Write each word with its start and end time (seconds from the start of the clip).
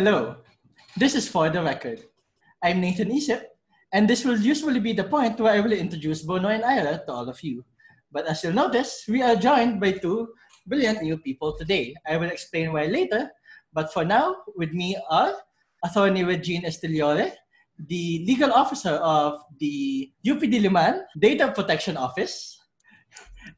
Hello, 0.00 0.40
this 0.96 1.12
is 1.12 1.28
For 1.28 1.52
the 1.52 1.60
Record. 1.60 2.00
I'm 2.64 2.80
Nathan 2.80 3.12
Isip, 3.12 3.44
and 3.92 4.08
this 4.08 4.24
will 4.24 4.40
usually 4.40 4.80
be 4.80 4.96
the 4.96 5.04
point 5.04 5.36
where 5.36 5.52
I 5.52 5.60
will 5.60 5.76
introduce 5.76 6.22
Bono 6.22 6.48
and 6.48 6.64
Ira 6.64 7.04
to 7.04 7.12
all 7.12 7.28
of 7.28 7.36
you. 7.44 7.62
But 8.10 8.24
as 8.24 8.42
you'll 8.42 8.56
notice, 8.56 9.04
we 9.06 9.20
are 9.20 9.36
joined 9.36 9.78
by 9.78 10.00
two 10.00 10.32
brilliant 10.66 11.02
new 11.02 11.18
people 11.18 11.52
today. 11.52 11.92
I 12.08 12.16
will 12.16 12.32
explain 12.32 12.72
why 12.72 12.86
later, 12.86 13.28
but 13.74 13.92
for 13.92 14.02
now, 14.02 14.36
with 14.56 14.72
me 14.72 14.96
are 15.10 15.36
Attorney 15.84 16.24
Regine 16.24 16.64
Estiliore, 16.64 17.36
the 17.76 18.24
legal 18.24 18.54
officer 18.54 18.96
of 19.04 19.44
the 19.60 20.10
UP 20.24 20.40
Diliman 20.40 21.04
Data 21.18 21.52
Protection 21.52 21.98
Office, 21.98 22.56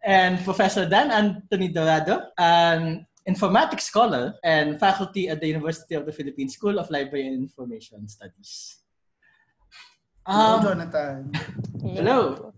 and 0.03 0.43
Professor 0.43 0.89
Dan 0.91 1.13
Anthony 1.13 1.69
Dorado, 1.69 2.35
an 2.37 3.07
informatics 3.29 3.83
scholar 3.83 4.35
and 4.43 4.79
faculty 4.79 5.29
at 5.29 5.41
the 5.41 5.47
University 5.47 5.95
of 5.95 6.07
the 6.07 6.13
Philippines 6.13 6.55
School 6.55 6.79
of 6.79 6.91
Library 6.91 7.27
and 7.27 7.37
Information 7.37 8.09
Studies. 8.09 8.79
Hello, 10.27 10.57
um, 10.57 10.63
Jonathan. 10.63 11.33
Hello. 11.83 12.53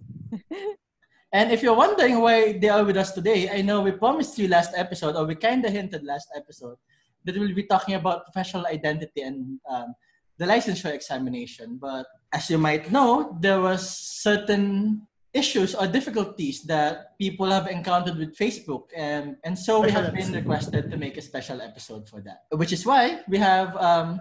and 1.33 1.53
if 1.53 1.63
you're 1.63 1.77
wondering 1.77 2.21
why 2.21 2.59
they 2.59 2.69
are 2.69 2.85
with 2.85 2.97
us 2.97 3.13
today, 3.13 3.51
I 3.51 3.63
know 3.63 3.81
we 3.81 3.93
promised 3.93 4.39
you 4.39 4.49
last 4.49 4.73
episode, 4.77 5.17
or 5.17 5.25
we 5.25 5.35
kind 5.35 5.65
of 5.65 5.73
hinted 5.73 6.05
last 6.05 6.29
episode, 6.37 6.77
that 7.25 7.37
we'll 7.37 7.55
be 7.55 7.65
talking 7.65 7.95
about 7.95 8.25
professional 8.25 8.67
identity 8.67 9.23
and 9.23 9.59
um, 9.69 9.95
the 10.39 10.47
licensure 10.47 10.93
examination. 10.93 11.79
But 11.81 12.07
as 12.33 12.51
you 12.51 12.59
might 12.59 12.91
know, 12.91 13.37
there 13.41 13.61
was 13.61 13.89
certain 13.89 15.07
issues 15.35 15.75
or 15.75 15.87
difficulties 15.87 16.63
that 16.63 17.19
people 17.19 17.51
have 17.51 17.67
encountered 17.67 18.17
with 18.17 18.39
Facebook. 18.39 18.87
And, 18.97 19.37
and 19.43 19.59
so 19.59 19.81
we 19.83 19.91
have 19.91 20.15
been 20.15 20.33
requested 20.33 20.91
to 20.91 20.97
make 20.97 21.17
a 21.17 21.23
special 21.23 21.61
episode 21.61 22.09
for 22.09 22.23
that, 22.23 22.47
which 22.51 22.73
is 22.73 22.87
why 22.87 23.21
we 23.29 23.37
have 23.39 23.77
um, 23.77 24.21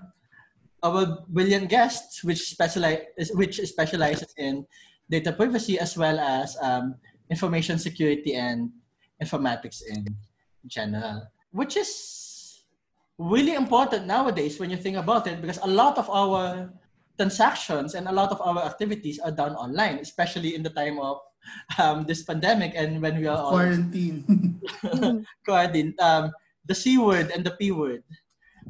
our 0.81 1.23
brilliant 1.29 1.69
guests, 1.69 2.23
which, 2.23 2.41
specialize, 2.49 3.29
which 3.33 3.61
specializes 3.61 4.33
in 4.37 4.65
data 5.09 5.31
privacy 5.31 5.79
as 5.79 5.95
well 5.95 6.19
as 6.19 6.57
um, 6.61 6.95
information 7.29 7.77
security 7.77 8.33
and 8.33 8.71
informatics 9.21 9.83
in 9.87 10.17
general, 10.65 11.29
which 11.51 11.77
is 11.77 12.63
really 13.19 13.53
important 13.53 14.07
nowadays 14.07 14.59
when 14.59 14.69
you 14.69 14.77
think 14.77 14.97
about 14.97 15.27
it 15.27 15.39
because 15.39 15.59
a 15.61 15.67
lot 15.67 15.97
of 15.97 16.09
our 16.09 16.73
transactions 17.17 17.93
and 17.95 18.07
a 18.07 18.11
lot 18.11 18.31
of 18.31 18.41
our 18.41 18.63
activities 18.65 19.19
are 19.19 19.31
done 19.31 19.55
online, 19.55 19.99
especially 19.99 20.55
in 20.55 20.63
the 20.63 20.69
time 20.69 20.99
of 20.99 21.19
um, 21.77 22.05
this 22.05 22.23
pandemic 22.23 22.73
and 22.75 23.01
when 23.01 23.19
we 23.19 23.27
are 23.27 23.37
quarantine. 23.37 24.61
quarantine. 25.45 25.93
Um, 25.99 26.31
the 26.65 26.75
C 26.75 26.97
word 26.97 27.31
and 27.31 27.43
the 27.43 27.51
P 27.51 27.71
word. 27.71 28.03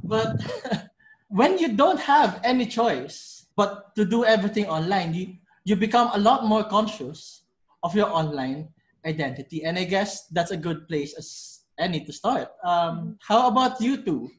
But 0.03 0.41
when 1.29 1.57
you 1.57 1.73
don't 1.73 1.99
have 1.99 2.41
any 2.43 2.65
choice 2.65 3.45
but 3.55 3.95
to 3.95 4.05
do 4.05 4.25
everything 4.25 4.65
online, 4.65 5.13
you, 5.13 5.37
you 5.63 5.75
become 5.75 6.09
a 6.13 6.19
lot 6.19 6.45
more 6.45 6.63
conscious 6.63 7.43
of 7.83 7.95
your 7.95 8.09
online 8.09 8.69
identity. 9.05 9.63
And 9.63 9.77
I 9.77 9.83
guess 9.83 10.27
that's 10.27 10.51
a 10.51 10.57
good 10.57 10.87
place 10.87 11.13
as 11.13 11.61
any 11.77 12.03
to 12.05 12.13
start. 12.13 12.49
Um, 12.63 13.17
how 13.21 13.47
about 13.47 13.79
you 13.79 14.01
two? 14.03 14.31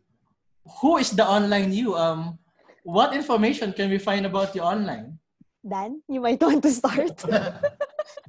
Who 0.81 0.97
is 0.97 1.11
the 1.11 1.27
online 1.27 1.73
you? 1.73 1.95
Um, 1.95 2.39
what 2.85 3.17
information 3.17 3.73
can 3.73 3.91
we 3.91 3.99
find 3.99 4.29
about 4.29 4.55
you 4.55 4.61
online? 4.61 5.19
Dan, 5.65 6.05
you 6.07 6.21
might 6.21 6.41
want 6.41 6.63
to 6.63 6.71
start. 6.71 7.17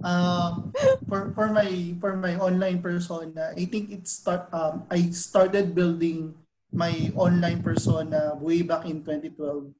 uh, 0.03 0.51
for 1.11 1.35
for 1.35 1.51
my 1.51 1.67
for 1.99 2.15
my 2.15 2.39
online 2.39 2.79
persona, 2.79 3.51
I 3.51 3.67
think 3.67 3.91
it 3.91 4.07
start 4.07 4.47
um 4.55 4.87
I 4.87 5.11
started 5.11 5.75
building 5.75 6.33
my 6.71 7.11
online 7.19 7.59
persona 7.61 8.39
way 8.39 8.63
back 8.63 8.87
in 8.87 9.03
2012 9.03 9.75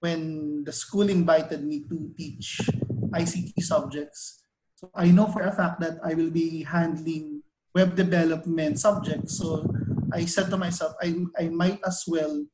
when 0.00 0.20
the 0.64 0.72
school 0.72 1.10
invited 1.10 1.66
me 1.66 1.82
to 1.90 2.14
teach 2.14 2.62
ICT 3.10 3.58
subjects. 3.60 4.46
So 4.78 4.88
I 4.94 5.10
know 5.10 5.26
for 5.26 5.42
a 5.42 5.52
fact 5.52 5.82
that 5.82 5.98
I 6.00 6.14
will 6.14 6.30
be 6.30 6.62
handling 6.62 7.42
web 7.74 7.94
development 7.94 8.80
subjects. 8.80 9.36
So 9.36 9.66
I 10.14 10.24
said 10.24 10.48
to 10.50 10.56
myself, 10.56 10.94
I, 11.02 11.14
I 11.38 11.52
might 11.52 11.78
as 11.86 12.02
well 12.08 12.46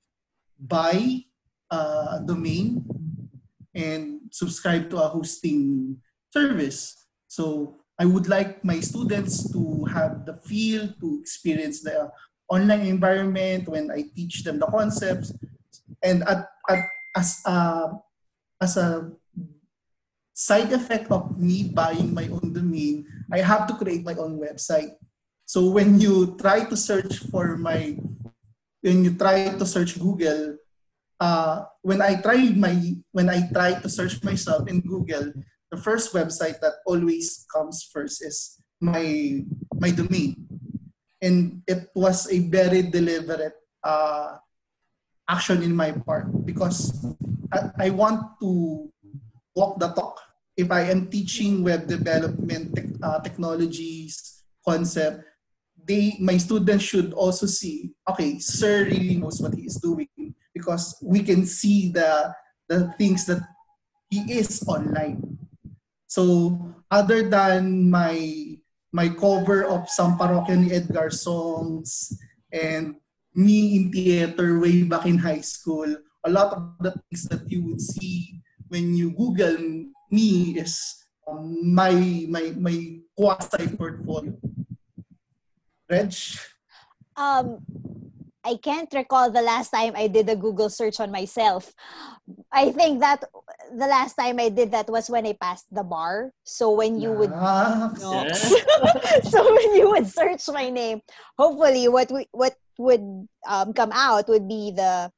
buy 0.59 1.25
uh, 1.71 2.19
domain 2.21 2.85
and 3.75 4.21
subscribe 4.31 4.89
to 4.91 4.97
a 4.97 5.09
hosting 5.09 5.97
service. 6.33 7.07
So 7.29 7.77
I 7.99 8.05
would 8.05 8.29
like 8.29 8.65
my 8.65 8.81
students 8.81 9.51
to 9.53 9.85
have 9.93 10.25
the 10.25 10.37
feel 10.37 10.89
to 11.01 11.19
experience 11.21 11.83
the 11.83 12.13
online 12.49 12.87
environment 12.87 13.69
when 13.69 13.91
I 13.91 14.05
teach 14.15 14.45
them 14.45 14.59
the 14.61 14.67
concepts. 14.67 15.33
And 16.03 16.23
at, 16.29 16.49
at, 16.69 16.85
as, 17.17 17.41
a, 17.45 17.93
as 18.61 18.77
a 18.77 19.11
side 20.35 20.73
effect 20.73 21.11
of 21.11 21.39
me 21.41 21.73
buying 21.73 22.13
my 22.13 22.29
own 22.29 22.53
domain, 22.53 23.07
I 23.33 23.41
have 23.41 23.67
to 23.69 23.75
create 23.75 24.05
my 24.05 24.15
own 24.15 24.39
website. 24.39 24.93
So 25.47 25.71
when 25.71 26.01
you 26.01 26.37
try 26.37 26.65
to 26.65 26.77
search 26.77 27.19
for 27.31 27.57
my, 27.57 27.97
when 28.83 29.05
you 29.05 29.15
try 29.17 29.57
to 29.57 29.67
search 29.67 29.99
Google, 29.99 30.59
uh, 31.21 31.65
when 31.83 32.03
I 32.03 32.21
try 32.21 32.53
my 32.57 32.77
when 33.13 33.29
I 33.29 33.49
try 33.53 33.75
to 33.81 33.89
search 33.89 34.23
myself 34.23 34.69
in 34.69 34.81
Google, 34.81 35.33
the 35.71 35.79
first 35.79 36.13
website 36.13 36.61
that 36.61 36.81
always 36.87 37.47
comes 37.53 37.89
first 37.93 38.25
is 38.25 38.61
my 38.81 39.43
my 39.81 39.91
domain, 39.91 40.37
and 41.21 41.63
it 41.67 41.89
was 41.95 42.31
a 42.31 42.41
very 42.49 42.83
deliberate 42.83 43.57
uh, 43.83 44.37
action 45.29 45.63
in 45.63 45.75
my 45.75 45.93
part 45.93 46.29
because 46.45 46.93
I, 47.53 47.89
I 47.89 47.91
want 47.91 48.39
to 48.41 48.93
walk 49.55 49.81
the 49.81 49.89
talk. 49.93 50.21
If 50.57 50.73
I 50.73 50.89
am 50.89 51.09
teaching 51.09 51.63
web 51.65 51.87
development 51.87 52.73
uh, 53.03 53.21
technologies 53.21 54.45
concept, 54.65 55.25
they 55.77 56.17
my 56.21 56.37
students 56.37 56.85
should 56.85 57.13
also 57.13 57.47
see 57.47 57.93
okay, 58.09 58.39
sir 58.41 58.85
really 58.85 59.17
knows 59.17 59.41
what 59.41 59.55
he 59.55 59.69
is 59.69 59.77
doing 59.77 60.09
because 60.57 60.97
we 61.05 61.21
can 61.21 61.45
see 61.45 61.93
the 61.93 62.33
the 62.73 62.89
things 62.97 63.29
that 63.29 63.45
he 64.09 64.25
is 64.33 64.65
online. 64.65 65.21
So 66.09 66.57
other 66.89 67.29
than 67.29 67.93
my 67.93 68.17
my 68.89 69.13
cover 69.13 69.69
of 69.69 69.93
some 69.93 70.17
parokya 70.17 70.57
ni 70.57 70.73
Edgar 70.73 71.13
songs 71.13 72.17
and 72.49 72.97
me 73.37 73.77
in 73.77 73.93
theater 73.93 74.57
way 74.57 74.89
back 74.89 75.05
in 75.05 75.21
high 75.21 75.45
school, 75.45 75.93
a 76.25 76.31
lot 76.33 76.57
of 76.57 76.73
the 76.81 76.97
things 76.97 77.29
that 77.29 77.45
you 77.53 77.61
would 77.69 77.85
see 77.85 78.41
when 78.73 78.97
you 78.97 79.13
Google 79.13 79.61
me 80.09 80.57
is 80.57 80.81
um, 81.29 81.61
my 81.77 81.93
my 82.33 82.57
my 82.57 83.05
quasi 83.13 83.69
portfolio. 83.77 84.33
Reg? 85.93 86.17
Um, 87.17 87.61
I 88.47 88.55
can't 88.63 88.87
recall 88.95 89.31
the 89.35 89.43
last 89.43 89.75
time 89.75 89.99
I 89.99 90.07
did 90.07 90.31
a 90.31 90.39
Google 90.39 90.71
search 90.71 91.03
on 91.03 91.11
myself. 91.11 91.75
I 92.55 92.71
think 92.71 93.01
that 93.03 93.27
the 93.75 93.91
last 93.91 94.15
time 94.15 94.39
I 94.39 94.49
did 94.49 94.71
that 94.71 94.87
was 94.87 95.11
when 95.11 95.27
I 95.27 95.35
passed 95.35 95.67
the 95.75 95.83
bar. 95.83 96.31
So 96.47 96.71
when 96.71 97.03
you 97.03 97.11
would 97.11 97.35
ah, 97.35 97.91
no. 97.99 98.31
so 99.27 99.43
when 99.43 99.75
you 99.75 99.91
would 99.91 100.07
search 100.07 100.47
my 100.55 100.71
name, 100.71 101.03
hopefully 101.37 101.91
what 101.91 102.07
we, 102.15 102.31
what 102.31 102.55
would 102.79 103.27
um, 103.51 103.75
come 103.75 103.91
out 103.91 104.29
would 104.29 104.47
be 104.47 104.71
the 104.71 105.11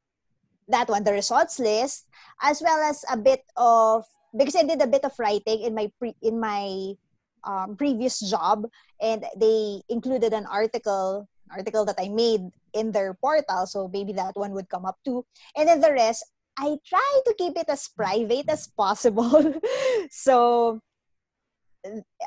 that 0.68 0.88
one, 0.88 1.04
the 1.04 1.12
results 1.12 1.60
list, 1.60 2.08
as 2.40 2.60
well 2.64 2.80
as 2.88 3.04
a 3.12 3.16
bit 3.16 3.44
of 3.56 4.04
because 4.32 4.56
I 4.56 4.64
did 4.64 4.80
a 4.80 4.88
bit 4.88 5.04
of 5.04 5.12
writing 5.18 5.68
in 5.68 5.74
my 5.74 5.92
pre, 6.00 6.16
in 6.22 6.40
my 6.40 6.96
um, 7.44 7.76
previous 7.76 8.20
job, 8.20 8.64
and 9.00 9.24
they 9.36 9.80
included 9.88 10.32
an 10.32 10.46
article 10.46 11.28
article 11.50 11.84
that 11.84 11.98
I 11.98 12.08
made 12.08 12.42
in 12.74 12.92
their 12.92 13.14
portal. 13.14 13.66
So 13.66 13.88
maybe 13.92 14.12
that 14.14 14.36
one 14.36 14.52
would 14.52 14.68
come 14.68 14.84
up 14.84 14.98
too. 15.04 15.24
And 15.56 15.68
then 15.68 15.80
the 15.80 15.92
rest, 15.92 16.24
I 16.58 16.76
try 16.86 17.20
to 17.26 17.34
keep 17.38 17.56
it 17.56 17.68
as 17.68 17.88
private 17.88 18.48
as 18.48 18.66
possible. 18.68 19.54
so 20.10 20.80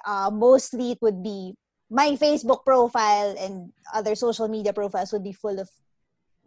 uh, 0.05 0.31
mostly 0.31 0.91
it 0.91 0.99
would 1.01 1.21
be 1.23 1.53
my 1.89 2.15
Facebook 2.15 2.63
profile 2.65 3.35
and 3.37 3.71
other 3.93 4.15
social 4.15 4.47
media 4.47 4.71
profiles 4.71 5.11
would 5.11 5.23
be 5.23 5.33
full 5.33 5.59
of 5.59 5.69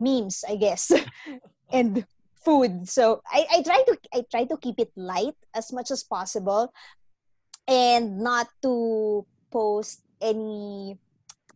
memes, 0.00 0.44
I 0.48 0.56
guess, 0.56 0.90
and 1.72 2.04
food. 2.44 2.88
So 2.88 3.22
I, 3.28 3.46
I 3.50 3.62
try 3.62 3.82
to 3.86 3.98
I 4.12 4.24
try 4.30 4.44
to 4.44 4.56
keep 4.56 4.78
it 4.78 4.92
light 4.96 5.36
as 5.54 5.72
much 5.72 5.90
as 5.90 6.02
possible 6.02 6.72
and 7.68 8.20
not 8.20 8.48
to 8.62 9.26
post 9.50 10.00
any 10.20 10.98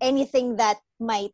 anything 0.00 0.56
that 0.56 0.78
might 0.98 1.32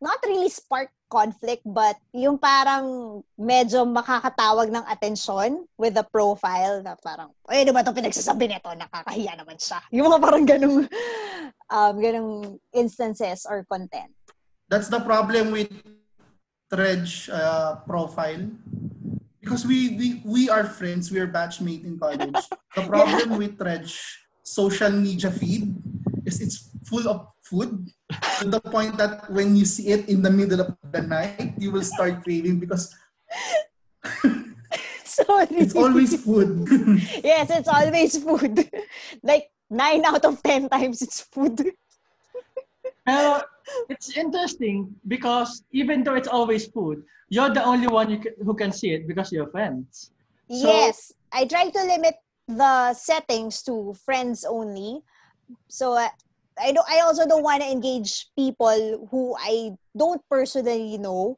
not 0.00 0.18
really 0.26 0.48
spark 0.48 0.88
conflict 1.10 1.66
but 1.66 1.98
yung 2.14 2.38
parang 2.38 3.20
medyo 3.34 3.82
makakatawag 3.82 4.70
ng 4.70 4.84
atensyon 4.86 5.66
with 5.74 5.92
the 5.98 6.06
profile 6.14 6.78
na 6.80 6.94
parang, 7.02 7.34
ay, 7.50 7.66
di 7.66 7.74
ba 7.74 7.82
ito 7.82 7.90
pinagsasabi 7.90 8.46
nito? 8.46 8.70
Nakakahiya 8.70 9.34
naman 9.34 9.58
siya. 9.58 9.82
Yung 9.90 10.06
mga 10.06 10.22
parang 10.22 10.44
ganung, 10.46 10.86
um, 11.74 11.94
ganung 11.98 12.30
instances 12.70 13.44
or 13.44 13.66
content. 13.66 14.14
That's 14.70 14.86
the 14.86 15.02
problem 15.02 15.50
with 15.50 15.68
Tredge 16.70 17.26
uh, 17.26 17.82
profile 17.82 18.46
because 19.42 19.66
we, 19.66 19.98
we 19.98 20.08
we 20.22 20.42
are 20.46 20.62
friends. 20.62 21.10
We 21.10 21.18
are 21.18 21.26
batchmate 21.26 21.82
in 21.82 21.98
college. 21.98 22.38
The 22.78 22.86
problem 22.86 23.34
with 23.34 23.58
Tredge 23.58 23.98
social 24.46 24.94
media 24.94 25.34
feed 25.34 25.74
is 26.22 26.38
it's 26.38 26.70
full 26.86 27.10
of 27.10 27.26
food 27.42 27.90
to 28.40 28.48
the 28.48 28.60
point 28.60 28.96
that 28.96 29.30
when 29.30 29.56
you 29.56 29.64
see 29.64 29.88
it 29.88 30.08
in 30.08 30.22
the 30.22 30.30
middle 30.30 30.60
of 30.60 30.76
the 30.92 31.02
night, 31.02 31.54
you 31.58 31.70
will 31.70 31.84
start 31.84 32.22
craving 32.22 32.58
because 32.58 32.94
Sorry. 35.04 35.46
it's 35.62 35.74
always 35.74 36.22
food. 36.22 36.66
yes, 37.24 37.50
it's 37.50 37.68
always 37.68 38.16
food. 38.22 38.70
like 39.22 39.50
nine 39.68 40.04
out 40.04 40.24
of 40.24 40.42
ten 40.42 40.68
times 40.68 41.02
it's 41.02 41.20
food. 41.20 41.74
Pero 43.06 43.42
it's 43.88 44.16
interesting 44.16 44.94
because 45.08 45.64
even 45.72 46.04
though 46.04 46.14
it's 46.14 46.28
always 46.28 46.66
food, 46.66 47.02
you're 47.28 47.50
the 47.50 47.64
only 47.64 47.86
one 47.86 48.10
you 48.10 48.18
can, 48.18 48.34
who 48.42 48.54
can 48.54 48.72
see 48.72 48.92
it 48.92 49.06
because 49.06 49.32
you're 49.32 49.50
friends. 49.50 50.10
So- 50.48 50.66
yes, 50.66 51.12
I 51.32 51.46
try 51.46 51.70
to 51.70 51.80
limit 51.84 52.14
the 52.46 52.94
settings 52.94 53.62
to 53.62 53.94
friends 53.94 54.44
only. 54.44 55.02
So 55.68 55.94
uh, 55.94 56.08
I 56.60 56.72
don't. 56.72 56.88
I 56.88 57.00
also 57.00 57.26
don't 57.26 57.42
want 57.42 57.62
to 57.62 57.68
engage 57.70 58.28
people 58.36 59.08
who 59.10 59.34
I 59.40 59.72
don't 59.96 60.20
personally 60.28 60.98
know 60.98 61.36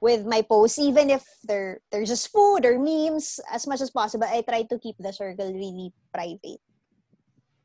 with 0.00 0.26
my 0.26 0.42
posts, 0.42 0.78
even 0.78 1.08
if 1.08 1.24
they're 1.44 1.80
they're 1.90 2.04
just 2.04 2.28
food 2.28 2.66
or 2.66 2.78
memes. 2.78 3.40
As 3.50 3.66
much 3.66 3.80
as 3.80 3.90
possible, 3.90 4.26
I 4.26 4.42
try 4.42 4.66
to 4.66 4.78
keep 4.78 4.96
the 4.98 5.12
circle 5.12 5.48
really 5.52 5.92
private. 6.12 6.60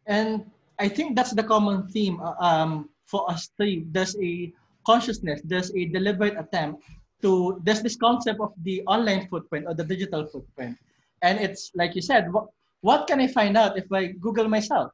And 0.07 0.49
I 0.79 0.87
think 0.87 1.15
that's 1.15 1.35
the 1.35 1.43
common 1.43 1.87
theme 1.91 2.21
uh, 2.21 2.39
um, 2.39 2.89
for 3.05 3.29
us 3.29 3.51
three. 3.57 3.85
There's 3.91 4.15
a 4.17 4.53
consciousness, 4.85 5.41
there's 5.43 5.69
a 5.75 5.85
deliberate 5.85 6.33
attempt 6.39 6.81
to, 7.21 7.59
there's 7.63 7.81
this 7.81 7.95
concept 7.95 8.39
of 8.39 8.53
the 8.63 8.81
online 8.87 9.27
footprint 9.27 9.65
or 9.67 9.75
the 9.75 9.83
digital 9.83 10.25
footprint. 10.25 10.77
And 11.21 11.37
it's 11.39 11.69
like 11.75 11.93
you 11.95 12.01
said, 12.01 12.31
what, 12.31 12.47
what 12.81 13.05
can 13.05 13.19
I 13.19 13.27
find 13.27 13.57
out 13.57 13.77
if 13.77 13.91
I 13.91 14.15
Google 14.17 14.47
myself? 14.47 14.91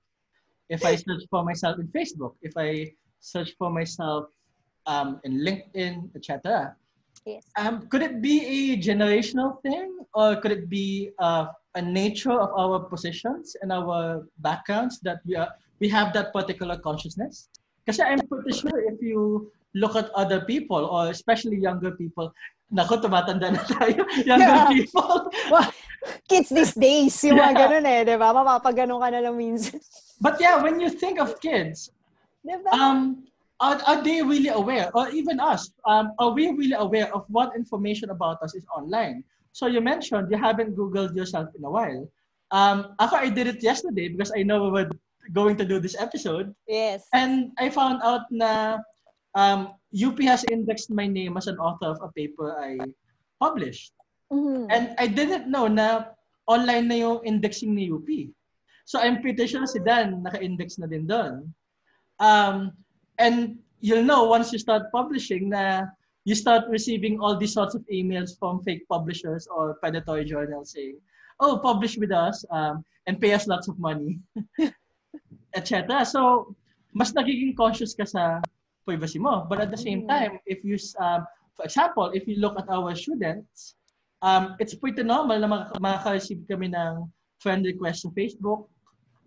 If 0.69 0.85
I 0.85 0.95
search 0.95 1.23
for 1.29 1.43
myself 1.43 1.77
in 1.79 1.87
Facebook, 1.89 2.33
if 2.41 2.53
I 2.57 2.91
search 3.19 3.53
for 3.57 3.69
myself 3.69 4.25
um, 4.87 5.19
in 5.23 5.41
LinkedIn, 5.41 6.15
etc. 6.15 6.75
Yes. 7.25 7.45
Um, 7.57 7.87
could 7.89 8.01
it 8.01 8.21
be 8.21 8.45
a 8.45 8.77
generational 8.77 9.61
thing, 9.61 9.97
or 10.13 10.35
could 10.37 10.51
it 10.51 10.69
be 10.69 11.09
uh, 11.19 11.47
a 11.73 11.81
nature 11.81 12.31
of 12.33 12.49
our 12.53 12.79
positions 12.85 13.55
and 13.61 13.71
our 13.71 14.27
backgrounds 14.39 14.99
that 15.01 15.21
we 15.25 15.35
are 15.35 15.49
we 15.79 15.89
have 15.89 16.13
that 16.13 16.33
particular 16.33 16.77
consciousness? 16.77 17.49
Because 17.85 17.99
I'm 17.99 18.21
pretty 18.27 18.53
sure 18.53 18.77
if 18.89 19.01
you 19.01 19.51
look 19.73 19.95
at 19.95 20.09
other 20.13 20.41
people, 20.45 20.85
or 20.85 21.09
especially 21.09 21.57
younger 21.57 21.91
people, 21.91 22.31
nako, 22.73 23.01
tumatanda 23.01 23.53
na 23.53 23.61
tayo, 23.65 24.05
younger 24.25 24.57
Yeah. 24.61 24.67
people. 24.69 25.29
Well, 25.49 25.69
kids 26.27 26.49
these 26.49 26.73
days, 26.87 27.15
yung 27.23 27.37
mga 27.37 27.51
Yeah. 27.53 27.61
ganun 27.67 27.85
eh, 27.85 27.99
di 28.05 28.15
ba? 28.17 28.29
Mapapaganon 28.33 28.99
ka 29.01 29.09
na 29.11 29.19
lang 29.23 29.35
minsan. 29.37 29.79
But 30.21 30.39
yeah, 30.39 30.61
when 30.61 30.79
you 30.79 30.89
think 30.89 31.19
of 31.19 31.39
kids, 31.39 31.91
Di 32.45 32.55
ba? 32.61 32.69
um, 32.71 33.25
are, 33.59 33.79
are 33.87 33.99
they 34.03 34.21
really 34.21 34.49
aware, 34.51 34.91
or 34.93 35.09
even 35.09 35.39
us, 35.39 35.71
um, 35.87 36.13
are 36.19 36.31
we 36.31 36.51
really 36.51 36.75
aware 36.77 37.09
of 37.15 37.25
what 37.27 37.55
information 37.55 38.09
about 38.11 38.37
us 38.43 38.53
is 38.55 38.65
online? 38.75 39.23
So 39.51 39.67
you 39.67 39.79
mentioned 39.79 40.27
you 40.29 40.37
haven't 40.37 40.75
Googled 40.75 41.15
yourself 41.15 41.49
in 41.55 41.63
a 41.63 41.71
while. 41.71 42.03
Um, 42.51 42.93
ako, 42.99 43.15
I 43.15 43.29
did 43.31 43.47
it 43.47 43.63
yesterday 43.63 44.07
because 44.11 44.31
I 44.35 44.43
know 44.43 44.63
we 44.67 44.71
were 44.71 44.89
going 45.33 45.55
to 45.57 45.65
do 45.65 45.79
this 45.79 45.95
episode. 45.97 46.53
yes. 46.67 47.07
And 47.15 47.51
I 47.57 47.71
found 47.71 48.03
out 48.03 48.27
na 48.29 48.77
um, 49.33 49.73
UP 49.95 50.19
has 50.27 50.43
indexed 50.51 50.91
my 50.91 51.07
name 51.07 51.35
as 51.39 51.47
an 51.47 51.57
author 51.57 51.87
of 51.95 51.99
a 52.03 52.11
paper 52.13 52.53
I 52.59 52.77
published. 53.39 53.91
Mhm. 54.35 54.67
And 54.67 54.85
I 54.99 55.07
didn't 55.07 55.47
know 55.47 55.71
na 55.71 56.11
online 56.45 56.91
na 56.91 56.97
yung 56.99 57.23
indexing 57.23 57.71
ni 57.71 57.87
UP. 57.87 58.05
So 58.85 58.99
I'm 58.99 59.23
pretty 59.23 59.47
sure 59.47 59.65
si 59.65 59.79
Dan 59.79 60.21
naka-index 60.21 60.77
na 60.77 60.85
din 60.91 61.07
doon. 61.07 61.49
Um, 62.19 62.75
and 63.17 63.57
you'll 63.79 64.05
know 64.05 64.27
once 64.27 64.51
you 64.51 64.59
start 64.59 64.91
publishing 64.91 65.49
na 65.49 65.87
you 66.25 66.35
start 66.35 66.65
receiving 66.69 67.17
all 67.21 67.37
these 67.37 67.53
sorts 67.53 67.73
of 67.73 67.85
emails 67.87 68.37
from 68.37 68.61
fake 68.65 68.83
publishers 68.89 69.47
or 69.47 69.77
predatory 69.81 70.25
journals 70.25 70.73
saying, 70.73 70.97
oh, 71.39 71.57
publish 71.61 71.97
with 71.97 72.11
us 72.11 72.43
um, 72.51 72.83
and 73.05 73.21
pay 73.21 73.33
us 73.33 73.45
lots 73.47 73.67
of 73.69 73.77
money, 73.77 74.17
etc. 75.57 76.05
So, 76.05 76.53
mas 76.93 77.13
nagiging 77.13 77.53
conscious 77.55 77.93
ka 77.93 78.05
sa 78.05 78.41
privacy 78.85 79.19
mo. 79.21 79.45
But 79.45 79.61
at 79.61 79.69
the 79.69 79.77
same 79.77 80.05
Mm. 80.05 80.09
time, 80.09 80.33
if 80.45 80.65
you, 80.65 80.77
um, 80.97 81.25
for 81.53 81.65
example, 81.65 82.09
if 82.13 82.25
you 82.25 82.37
look 82.41 82.57
at 82.57 82.69
our 82.69 82.93
students, 82.97 83.75
um, 84.25 84.57
it's 84.57 84.73
pretty 84.73 85.05
normal 85.05 85.37
na 85.37 85.45
mak- 85.45 85.77
makaka-receive 85.77 86.41
kami 86.49 86.73
ng 86.73 87.05
friend 87.37 87.61
request 87.61 88.01
sa 88.01 88.09
Facebook 88.17 88.65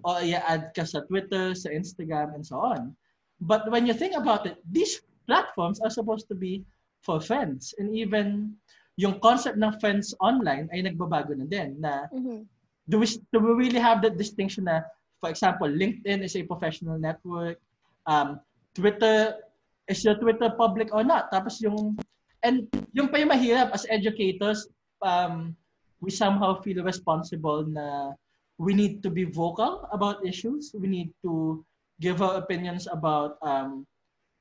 o 0.03 0.09
i-add 0.19 0.75
ka 0.75 0.83
sa 0.83 1.07
Twitter, 1.07 1.55
sa 1.55 1.71
Instagram, 1.71 2.35
and 2.35 2.43
so 2.43 2.59
on. 2.59 2.91
But 3.39 3.71
when 3.71 3.87
you 3.87 3.95
think 3.95 4.19
about 4.19 4.43
it, 4.51 4.59
these 4.67 4.99
platforms 5.31 5.79
are 5.79 5.95
supposed 5.95 6.27
to 6.29 6.35
be 6.35 6.67
for 7.07 7.23
friends. 7.23 7.71
And 7.79 7.95
even 7.95 8.59
yung 8.99 9.23
concept 9.23 9.63
ng 9.63 9.79
friends 9.79 10.11
online 10.19 10.67
ay 10.75 10.83
nagbabago 10.83 11.39
na 11.39 11.47
din 11.47 11.79
na 11.79 12.11
Mhm. 12.11 12.43
do 12.91 12.99
we, 12.99 13.07
do 13.31 13.39
we 13.39 13.53
really 13.55 13.79
have 13.79 14.03
that 14.03 14.19
distinction 14.19 14.67
na, 14.67 14.83
for 15.23 15.31
example, 15.31 15.71
LinkedIn 15.71 16.27
is 16.27 16.35
a 16.35 16.43
professional 16.43 16.99
network, 16.99 17.63
um, 18.11 18.43
Twitter, 18.75 19.39
is 19.87 20.03
your 20.03 20.19
Twitter 20.19 20.51
public 20.51 20.91
or 20.91 21.07
not? 21.07 21.31
Tapos 21.31 21.63
yung, 21.63 21.95
and 22.43 22.67
yung 22.91 23.07
pa 23.07 23.23
yung 23.23 23.31
mahirap 23.31 23.71
as 23.71 23.87
educators, 23.87 24.67
um, 25.03 25.57
we 26.01 26.11
somehow 26.11 26.61
feel 26.63 26.83
responsible 26.83 27.67
na 27.67 28.15
we 28.59 28.75
need 28.75 29.03
to 29.03 29.11
be 29.11 29.25
vocal 29.25 29.87
about 29.93 30.27
issues. 30.27 30.75
We 30.75 30.89
need 30.89 31.11
to 31.23 31.65
give 32.01 32.23
our 32.23 32.39
opinions 32.39 32.87
about 32.91 33.39
um, 33.43 33.87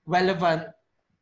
relevant 0.06 0.70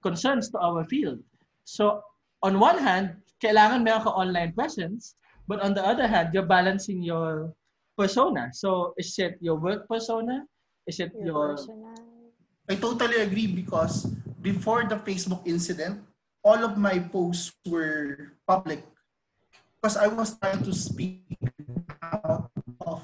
concerns 0.03 0.49
to 0.51 0.59
our 0.59 0.83
field. 0.85 1.19
So, 1.63 2.03
on 2.43 2.59
one 2.59 2.79
hand, 2.79 3.19
kailangan 3.43 3.83
meron 3.83 4.03
ka 4.03 4.11
online 4.11 4.53
presence, 4.53 5.15
but 5.47 5.59
on 5.59 5.73
the 5.73 5.83
other 5.83 6.07
hand, 6.07 6.31
you're 6.31 6.47
balancing 6.47 7.03
your 7.03 7.51
persona. 7.97 8.51
So, 8.53 8.93
is 8.95 9.11
it 9.19 9.39
your 9.39 9.55
work 9.59 9.87
persona? 9.87 10.47
Is 10.87 10.99
it 10.99 11.11
Your 11.17 11.57
your. 11.57 11.95
I 12.69 12.75
totally 12.77 13.21
agree 13.21 13.45
because 13.49 14.05
before 14.41 14.85
the 14.85 14.97
Facebook 15.01 15.41
incident, 15.45 16.01
all 16.45 16.61
of 16.61 16.77
my 16.77 16.97
posts 16.97 17.53
were 17.65 18.37
public 18.45 18.85
because 19.81 19.97
I 19.97 20.07
was 20.07 20.37
trying 20.39 20.63
to 20.63 20.73
speak 20.73 21.23
out 22.01 22.51
of 22.81 23.01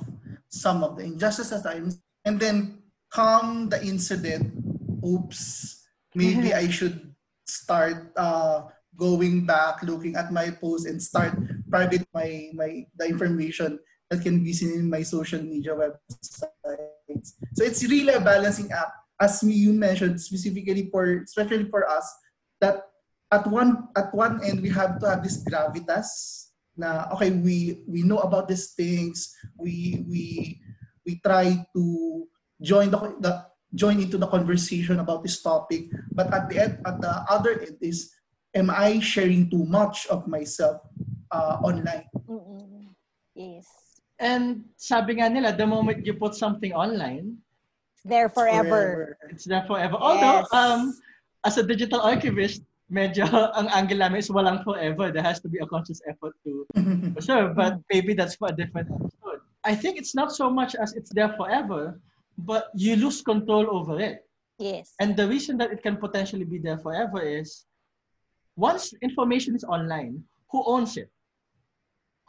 some 0.50 0.84
of 0.84 0.98
the 0.98 1.04
injustices 1.04 1.52
at 1.52 1.64
times. 1.64 2.00
And 2.26 2.40
then 2.40 2.84
come 3.12 3.70
the 3.70 3.82
incident, 3.84 4.54
oops, 5.06 5.84
maybe 6.16 6.54
I 6.54 6.70
should 6.70 7.14
start 7.46 8.14
uh, 8.16 8.70
going 8.96 9.46
back, 9.46 9.84
looking 9.84 10.16
at 10.16 10.32
my 10.32 10.52
posts 10.52 10.88
and 10.88 11.02
start 11.02 11.34
private 11.70 12.06
my, 12.14 12.52
my 12.54 12.86
the 12.98 13.06
information 13.08 13.80
that 14.10 14.22
can 14.22 14.44
be 14.44 14.54
seen 14.54 14.74
in 14.74 14.90
my 14.90 15.02
social 15.02 15.42
media 15.42 15.74
websites. 15.74 17.34
So 17.54 17.64
it's 17.64 17.84
really 17.84 18.14
a 18.14 18.20
balancing 18.20 18.72
act 18.72 19.02
as 19.22 19.44
you 19.46 19.72
mentioned 19.72 20.20
specifically 20.20 20.90
for 20.90 21.22
especially 21.22 21.70
for 21.70 21.88
us 21.88 22.04
that 22.60 22.90
at 23.30 23.46
one 23.46 23.88
at 23.96 24.10
one 24.14 24.44
end 24.44 24.60
we 24.60 24.70
have 24.74 24.98
to 24.98 25.06
have 25.06 25.22
this 25.22 25.46
gravitas 25.46 26.41
na 26.78 27.08
okay 27.12 27.32
we 27.32 27.84
we 27.88 28.02
know 28.04 28.20
about 28.24 28.48
these 28.48 28.72
things 28.74 29.36
we 29.60 30.04
we 30.08 30.56
we 31.06 31.20
try 31.20 31.52
to 31.76 31.84
join 32.62 32.90
the, 32.90 33.00
the 33.20 33.34
join 33.76 34.00
into 34.00 34.18
the 34.18 34.28
conversation 34.28 35.00
about 35.00 35.24
this 35.24 35.42
topic 35.42 35.88
but 36.12 36.32
at 36.34 36.48
the 36.48 36.58
end 36.60 36.80
at 36.86 37.00
the 37.02 37.14
other 37.28 37.60
end 37.60 37.76
is 37.84 38.12
am 38.56 38.70
i 38.72 39.00
sharing 39.00 39.50
too 39.50 39.64
much 39.68 40.08
of 40.08 40.28
myself 40.28 40.80
uh, 41.32 41.60
online 41.64 42.08
Mm-mm. 42.28 42.92
Yes. 43.36 43.68
and 44.20 44.68
sabi 44.78 45.18
nga 45.18 45.32
nila, 45.32 45.56
the 45.56 45.66
moment 45.66 46.06
you 46.06 46.14
put 46.14 46.36
something 46.36 46.76
online, 46.78 47.40
There 48.06 48.30
forever. 48.30 49.18
it's 49.34 49.46
there 49.50 49.66
forever. 49.66 49.98
Although, 49.98 50.46
Yes. 50.46 50.54
um, 50.54 50.94
as 51.42 51.58
a 51.58 51.66
digital 51.66 52.02
archivist, 52.06 52.62
medyo 52.92 53.24
ang 53.58 53.72
angle 53.72 53.98
namin 54.04 54.20
is 54.20 54.30
walang 54.30 54.62
forever. 54.68 55.10
There 55.10 55.24
has 55.24 55.40
to 55.42 55.50
be 55.50 55.64
a 55.64 55.66
conscious 55.66 56.04
effort 56.06 56.36
to 56.44 56.68
preserve, 57.16 57.56
but 57.56 57.80
maybe 57.88 58.14
that's 58.14 58.36
for 58.36 58.52
a 58.52 58.56
different 58.56 58.92
episode. 58.92 59.40
I 59.64 59.74
think 59.74 59.98
it's 59.98 60.14
not 60.14 60.36
so 60.36 60.52
much 60.52 60.76
as 60.76 60.94
it's 60.94 61.10
there 61.16 61.32
forever, 61.40 61.98
but 62.38 62.70
you 62.76 63.00
lose 63.00 63.24
control 63.24 63.66
over 63.72 64.00
it. 64.00 64.28
Yes. 64.60 64.94
And 65.00 65.16
the 65.16 65.26
reason 65.26 65.58
that 65.58 65.72
it 65.72 65.82
can 65.82 65.98
potentially 65.98 66.46
be 66.46 66.60
there 66.60 66.78
forever 66.78 67.24
is 67.24 67.66
once 68.60 68.94
information 69.02 69.56
is 69.56 69.64
online, 69.64 70.22
who 70.52 70.62
owns 70.68 70.98
it? 70.98 71.10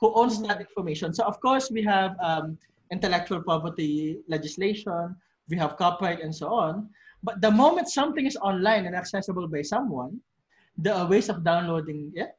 Who 0.00 0.14
owns 0.14 0.38
Mhm. 0.38 0.48
that 0.48 0.60
information? 0.62 1.12
So, 1.12 1.24
of 1.24 1.40
course, 1.42 1.70
we 1.70 1.82
have 1.82 2.14
um, 2.22 2.56
intellectual 2.90 3.42
property 3.42 4.18
legislation, 4.28 5.16
we 5.48 5.56
have 5.58 5.76
copyright, 5.76 6.20
and 6.22 6.32
so 6.34 6.48
on. 6.54 6.88
But 7.22 7.40
the 7.40 7.50
moment 7.50 7.88
something 7.88 8.26
is 8.26 8.36
online 8.38 8.86
and 8.86 8.94
accessible 8.94 9.46
by 9.46 9.62
someone, 9.62 10.20
There 10.76 10.94
are 10.94 11.06
ways 11.06 11.28
of 11.28 11.44
downloading 11.44 12.12
it. 12.14 12.32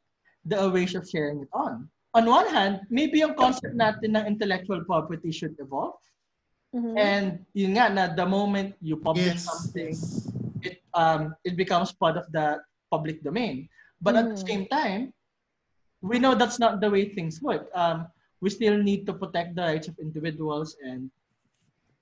There 0.46 0.60
are 0.60 0.70
ways 0.70 0.96
of 0.96 1.08
sharing 1.08 1.42
it 1.42 1.52
on. 1.54 1.90
On 2.13 2.25
one 2.25 2.48
hand, 2.48 2.82
maybe 2.90 3.20
yung 3.20 3.34
concept 3.34 3.74
natin 3.74 4.13
ng 4.18 4.25
intellectual 4.25 4.84
property 4.86 5.32
should 5.32 5.58
evolve. 5.58 5.98
Mhm. 6.74 6.94
And 6.98 7.28
yun 7.54 7.78
nga 7.78 7.90
na 7.90 8.04
the 8.13 8.25
moment 8.25 8.75
you 8.82 8.98
publish 8.98 9.38
Yes. 9.42 9.46
something, 9.46 9.98
it 10.66 10.82
um 10.94 11.34
it 11.46 11.54
becomes 11.58 11.94
part 11.94 12.18
of 12.18 12.25
the 12.34 12.62
public 12.90 13.22
domain. 13.22 13.70
But 14.02 14.18
at 14.18 14.25
the 14.34 14.42
Mm. 14.42 14.48
same 14.50 14.63
time, 14.68 15.02
we 16.02 16.20
know 16.20 16.36
that's 16.36 16.60
not 16.60 16.82
the 16.82 16.90
way 16.90 17.13
things 17.13 17.40
work. 17.42 17.70
Um, 17.74 18.10
we 18.44 18.50
still 18.52 18.75
need 18.75 19.08
to 19.08 19.13
protect 19.16 19.56
the 19.56 19.63
rights 19.63 19.88
of 19.88 19.96
individuals 19.98 20.75
and 20.84 21.08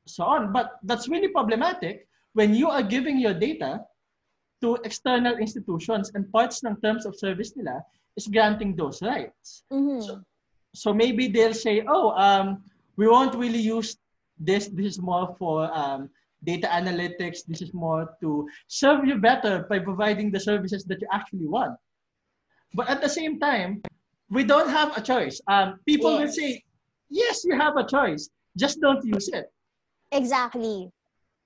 so 0.09 0.25
on. 0.25 0.49
But 0.51 0.81
that's 0.83 1.05
really 1.07 1.29
problematic 1.29 2.09
when 2.33 2.55
you 2.57 2.67
are 2.71 2.81
giving 2.81 3.21
your 3.21 3.35
data 3.37 3.85
to 4.61 4.77
external 4.83 5.37
institutions 5.37 6.11
and 6.13 6.31
parts 6.31 6.63
ng 6.63 6.77
terms 6.81 7.05
of 7.05 7.17
service 7.17 7.53
nila 7.57 7.83
is 8.15 8.27
granting 8.27 8.75
those 8.75 9.01
rights. 9.01 9.63
Mhm. 9.71 10.23
So 10.73 10.93
maybe 10.93 11.27
they'll 11.27 11.57
say, 11.57 11.83
oh, 11.87 12.11
um, 12.15 12.63
we 12.95 13.07
won't 13.07 13.35
really 13.35 13.59
use 13.59 13.97
this. 14.37 14.67
This 14.67 14.95
is 14.95 14.99
more 15.01 15.35
for 15.35 15.67
um, 15.75 16.09
data 16.43 16.67
analytics. 16.67 17.43
This 17.45 17.61
is 17.61 17.73
more 17.73 18.15
to 18.21 18.47
serve 18.67 19.05
you 19.05 19.17
better 19.19 19.65
by 19.69 19.79
providing 19.79 20.31
the 20.31 20.39
services 20.39 20.85
that 20.85 21.01
you 21.01 21.07
actually 21.11 21.47
want. 21.47 21.75
But 22.73 22.89
at 22.89 23.01
the 23.01 23.09
same 23.09 23.39
time, 23.39 23.83
we 24.29 24.43
don't 24.43 24.69
have 24.69 24.95
a 24.95 25.01
choice. 25.01 25.41
Um, 25.47 25.79
people 25.85 26.17
will 26.17 26.31
say, 26.31 26.63
yes, 27.09 27.43
you 27.43 27.57
have 27.59 27.75
a 27.75 27.85
choice. 27.85 28.29
Just 28.55 28.79
don't 28.79 29.03
use 29.03 29.27
it. 29.27 29.51
Exactly. 30.11 30.91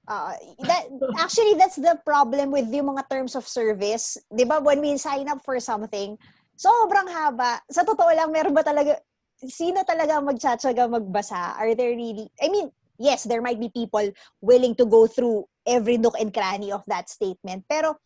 Uh, 0.05 0.37
that 0.61 0.85
actually 1.17 1.57
that's 1.57 1.81
the 1.81 1.97
problem 2.05 2.53
with 2.53 2.69
yung 2.69 2.93
mga 2.93 3.09
terms 3.09 3.33
of 3.33 3.45
service. 3.49 4.21
'Di 4.29 4.45
ba 4.45 4.61
when 4.61 4.77
we 4.77 4.93
sign 5.01 5.25
up 5.25 5.41
for 5.41 5.57
something, 5.57 6.13
sobrang 6.53 7.09
haba. 7.09 7.57
Sa 7.73 7.81
totoo 7.81 8.13
lang 8.13 8.29
meron 8.29 8.53
ba 8.53 8.61
talaga 8.61 9.01
sino 9.41 9.81
talaga 9.81 10.21
magtsatsaga 10.21 10.85
magbasa? 10.85 11.57
Are 11.57 11.73
there 11.73 11.97
really 11.97 12.29
I 12.37 12.53
mean, 12.53 12.69
yes, 13.01 13.25
there 13.25 13.41
might 13.41 13.57
be 13.57 13.73
people 13.73 14.05
willing 14.45 14.77
to 14.77 14.85
go 14.85 15.09
through 15.09 15.49
every 15.65 15.97
nook 15.97 16.15
and 16.21 16.29
cranny 16.29 16.69
of 16.69 16.85
that 16.85 17.09
statement. 17.09 17.65
Pero 17.65 17.97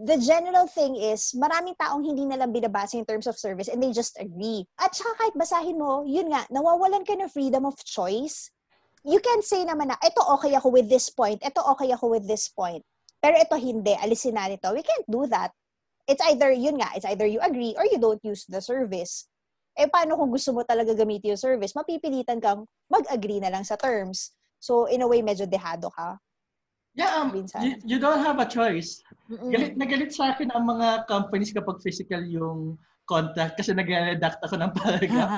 the 0.00 0.16
general 0.16 0.66
thing 0.66 0.96
is, 0.96 1.36
maraming 1.36 1.76
taong 1.76 2.00
hindi 2.00 2.24
na 2.24 2.40
lang 2.40 2.50
binabasa 2.50 2.96
yung 2.96 3.06
terms 3.06 3.28
of 3.28 3.36
service 3.36 3.68
and 3.68 3.84
they 3.84 3.92
just 3.92 4.16
agree. 4.16 4.64
At 4.80 4.96
saka 4.96 5.20
kahit 5.20 5.34
basahin 5.36 5.76
mo, 5.76 6.02
yun 6.08 6.32
nga, 6.32 6.48
nawawalan 6.48 7.04
ka 7.04 7.12
ng 7.12 7.28
freedom 7.28 7.68
of 7.68 7.76
choice 7.84 8.50
you 9.02 9.18
can 9.18 9.42
say 9.42 9.66
naman 9.66 9.90
na, 9.90 9.98
ito 10.02 10.22
okay 10.38 10.54
ako 10.54 10.70
with 10.70 10.86
this 10.86 11.10
point, 11.10 11.42
ito 11.42 11.60
okay 11.74 11.90
ako 11.90 12.14
with 12.14 12.26
this 12.26 12.50
point. 12.50 12.82
Pero 13.22 13.38
ito 13.38 13.54
hindi, 13.54 13.94
alisin 13.98 14.34
na 14.34 14.50
nito. 14.50 14.70
We 14.74 14.82
can't 14.82 15.06
do 15.06 15.26
that. 15.30 15.54
It's 16.10 16.22
either, 16.26 16.50
yun 16.50 16.82
nga, 16.82 16.90
it's 16.98 17.06
either 17.06 17.26
you 17.26 17.38
agree 17.38 17.74
or 17.78 17.86
you 17.86 17.98
don't 17.98 18.22
use 18.26 18.42
the 18.50 18.58
service. 18.58 19.30
Eh, 19.78 19.86
paano 19.86 20.18
kung 20.18 20.30
gusto 20.34 20.50
mo 20.50 20.66
talaga 20.66 20.92
gamitin 20.92 21.34
yung 21.34 21.40
service? 21.40 21.72
Mapipilitan 21.78 22.42
kang 22.42 22.66
mag-agree 22.90 23.38
na 23.38 23.48
lang 23.48 23.62
sa 23.62 23.78
terms. 23.78 24.34
So, 24.58 24.90
in 24.90 25.02
a 25.02 25.08
way, 25.08 25.22
medyo 25.22 25.46
dehado 25.46 25.90
ka. 25.94 26.18
Yeah, 26.92 27.08
um, 27.16 27.32
you, 27.32 27.96
you 27.96 27.98
don't 27.98 28.20
have 28.20 28.36
a 28.36 28.44
choice. 28.44 29.00
Mm-mm. 29.30 29.48
Galit 29.48 29.80
na 29.80 29.88
galit 29.88 30.12
sa 30.12 30.36
akin 30.36 30.52
ang 30.52 30.68
mga 30.68 31.08
companies 31.08 31.48
kapag 31.48 31.80
physical 31.80 32.20
yung 32.28 32.76
contract 33.08 33.56
kasi 33.56 33.72
nag-redact 33.72 34.44
ako 34.44 34.60
ng 34.60 34.72
paragraph. 34.82 35.32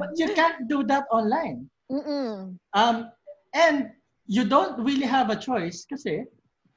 But 0.00 0.16
you 0.16 0.32
can't 0.32 0.64
do 0.64 0.80
that 0.88 1.04
online. 1.12 1.68
Mm-mm. 1.90 2.56
Um, 2.72 2.96
and 3.52 3.90
you 4.26 4.44
don't 4.44 4.80
really 4.80 5.06
have 5.06 5.30
a 5.30 5.36
choice 5.36 5.84
kasi 5.84 6.24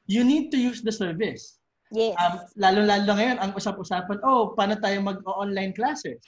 you 0.07 0.23
need 0.23 0.51
to 0.51 0.57
use 0.59 0.81
the 0.83 0.91
service. 0.91 1.59
Yes. 1.91 2.19
Um, 2.19 2.43
lalo-lalo 2.59 3.15
ngayon, 3.15 3.37
ang 3.39 3.51
usap-usapan, 3.55 4.19
oh, 4.27 4.51
paano 4.55 4.75
tayo 4.75 4.99
mag-online 4.99 5.71
classes? 5.71 6.19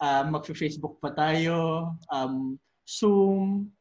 Um, 0.00 0.36
mag-Facebook 0.36 1.00
pa 1.00 1.12
tayo, 1.16 1.88
um, 2.12 2.60
Zoom. 2.84 3.72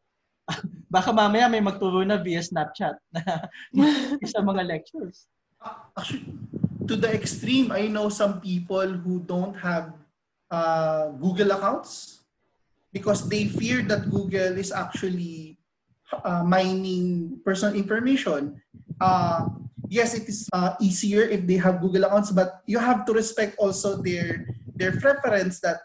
Baka 0.93 1.12
mamaya 1.12 1.51
may 1.51 1.60
magturo 1.60 2.03
na 2.08 2.19
via 2.19 2.39
Snapchat 2.39 2.96
na 3.12 3.48
sa 4.31 4.39
mga 4.39 4.63
lectures. 4.63 5.27
Actually, 6.00 6.24
to 6.88 6.96
the 6.96 7.12
extreme, 7.12 7.75
I 7.75 7.91
know 7.91 8.08
some 8.08 8.39
people 8.39 8.88
who 8.88 9.19
don't 9.27 9.55
have 9.60 9.91
uh, 10.48 11.12
Google 11.19 11.51
accounts 11.51 12.19
because 12.93 13.27
they 13.29 13.46
fear 13.46 13.81
that 13.84 14.10
Google 14.10 14.58
is 14.58 14.72
actually 14.72 15.58
uh, 16.24 16.43
mining 16.43 17.39
personal 17.46 17.75
information. 17.75 18.62
Uh, 19.00 19.50
yes, 19.88 20.13
it 20.13 20.27
is 20.27 20.50
uh, 20.53 20.74
easier 20.81 21.24
if 21.24 21.46
they 21.46 21.58
have 21.58 21.81
Google 21.81 22.05
accounts, 22.05 22.31
but 22.31 22.62
you 22.65 22.79
have 22.79 23.05
to 23.05 23.13
respect 23.13 23.55
also 23.60 24.01
their 24.01 24.46
their 24.75 24.96
preference 24.98 25.60
that 25.62 25.77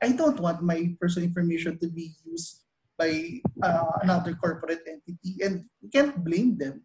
I 0.00 0.12
don't 0.12 0.38
want 0.40 0.62
my 0.62 0.94
personal 1.00 1.26
information 1.26 1.78
to 1.80 1.88
be 1.90 2.14
used 2.24 2.64
by 2.96 3.42
uh, 3.62 4.02
another 4.02 4.34
corporate 4.34 4.82
entity, 4.86 5.42
and 5.42 5.66
you 5.82 5.90
can't 5.90 6.16
blame 6.24 6.56
them. 6.58 6.82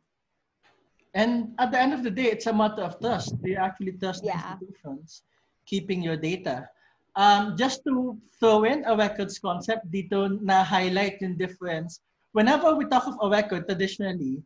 And 1.14 1.54
at 1.62 1.70
the 1.72 1.78
end 1.78 1.94
of 1.94 2.02
the 2.02 2.10
day, 2.10 2.34
it's 2.34 2.50
a 2.50 2.54
matter 2.54 2.82
of 2.82 2.98
trust. 3.00 3.38
They 3.42 3.56
actually 3.56 3.94
trust 4.02 4.26
the 4.26 4.34
Yeah. 4.34 4.58
institutions 4.58 5.22
keeping 5.66 6.02
your 6.04 6.18
data? 6.18 6.70
Um, 7.16 7.56
just 7.56 7.86
to 7.86 8.18
throw 8.40 8.66
in 8.66 8.84
a 8.90 8.98
records 8.98 9.38
concept 9.38 9.86
dito 9.94 10.42
na 10.42 10.66
highlight 10.66 11.22
yung 11.22 11.38
difference. 11.38 12.02
Whenever 12.34 12.74
we 12.74 12.90
talk 12.90 13.06
of 13.06 13.22
a 13.22 13.30
record, 13.30 13.70
traditionally, 13.70 14.42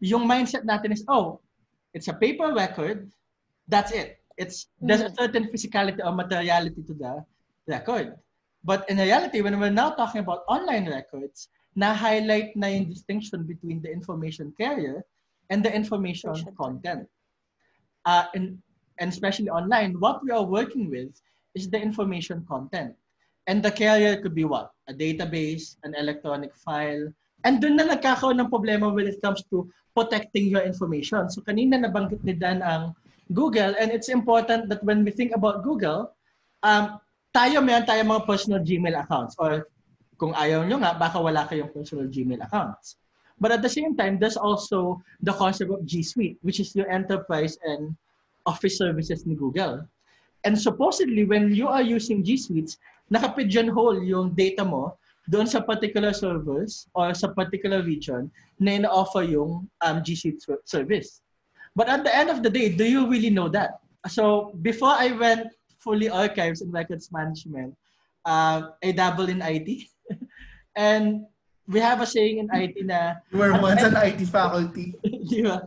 yung 0.00 0.24
mindset 0.24 0.64
natin 0.64 0.96
is, 0.96 1.04
oh, 1.12 1.40
it's 1.92 2.08
a 2.08 2.16
paper 2.16 2.56
record, 2.56 3.12
that's 3.68 3.92
it. 3.92 4.16
It's 4.36 4.68
There's 4.80 5.04
a 5.04 5.12
certain 5.12 5.48
physicality 5.52 6.00
or 6.04 6.12
materiality 6.12 6.80
to 6.88 6.94
the 6.96 7.24
record. 7.68 8.16
But 8.64 8.88
in 8.88 8.96
reality, 8.96 9.40
when 9.40 9.60
we're 9.60 9.70
now 9.70 9.92
talking 9.92 10.20
about 10.20 10.44
online 10.48 10.88
records, 10.88 11.48
na-highlight 11.76 12.56
na 12.56 12.72
yung 12.72 12.88
distinction 12.88 13.44
between 13.44 13.84
the 13.84 13.92
information 13.92 14.52
carrier 14.56 15.04
and 15.52 15.62
the 15.62 15.68
information 15.68 16.32
Information 16.32 16.56
content. 16.56 17.04
Uh, 18.04 18.24
and, 18.34 18.58
and 18.98 19.12
especially 19.12 19.48
online, 19.48 20.00
what 20.00 20.24
we 20.24 20.32
are 20.32 20.44
working 20.44 20.90
with 20.90 21.12
is 21.56 21.72
the 21.72 21.80
information 21.80 22.44
content. 22.44 22.92
And 23.48 23.64
the 23.64 23.72
carrier 23.72 24.20
could 24.20 24.36
be 24.36 24.44
what? 24.44 24.76
A 24.86 24.94
database, 24.94 25.80
an 25.82 25.96
electronic 25.96 26.52
file. 26.54 27.08
And 27.48 27.64
dun 27.64 27.80
na 27.80 27.88
nagkakaroon 27.88 28.36
ng 28.44 28.52
problema 28.52 28.92
when 28.92 29.08
it 29.08 29.24
comes 29.24 29.40
to 29.48 29.64
protecting 29.96 30.52
your 30.52 30.60
information. 30.62 31.32
So 31.32 31.40
kanina 31.40 31.80
nabanggit 31.80 32.20
ni 32.20 32.36
Dan 32.36 32.60
ang 32.60 32.92
Google 33.32 33.72
and 33.80 33.88
it's 33.88 34.12
important 34.12 34.68
that 34.68 34.84
when 34.84 35.02
we 35.02 35.10
think 35.10 35.32
about 35.32 35.64
Google, 35.64 36.12
um, 36.60 37.00
tayo 37.32 37.64
meron 37.64 37.88
tayo 37.88 38.04
mga 38.04 38.28
personal 38.28 38.60
Gmail 38.60 38.94
accounts 39.00 39.34
or 39.40 39.72
kung 40.20 40.32
ayaw 40.36 40.64
nyo 40.64 40.80
nga, 40.80 40.96
baka 40.96 41.20
wala 41.20 41.48
kayong 41.48 41.72
personal 41.72 42.08
Gmail 42.08 42.44
accounts. 42.44 43.00
But 43.36 43.52
at 43.52 43.60
the 43.60 43.68
same 43.68 43.96
time, 43.96 44.16
there's 44.16 44.40
also 44.40 45.04
the 45.20 45.36
concept 45.36 45.68
of 45.68 45.84
G 45.84 46.00
Suite, 46.00 46.40
which 46.40 46.56
is 46.56 46.72
your 46.72 46.88
enterprise 46.88 47.60
and 47.60 47.92
office 48.48 48.80
services 48.80 49.28
ni 49.28 49.36
Google. 49.36 49.84
And 50.46 50.54
supposedly, 50.54 51.26
when 51.26 51.50
you 51.50 51.66
are 51.66 51.82
using 51.82 52.22
G 52.22 52.38
Suites, 52.38 52.78
naka-pigeonhole 53.10 54.06
yung 54.06 54.30
data 54.30 54.62
mo 54.62 54.94
doon 55.26 55.50
sa 55.50 55.58
particular 55.58 56.14
servers 56.14 56.86
or 56.94 57.10
sa 57.18 57.34
particular 57.34 57.82
region 57.82 58.30
na 58.62 58.78
ina-offer 58.78 59.26
yung 59.26 59.66
um, 59.82 59.96
G 60.06 60.14
Suite 60.14 60.38
service. 60.62 61.18
But 61.74 61.90
at 61.90 62.06
the 62.06 62.14
end 62.14 62.30
of 62.30 62.46
the 62.46 62.50
day, 62.50 62.70
do 62.70 62.86
you 62.86 63.10
really 63.10 63.28
know 63.28 63.50
that? 63.50 63.82
So 64.06 64.54
before 64.62 64.94
I 64.94 65.10
went 65.10 65.50
fully 65.82 66.06
archives 66.06 66.62
and 66.62 66.70
records 66.70 67.10
management, 67.10 67.74
uh, 68.22 68.70
I 68.86 68.94
dabble 68.94 69.26
in 69.26 69.42
IT. 69.42 69.90
and 70.78 71.26
we 71.66 71.82
have 71.82 71.98
a 72.00 72.06
saying 72.06 72.38
in 72.38 72.46
IT 72.54 72.86
na 72.86 73.18
You 73.34 73.42
were 73.42 73.58
once 73.58 73.82
an 73.82 73.98
IT 73.98 74.22
faculty. 74.30 74.94
Di 75.26 75.42
ba? 75.42 75.66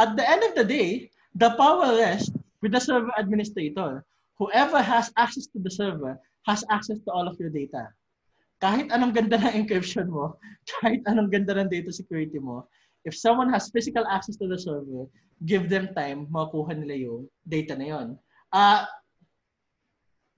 At 0.00 0.16
the 0.16 0.24
end 0.24 0.48
of 0.48 0.56
the 0.56 0.64
day, 0.64 1.12
the 1.36 1.52
power 1.60 1.92
rests 1.92 2.32
with 2.62 2.72
the 2.72 2.80
server 2.80 3.12
administrator. 3.18 4.04
Whoever 4.38 4.80
has 4.82 5.10
access 5.16 5.46
to 5.50 5.58
the 5.58 5.70
server 5.70 6.18
has 6.46 6.64
access 6.70 6.98
to 7.04 7.10
all 7.10 7.26
of 7.26 7.38
your 7.38 7.50
data. 7.50 7.90
Kahit 8.58 8.90
anong 8.90 9.14
ganda 9.14 9.38
ng 9.38 9.66
encryption 9.66 10.10
mo, 10.10 10.38
kahit 10.78 11.02
anong 11.06 11.30
ganda 11.30 11.54
ng 11.58 11.70
data 11.70 11.90
security 11.90 12.38
mo, 12.38 12.66
if 13.06 13.14
someone 13.14 13.50
has 13.50 13.70
physical 13.70 14.06
access 14.10 14.34
to 14.38 14.46
the 14.50 14.58
server, 14.58 15.06
give 15.46 15.70
them 15.70 15.94
time, 15.94 16.26
makuha 16.30 16.74
nila 16.74 16.94
yung 16.98 17.22
data 17.46 17.78
na 17.78 17.86
yon. 17.86 18.06
Uh, 18.50 18.82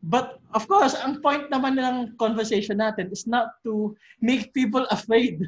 but 0.04 0.40
of 0.52 0.68
course, 0.68 0.92
ang 0.92 1.24
point 1.24 1.48
naman 1.48 1.80
ng 1.80 2.16
conversation 2.20 2.80
natin 2.80 3.08
is 3.08 3.24
not 3.24 3.56
to 3.64 3.96
make 4.20 4.52
people 4.52 4.84
afraid 4.96 5.40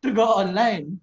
to 0.00 0.08
go 0.12 0.24
online. 0.24 0.96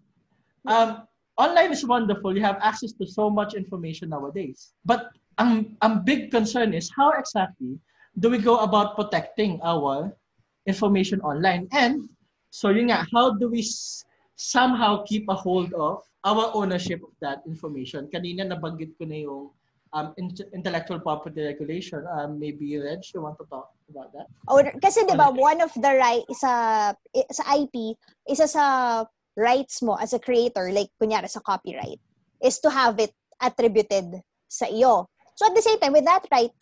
Um, 0.65 1.05
online 1.37 1.71
is 1.71 1.85
wonderful. 1.85 2.35
You 2.35 2.43
have 2.43 2.59
access 2.61 2.93
to 2.93 3.05
so 3.07 3.29
much 3.29 3.53
information 3.53 4.09
nowadays. 4.09 4.73
But 4.85 5.11
ang, 5.37 5.77
ang 5.81 6.03
big 6.03 6.31
concern 6.31 6.73
is 6.73 6.91
how 6.95 7.11
exactly 7.11 7.79
do 8.19 8.29
we 8.29 8.37
go 8.37 8.59
about 8.59 8.95
protecting 8.95 9.59
our 9.63 10.11
information 10.65 11.21
online? 11.21 11.67
And 11.71 12.09
so 12.49 12.69
yun 12.69 12.91
nga, 12.91 13.07
how 13.13 13.33
do 13.33 13.47
we 13.49 13.59
s- 13.63 14.03
somehow 14.35 15.03
keep 15.07 15.29
a 15.29 15.35
hold 15.35 15.73
of 15.73 16.03
our 16.23 16.51
ownership 16.53 17.01
of 17.03 17.15
that 17.21 17.41
information? 17.47 18.09
Kanina 18.11 18.43
nabanggit 18.43 18.97
ko 18.99 19.07
na 19.07 19.17
yung 19.23 19.49
um, 19.93 20.13
intellectual 20.53 20.99
property 20.99 21.43
regulation. 21.43 22.03
Um, 22.07 22.39
maybe 22.39 22.77
Reg, 22.77 22.99
you 23.13 23.21
want 23.21 23.37
to 23.39 23.45
talk 23.47 23.71
about 23.89 24.11
that? 24.13 24.27
Oh, 24.47 24.59
kasi 24.79 25.03
'di 25.03 25.15
ba 25.15 25.31
one 25.31 25.59
of 25.59 25.71
the 25.75 25.91
right 25.95 26.23
isa 26.31 26.51
sa 27.31 27.43
IP, 27.55 27.95
isa 28.27 28.47
sa 28.47 28.63
rights 29.37 29.81
mo 29.81 29.95
as 29.95 30.13
a 30.13 30.19
creator, 30.19 30.71
like 30.71 30.89
kunyari 31.01 31.29
sa 31.29 31.39
copyright, 31.39 31.99
is 32.43 32.59
to 32.59 32.69
have 32.69 32.99
it 32.99 33.13
attributed 33.41 34.21
sa 34.47 34.67
iyo. 34.67 35.07
So 35.41 35.49
at 35.49 35.57
the 35.57 35.65
same 35.65 35.81
time, 35.81 35.97
with 35.97 36.05
that 36.05 36.21
right, 36.29 36.53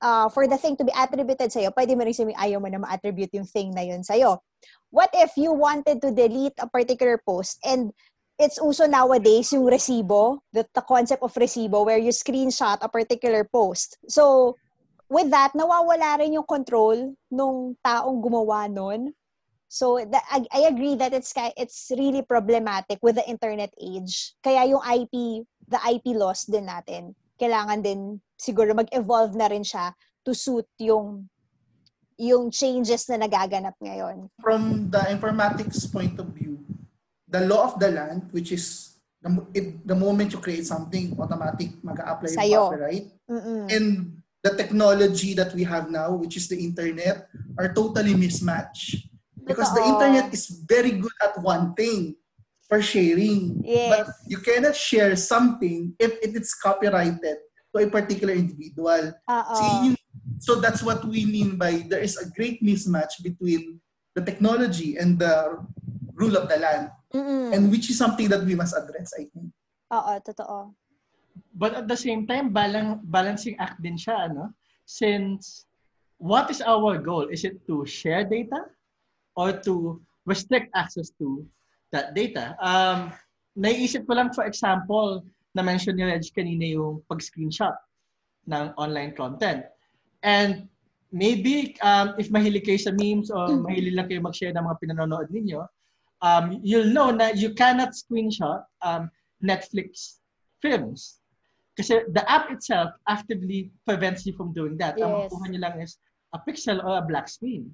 uh, 0.00 0.32
for 0.32 0.48
the 0.48 0.56
thing 0.56 0.72
to 0.80 0.88
be 0.88 0.94
attributed 0.96 1.52
sa'yo, 1.52 1.68
pwede 1.76 1.92
mo 1.92 2.00
rin 2.00 2.16
sabihin, 2.16 2.40
ayaw 2.40 2.64
mo 2.64 2.68
na 2.72 2.80
ma-attribute 2.80 3.28
yung 3.36 3.44
thing 3.44 3.76
na 3.76 3.84
yun 3.84 4.00
sa'yo. 4.00 4.40
What 4.88 5.12
if 5.12 5.36
you 5.36 5.52
wanted 5.52 6.00
to 6.00 6.16
delete 6.16 6.56
a 6.56 6.64
particular 6.64 7.20
post 7.20 7.60
and 7.60 7.92
it's 8.40 8.56
also 8.56 8.88
nowadays 8.88 9.52
yung 9.52 9.68
resibo, 9.68 10.40
the, 10.48 10.64
the 10.72 10.80
concept 10.80 11.20
of 11.20 11.34
resibo 11.34 11.84
where 11.84 12.00
you 12.00 12.08
screenshot 12.08 12.78
a 12.80 12.88
particular 12.88 13.44
post. 13.44 13.98
So, 14.08 14.56
with 15.12 15.28
that, 15.28 15.52
nawawala 15.52 16.24
rin 16.24 16.32
yung 16.32 16.48
control 16.48 17.12
nung 17.28 17.76
taong 17.84 18.16
gumawa 18.24 18.64
nun. 18.72 19.12
So, 19.72 20.04
the, 20.04 20.20
I, 20.28 20.44
I 20.52 20.60
agree 20.68 21.00
that 21.00 21.16
it's 21.16 21.32
it's 21.56 21.88
really 21.96 22.20
problematic 22.20 23.00
with 23.00 23.16
the 23.16 23.24
internet 23.24 23.72
age. 23.80 24.36
Kaya 24.44 24.68
yung 24.68 24.84
IP, 24.84 25.48
the 25.64 25.80
IP 25.80 26.12
laws 26.12 26.44
din 26.44 26.68
natin 26.68 27.16
kailangan 27.42 27.82
din 27.82 28.00
siguro 28.38 28.70
mag-evolve 28.70 29.34
na 29.34 29.50
rin 29.50 29.66
siya 29.66 29.90
to 30.22 30.30
suit 30.30 30.70
yung 30.78 31.26
yung 32.22 32.54
changes 32.54 33.10
na 33.10 33.18
nagaganap 33.18 33.74
ngayon. 33.82 34.30
From 34.38 34.86
the 34.94 35.02
informatics 35.10 35.90
point 35.90 36.14
of 36.22 36.30
view, 36.30 36.62
the 37.26 37.42
law 37.42 37.66
of 37.66 37.82
the 37.82 37.90
land, 37.90 38.30
which 38.30 38.54
is 38.54 38.94
the, 39.18 39.42
it, 39.50 39.82
the 39.82 39.96
moment 39.96 40.30
you 40.30 40.38
create 40.38 40.62
something, 40.62 41.18
automatic 41.18 41.74
mag-apply 41.82 42.30
yung 42.46 42.70
copyright. 42.70 43.10
Mm-mm. 43.26 43.66
And 43.74 44.22
the 44.38 44.54
technology 44.54 45.34
that 45.34 45.50
we 45.50 45.66
have 45.66 45.90
now, 45.90 46.14
which 46.14 46.38
is 46.38 46.46
the 46.46 46.62
internet, 46.62 47.26
are 47.58 47.74
totally 47.74 48.14
mismatched. 48.14 49.10
Because 49.44 49.70
Totoo. 49.70 49.82
the 49.82 49.84
internet 49.90 50.32
is 50.32 50.46
very 50.68 50.92
good 51.02 51.16
at 51.22 51.40
one 51.42 51.74
thing, 51.74 52.16
for 52.72 52.80
sharing. 52.80 53.60
Yes. 53.60 53.92
But 53.92 54.06
you 54.24 54.40
cannot 54.40 54.72
share 54.72 55.12
something 55.12 55.92
if 56.00 56.16
it 56.24 56.32
is 56.32 56.56
copyrighted 56.56 57.36
to 57.68 57.76
a 57.76 57.86
particular 57.92 58.32
individual. 58.32 59.12
Uh-oh. 59.28 59.92
so 60.40 60.56
that's 60.56 60.80
what 60.80 61.04
we 61.04 61.28
mean 61.28 61.60
by 61.60 61.84
there 61.92 62.00
is 62.00 62.16
a 62.16 62.32
great 62.32 62.64
mismatch 62.64 63.20
between 63.20 63.76
the 64.16 64.24
technology 64.24 64.96
and 64.96 65.20
the 65.20 65.60
rule 66.16 66.32
of 66.40 66.48
the 66.48 66.56
land. 66.56 66.88
Mm-mm. 67.12 67.52
And 67.52 67.68
which 67.68 67.92
is 67.92 68.00
something 68.00 68.32
that 68.32 68.40
we 68.40 68.56
must 68.56 68.72
address, 68.72 69.12
I 69.20 69.28
think. 69.28 69.52
Oo, 69.92 70.12
totoo. 70.24 70.72
But 71.52 71.76
at 71.76 71.86
the 71.92 71.96
same 72.00 72.24
time, 72.24 72.56
balang, 72.56 73.04
balancing 73.04 73.60
act 73.60 73.84
din 73.84 74.00
siya, 74.00 74.32
ano? 74.32 74.56
Since, 74.88 75.68
what 76.16 76.48
is 76.48 76.64
our 76.64 76.96
goal? 76.96 77.28
Is 77.28 77.44
it 77.44 77.60
to 77.68 77.84
share 77.84 78.24
data 78.24 78.64
or 79.36 79.52
to 79.64 80.00
restrict 80.26 80.70
access 80.74 81.10
to 81.18 81.44
that 81.90 82.14
data. 82.14 82.56
Um, 82.60 83.12
naiisip 83.58 84.06
ko 84.06 84.16
lang, 84.16 84.32
for 84.32 84.44
example, 84.44 85.24
na-mention 85.54 85.96
ni 85.96 86.04
Reg 86.08 86.24
kanina 86.32 86.64
yung 86.72 87.04
pag-screenshot 87.08 87.76
ng 88.48 88.72
online 88.80 89.12
content. 89.12 89.68
And 90.24 90.68
maybe 91.12 91.76
um, 91.84 92.16
if 92.16 92.32
mahilig 92.32 92.64
kayo 92.64 92.80
sa 92.80 92.92
memes 92.96 93.28
o 93.28 93.52
mm. 93.52 93.68
mahilig 93.68 93.94
lang 93.94 94.08
kayo 94.08 94.24
mag-share 94.24 94.56
ng 94.56 94.64
mga 94.64 94.80
pinanonood 94.80 95.28
ninyo, 95.28 95.68
um, 96.24 96.56
you'll 96.64 96.88
know 96.88 97.12
na 97.12 97.36
you 97.36 97.52
cannot 97.52 97.92
screenshot 97.92 98.64
um, 98.80 99.12
Netflix 99.44 100.22
films. 100.64 101.20
Kasi 101.76 102.04
the 102.12 102.24
app 102.28 102.48
itself 102.48 102.96
actively 103.08 103.72
prevents 103.84 104.24
you 104.24 104.32
from 104.32 104.56
doing 104.56 104.76
that. 104.80 104.96
Yes. 104.96 105.04
Ang 105.04 105.28
makuha 105.28 105.44
nyo 105.52 105.60
lang 105.60 105.76
is 105.80 106.00
a 106.32 106.40
pixel 106.40 106.80
or 106.80 107.00
a 107.00 107.04
black 107.04 107.28
screen. 107.28 107.68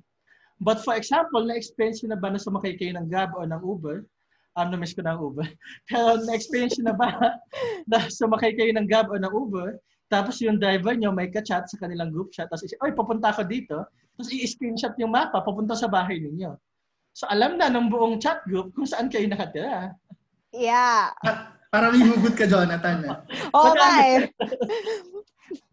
But 0.59 0.83
for 0.83 0.99
example, 0.99 1.47
na-experience 1.47 2.03
na 2.03 2.19
ba 2.19 2.35
na 2.35 2.43
sumakay 2.43 2.75
kayo 2.75 2.95
ng 2.99 3.07
Grab 3.07 3.31
o 3.39 3.47
ng 3.47 3.63
Uber? 3.63 4.03
Um, 4.59 4.75
na-miss 4.75 4.95
ko 4.95 5.07
ng 5.07 5.19
Uber. 5.19 5.47
Pero 5.91 6.19
na-experience 6.27 6.83
na 6.83 6.95
ba 6.95 7.15
na 7.91 8.11
sumakay 8.11 8.59
kayo 8.59 8.75
ng 8.75 8.87
Grab 8.91 9.11
o 9.11 9.19
ng 9.19 9.31
Uber? 9.31 9.79
Tapos 10.11 10.41
yung 10.43 10.59
driver 10.59 10.97
nyo 10.99 11.15
may 11.15 11.31
ka-chat 11.31 11.69
sa 11.69 11.79
kanilang 11.79 12.11
group 12.11 12.33
chat. 12.35 12.49
Tapos, 12.51 12.65
oy, 12.65 12.91
papunta 12.97 13.31
ako 13.31 13.45
dito. 13.47 13.87
Tapos 14.19 14.35
i-screenshot 14.35 14.99
yung 14.99 15.15
mapa, 15.15 15.45
papunta 15.45 15.79
sa 15.79 15.87
bahay 15.87 16.19
ninyo. 16.19 16.57
So 17.15 17.27
alam 17.31 17.59
na 17.59 17.71
ng 17.71 17.91
buong 17.91 18.19
chat 18.19 18.43
group 18.47 18.71
kung 18.75 18.87
saan 18.87 19.11
kayo 19.11 19.27
nakatira. 19.27 19.95
Yeah. 20.55 21.15
Para 21.69 21.93
may 21.93 22.07
hugot 22.07 22.35
ka, 22.39 22.47
Jonathan. 22.49 23.05
Eh. 23.05 23.17
Oo 23.53 23.75
nga 23.75 23.91
eh. 24.07 24.19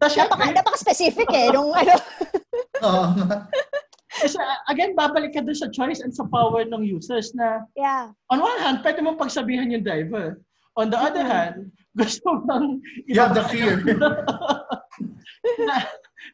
Napaka, 0.00 0.52
napaka-specific 0.52 1.28
eh. 1.32 1.48
Nung 1.54 1.72
ano. 1.72 1.94
Oo. 2.82 3.04
Kasi 4.22 4.36
again, 4.72 4.96
babalik 4.96 5.36
ka 5.36 5.44
doon 5.44 5.56
sa 5.56 5.68
choice 5.68 6.00
and 6.00 6.14
sa 6.14 6.24
power 6.28 6.64
ng 6.64 6.82
users 6.84 7.34
na 7.36 7.64
yeah. 7.76 8.12
on 8.32 8.40
one 8.40 8.58
hand, 8.60 8.80
pwede 8.80 9.00
mong 9.04 9.20
pagsabihan 9.20 9.72
yung 9.72 9.84
driver. 9.84 10.40
On 10.76 10.92
the 10.92 10.98
other 10.98 11.24
hand, 11.24 11.72
gusto 11.96 12.44
mong... 12.44 12.84
You 13.08 13.20
have 13.20 13.32
the 13.32 13.44
fear. 13.48 13.80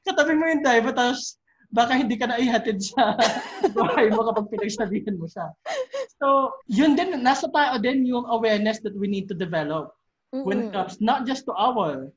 katabi 0.03 0.35
mo 0.35 0.45
yung 0.51 0.63
driver, 0.67 0.93
tapos 0.95 1.39
baka 1.73 1.97
hindi 1.97 2.19
ka 2.21 2.29
na 2.29 2.37
ihatid 2.37 2.83
sa 2.83 3.17
bahay 3.77 4.13
mo 4.13 4.29
kapag 4.29 4.51
pinagsabihan 4.53 5.17
mo 5.17 5.25
siya. 5.25 5.49
So, 6.21 6.53
yun 6.69 6.95
din, 6.95 7.17
nasa 7.25 7.49
tao 7.49 7.81
din 7.81 8.05
yung 8.05 8.29
awareness 8.29 8.79
that 8.85 8.95
we 8.95 9.09
need 9.09 9.27
to 9.33 9.37
develop 9.37 9.97
mm-hmm. 10.31 10.45
when 10.45 10.69
it 10.69 10.71
comes 10.71 11.01
not 11.01 11.25
just 11.25 11.49
to 11.49 11.55
our 11.57 12.13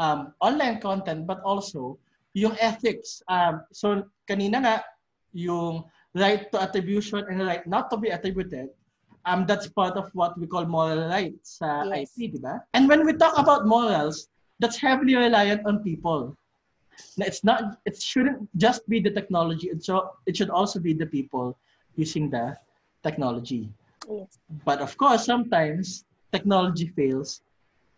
um, 0.00 0.32
online 0.40 0.80
content, 0.80 1.28
but 1.28 1.38
also 1.44 2.00
yung 2.34 2.56
ethics. 2.58 3.22
Um, 3.28 3.62
so, 3.70 4.08
kanina 4.26 4.64
nga, 4.64 4.76
yung 5.34 5.84
right 6.14 6.50
to 6.54 6.62
attribution 6.62 7.26
and 7.28 7.42
right 7.42 7.66
not 7.66 7.90
to 7.90 7.98
be 7.98 8.08
attributed, 8.08 8.70
um, 9.26 9.44
that's 9.46 9.66
part 9.66 9.96
of 9.98 10.08
what 10.14 10.38
we 10.38 10.46
call 10.46 10.64
moral 10.64 11.08
rights 11.08 11.58
sa 11.58 11.82
yes. 11.84 12.14
IP, 12.14 12.32
di 12.32 12.38
ba? 12.38 12.62
And 12.72 12.88
when 12.88 13.04
we 13.04 13.12
talk 13.12 13.36
about 13.36 13.66
morals, 13.66 14.28
that's 14.60 14.78
heavily 14.78 15.16
reliant 15.16 15.66
on 15.66 15.82
people. 15.82 16.36
Now, 17.18 17.26
it's 17.26 17.42
not, 17.42 17.82
it 17.84 18.00
shouldn't 18.00 18.46
just 18.56 18.86
be 18.88 19.00
the 19.00 19.10
technology, 19.10 19.68
it, 19.68 19.84
should, 19.84 20.06
it 20.26 20.36
should 20.36 20.50
also 20.50 20.78
be 20.78 20.94
the 20.94 21.06
people 21.06 21.58
using 21.96 22.30
the 22.30 22.56
technology. 23.02 23.68
Yes. 24.08 24.38
But 24.64 24.80
of 24.80 24.96
course, 24.96 25.24
sometimes 25.26 26.04
technology 26.32 26.86
fails 26.94 27.42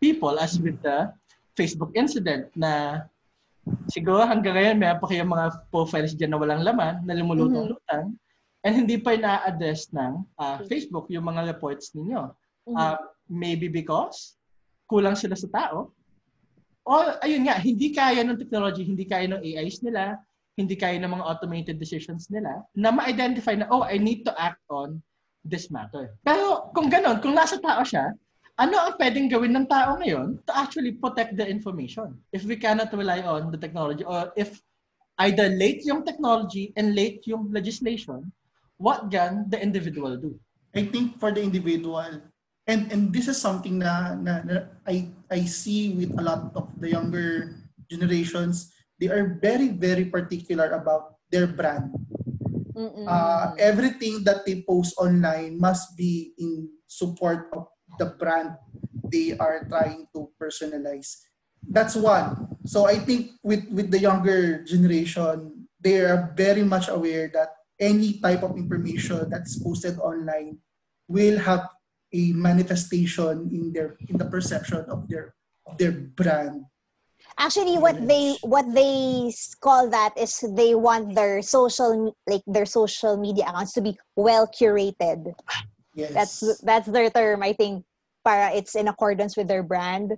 people, 0.00 0.38
as 0.38 0.58
with 0.58 0.80
the 0.82 1.12
Facebook 1.56 1.92
incident 1.94 2.48
na 2.56 3.08
siguro 3.90 4.22
hanggang 4.22 4.54
ngayon 4.54 4.76
may 4.78 4.90
pa 4.94 5.06
kayong 5.06 5.30
mga 5.30 5.46
profiles 5.70 6.14
dyan 6.14 6.34
na 6.34 6.40
walang 6.40 6.62
laman, 6.62 7.02
na 7.02 7.18
lumulutang-lutang, 7.18 8.14
mm-hmm. 8.14 8.64
and 8.66 8.74
hindi 8.74 8.96
pa 8.98 9.18
na-address 9.18 9.90
ng 9.94 10.22
uh, 10.38 10.58
Facebook 10.70 11.10
yung 11.10 11.26
mga 11.26 11.50
reports 11.50 11.94
ninyo. 11.94 12.30
Mm-hmm. 12.66 12.76
Uh, 12.78 12.98
maybe 13.26 13.66
because 13.66 14.38
kulang 14.86 15.18
sila 15.18 15.34
sa 15.34 15.50
tao, 15.50 15.90
or 16.86 17.18
ayun 17.26 17.50
nga, 17.50 17.58
hindi 17.58 17.90
kaya 17.90 18.22
ng 18.22 18.38
technology, 18.38 18.86
hindi 18.86 19.02
kaya 19.02 19.26
ng 19.26 19.42
AIs 19.42 19.82
nila, 19.82 20.14
hindi 20.54 20.78
kaya 20.78 20.96
ng 21.02 21.10
mga 21.10 21.26
automated 21.26 21.76
decisions 21.82 22.30
nila, 22.30 22.62
na 22.78 22.94
ma-identify 22.94 23.58
na, 23.58 23.66
oh, 23.68 23.82
I 23.82 23.98
need 23.98 24.22
to 24.24 24.32
act 24.38 24.62
on 24.70 25.02
this 25.42 25.68
matter. 25.74 26.14
Pero 26.22 26.70
kung 26.72 26.86
ganon, 26.86 27.18
kung 27.18 27.34
nasa 27.34 27.58
tao 27.58 27.82
siya, 27.82 28.14
ano 28.56 28.76
ang 28.80 28.94
pwedeng 28.96 29.28
gawin 29.28 29.52
ng 29.52 29.68
tao 29.68 30.00
ngayon 30.00 30.40
to 30.48 30.52
actually 30.56 30.96
protect 30.96 31.36
the 31.36 31.44
information 31.44 32.16
if 32.32 32.44
we 32.48 32.56
cannot 32.56 32.88
rely 32.96 33.20
on 33.20 33.52
the 33.52 33.60
technology 33.60 34.00
or 34.04 34.32
if 34.32 34.60
either 35.20 35.48
late 35.52 35.84
yung 35.84 36.04
technology 36.04 36.72
and 36.76 36.96
late 36.96 37.24
yung 37.24 37.48
legislation, 37.52 38.32
what 38.76 39.08
can 39.12 39.48
the 39.48 39.60
individual 39.60 40.16
do? 40.16 40.36
I 40.76 40.84
think 40.84 41.16
for 41.20 41.32
the 41.32 41.40
individual, 41.40 42.20
and 42.68 42.80
and 42.92 43.12
this 43.12 43.28
is 43.28 43.40
something 43.40 43.80
na, 43.80 44.12
na, 44.16 44.44
na 44.44 44.68
I, 44.84 45.08
I 45.32 45.48
see 45.48 45.96
with 45.96 46.12
a 46.20 46.22
lot 46.24 46.52
of 46.52 46.68
the 46.76 46.92
younger 46.92 47.56
generations, 47.88 48.72
they 49.00 49.08
are 49.08 49.40
very, 49.40 49.72
very 49.72 50.04
particular 50.12 50.76
about 50.76 51.16
their 51.32 51.46
brand. 51.46 51.96
Uh, 53.08 53.56
everything 53.56 54.20
that 54.20 54.44
they 54.44 54.60
post 54.60 54.92
online 55.00 55.56
must 55.56 55.96
be 55.96 56.36
in 56.36 56.68
support 56.84 57.48
of 57.56 57.72
the 57.98 58.06
brand 58.16 58.56
they 59.06 59.36
are 59.38 59.64
trying 59.68 60.06
to 60.14 60.30
personalize. 60.40 61.22
That's 61.62 61.96
one. 61.96 62.58
So 62.66 62.86
I 62.86 62.98
think 62.98 63.38
with, 63.42 63.66
with 63.70 63.90
the 63.90 63.98
younger 63.98 64.62
generation, 64.64 65.68
they 65.80 66.00
are 66.00 66.32
very 66.36 66.62
much 66.62 66.88
aware 66.88 67.30
that 67.34 67.54
any 67.78 68.18
type 68.20 68.42
of 68.42 68.56
information 68.56 69.28
that's 69.30 69.58
posted 69.62 69.98
online 69.98 70.58
will 71.08 71.38
have 71.38 71.68
a 72.12 72.32
manifestation 72.32 73.50
in 73.52 73.72
their 73.72 73.96
in 74.08 74.16
the 74.16 74.24
perception 74.24 74.84
of 74.88 75.08
their 75.08 75.34
of 75.66 75.76
their 75.76 75.92
brand 75.92 76.64
actually 77.38 77.76
what 77.76 77.98
they 78.06 78.36
what 78.42 78.64
they 78.72 79.32
call 79.60 79.90
that 79.90 80.16
is 80.16 80.40
they 80.54 80.74
want 80.74 81.14
their 81.14 81.42
social 81.42 82.16
like 82.26 82.42
their 82.46 82.64
social 82.64 83.16
media 83.16 83.44
accounts 83.44 83.72
to 83.72 83.82
be 83.82 83.98
well 84.14 84.46
curated 84.46 85.34
Yes. 85.96 86.12
That's 86.12 86.60
that's 86.60 86.88
their 86.92 87.08
term, 87.08 87.40
I 87.42 87.56
think. 87.56 87.82
Para 88.20 88.52
it's 88.52 88.76
in 88.76 88.86
accordance 88.92 89.32
with 89.34 89.48
their 89.48 89.64
brand. 89.64 90.12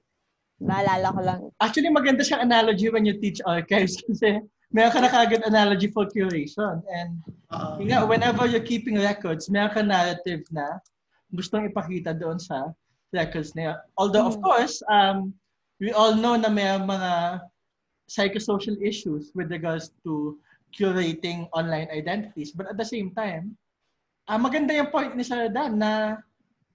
Naalala 0.59 1.14
ko 1.14 1.21
lang. 1.23 1.41
Actually, 1.62 1.95
maganda 1.95 2.27
siyang 2.27 2.43
analogy 2.43 2.91
when 2.91 3.07
you 3.07 3.14
teach 3.14 3.38
archives 3.47 3.95
kasi 4.11 4.43
meron 4.75 4.91
ka 4.91 4.99
na 4.99 5.07
kagad 5.09 5.47
analogy 5.47 5.87
for 5.88 6.05
curation. 6.11 6.83
And 6.91 7.23
Uh, 7.49 7.81
yun 7.81 7.88
nga, 7.88 8.05
whenever 8.05 8.45
you're 8.45 8.61
keeping 8.61 9.01
records, 9.01 9.49
meron 9.49 9.73
ka 9.73 9.81
narrative 9.81 10.45
na 10.53 10.77
gustong 11.33 11.64
ipakita 11.64 12.12
doon 12.12 12.37
sa 12.37 12.69
records 13.09 13.57
na 13.57 13.73
yun. 13.73 13.79
Although, 13.97 14.29
of 14.29 14.37
Mm. 14.37 14.45
course, 14.45 14.77
um, 14.93 15.33
we 15.81 15.88
all 15.97 16.12
know 16.12 16.37
na 16.37 16.53
may 16.53 16.69
mga 16.77 17.41
psychosocial 18.11 18.77
issues 18.85 19.33
with 19.33 19.49
regards 19.49 19.97
to 20.05 20.37
curating 20.77 21.49
online 21.57 21.88
identities. 21.88 22.53
But 22.53 22.69
at 22.69 22.77
the 22.77 22.85
same 22.85 23.17
time, 23.17 23.57
ah 24.29 24.37
maganda 24.37 24.77
yung 24.77 24.93
point 24.93 25.17
ni 25.17 25.25
Sir 25.25 25.49
Dan 25.49 25.81
na, 25.81 26.21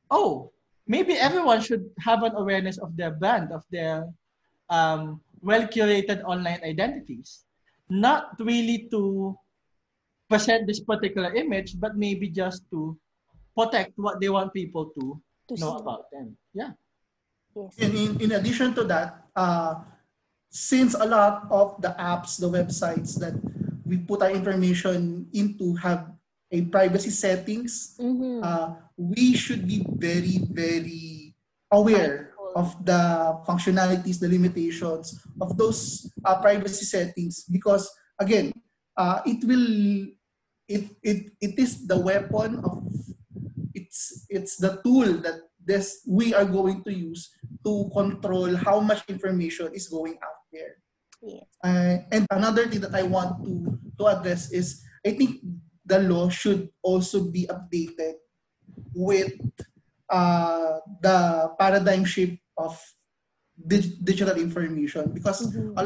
oh, 0.10 0.50
maybe 0.90 1.14
everyone 1.14 1.62
should 1.62 1.86
have 2.02 2.26
an 2.26 2.34
awareness 2.36 2.82
of 2.82 2.98
their 2.98 3.14
brand, 3.14 3.54
of 3.54 3.62
their 3.70 4.10
um, 4.74 5.22
well-curated 5.46 6.26
online 6.26 6.60
identities. 6.66 7.46
Not 7.88 8.34
really 8.42 8.90
to 8.90 9.38
present 10.28 10.66
this 10.66 10.82
particular 10.82 11.30
image, 11.38 11.78
but 11.78 11.94
maybe 11.96 12.28
just 12.28 12.66
to 12.74 12.98
protect 13.54 13.94
what 14.02 14.18
they 14.18 14.34
want 14.34 14.50
people 14.52 14.90
to 14.98 15.22
To 15.54 15.54
know 15.62 15.78
see. 15.78 15.82
about 15.86 16.10
them. 16.10 16.34
Yeah. 16.58 16.74
Yes. 17.54 17.78
in, 17.78 17.92
in, 17.94 18.12
in 18.18 18.30
addition 18.34 18.74
to 18.74 18.84
that, 18.90 19.30
uh, 19.38 19.86
since 20.50 20.98
a 20.98 21.06
lot 21.06 21.46
of 21.54 21.78
the 21.86 21.94
apps, 22.02 22.42
the 22.42 22.50
websites 22.50 23.14
that 23.22 23.38
we 23.86 23.98
put 24.02 24.26
our 24.26 24.32
information 24.34 25.30
into 25.34 25.76
have 25.78 26.10
a 26.54 26.62
privacy 26.70 27.10
settings, 27.10 27.98
Mhm. 27.98 28.46
uh, 28.46 28.78
we 28.96 29.34
should 29.34 29.66
be 29.66 29.82
very, 29.98 30.38
very 30.54 31.34
aware 31.74 32.30
Mindful. 32.38 32.54
of 32.62 32.68
the 32.86 33.02
functionalities, 33.50 34.22
the 34.22 34.30
limitations 34.30 35.18
of 35.42 35.58
those 35.58 36.06
uh, 36.24 36.38
privacy 36.40 36.86
settings 36.86 37.44
because 37.50 37.90
again, 38.22 38.54
uh, 38.96 39.26
it 39.26 39.42
will 39.44 39.68
it, 40.70 40.86
it 41.02 41.20
it 41.42 41.54
is 41.60 41.90
the 41.90 41.98
weapon 41.98 42.62
of 42.64 42.86
it's 43.74 44.24
it's 44.30 44.56
the 44.62 44.78
tool 44.86 45.18
that 45.26 45.42
this 45.60 46.06
we 46.08 46.32
are 46.38 46.46
going 46.46 46.86
to 46.86 46.94
use 46.94 47.34
to 47.66 47.90
control 47.92 48.54
how 48.56 48.78
much 48.80 49.02
information 49.10 49.74
is 49.74 49.90
going 49.90 50.16
out 50.22 50.40
there. 50.54 50.78
Yes. 51.24 51.44
Uh, 51.66 51.98
and 52.14 52.24
another 52.30 52.68
thing 52.70 52.80
that 52.86 52.94
I 52.94 53.04
want 53.04 53.42
to 53.44 53.52
to 53.98 54.04
address 54.14 54.54
is 54.54 54.86
I 55.02 55.18
think 55.18 55.42
the 55.86 56.00
law 56.00 56.30
should 56.30 56.70
also 56.82 57.24
be 57.28 57.48
updated 57.48 58.20
with 58.96 59.34
uh, 60.10 60.80
the 61.02 61.52
paradigm 61.60 62.06
shift 62.06 62.40
of 62.58 62.80
dig- 63.56 64.00
digital 64.04 64.38
information 64.38 65.12
because 65.12 65.44
Mhm. 65.52 65.74
a 65.76 65.84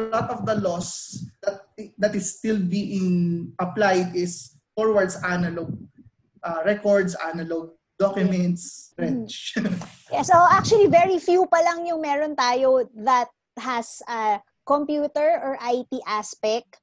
lot 0.00 0.30
of 0.30 0.46
the 0.46 0.54
laws 0.60 1.18
that 1.42 1.66
that 1.98 2.14
is 2.14 2.38
still 2.38 2.60
being 2.60 3.50
applied 3.58 4.14
is 4.14 4.54
towards 4.76 5.16
analog 5.24 5.74
uh, 6.40 6.62
records, 6.64 7.12
analog 7.20 7.74
documents, 8.00 8.92
Mm. 8.92 8.96
French. 8.96 9.34
Yeah, 10.10 10.24
so 10.26 10.34
actually 10.50 10.88
very 10.90 11.20
few 11.22 11.44
pa 11.46 11.60
lang 11.62 11.86
yung 11.86 12.00
meron 12.02 12.34
tayo 12.34 12.82
that 13.06 13.28
has 13.60 14.00
a 14.08 14.40
computer 14.66 15.38
or 15.38 15.54
IT 15.60 15.92
aspect. 16.08 16.80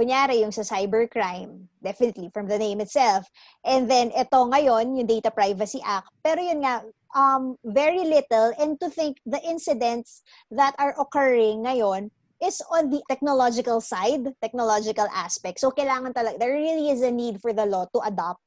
Kunyari 0.00 0.40
yung 0.40 0.48
sa 0.48 0.64
cybercrime, 0.64 1.68
definitely 1.84 2.32
from 2.32 2.48
the 2.48 2.56
name 2.56 2.80
itself. 2.80 3.28
And 3.60 3.84
then 3.84 4.08
ito 4.16 4.48
ngayon, 4.48 4.96
yung 4.96 5.04
Data 5.04 5.28
Privacy 5.28 5.84
Act. 5.84 6.08
Pero 6.24 6.40
yun 6.40 6.64
nga, 6.64 6.80
um, 7.12 7.60
very 7.68 8.08
little 8.08 8.56
and 8.56 8.80
to 8.80 8.88
think 8.88 9.20
the 9.28 9.36
incidents 9.44 10.24
that 10.48 10.72
are 10.80 10.96
occurring 10.96 11.68
ngayon 11.68 12.08
is 12.40 12.64
on 12.72 12.88
the 12.88 13.04
technological 13.12 13.84
side, 13.84 14.24
technological 14.40 15.04
aspect. 15.12 15.60
So 15.60 15.68
kailangan 15.68 16.16
talaga, 16.16 16.40
there 16.40 16.56
really 16.56 16.88
is 16.88 17.04
a 17.04 17.12
need 17.12 17.36
for 17.44 17.52
the 17.52 17.68
law 17.68 17.84
to 17.92 18.00
adopt 18.00 18.40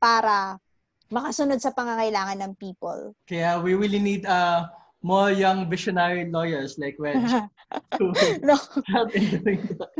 para 0.00 0.56
makasunod 1.12 1.60
sa 1.60 1.76
pangangailangan 1.76 2.40
ng 2.48 2.52
people. 2.56 3.12
Kaya 3.28 3.60
we 3.60 3.76
really 3.76 4.00
need 4.00 4.24
uh, 4.24 4.72
more 5.04 5.30
young 5.30 5.68
visionary 5.68 6.24
lawyers 6.32 6.80
like 6.80 6.96
Wedge 6.98 7.28
to 8.00 8.40
no. 8.40 8.56
help 8.92 9.12
in 9.12 9.44
doing 9.44 9.68
that. 9.76 9.92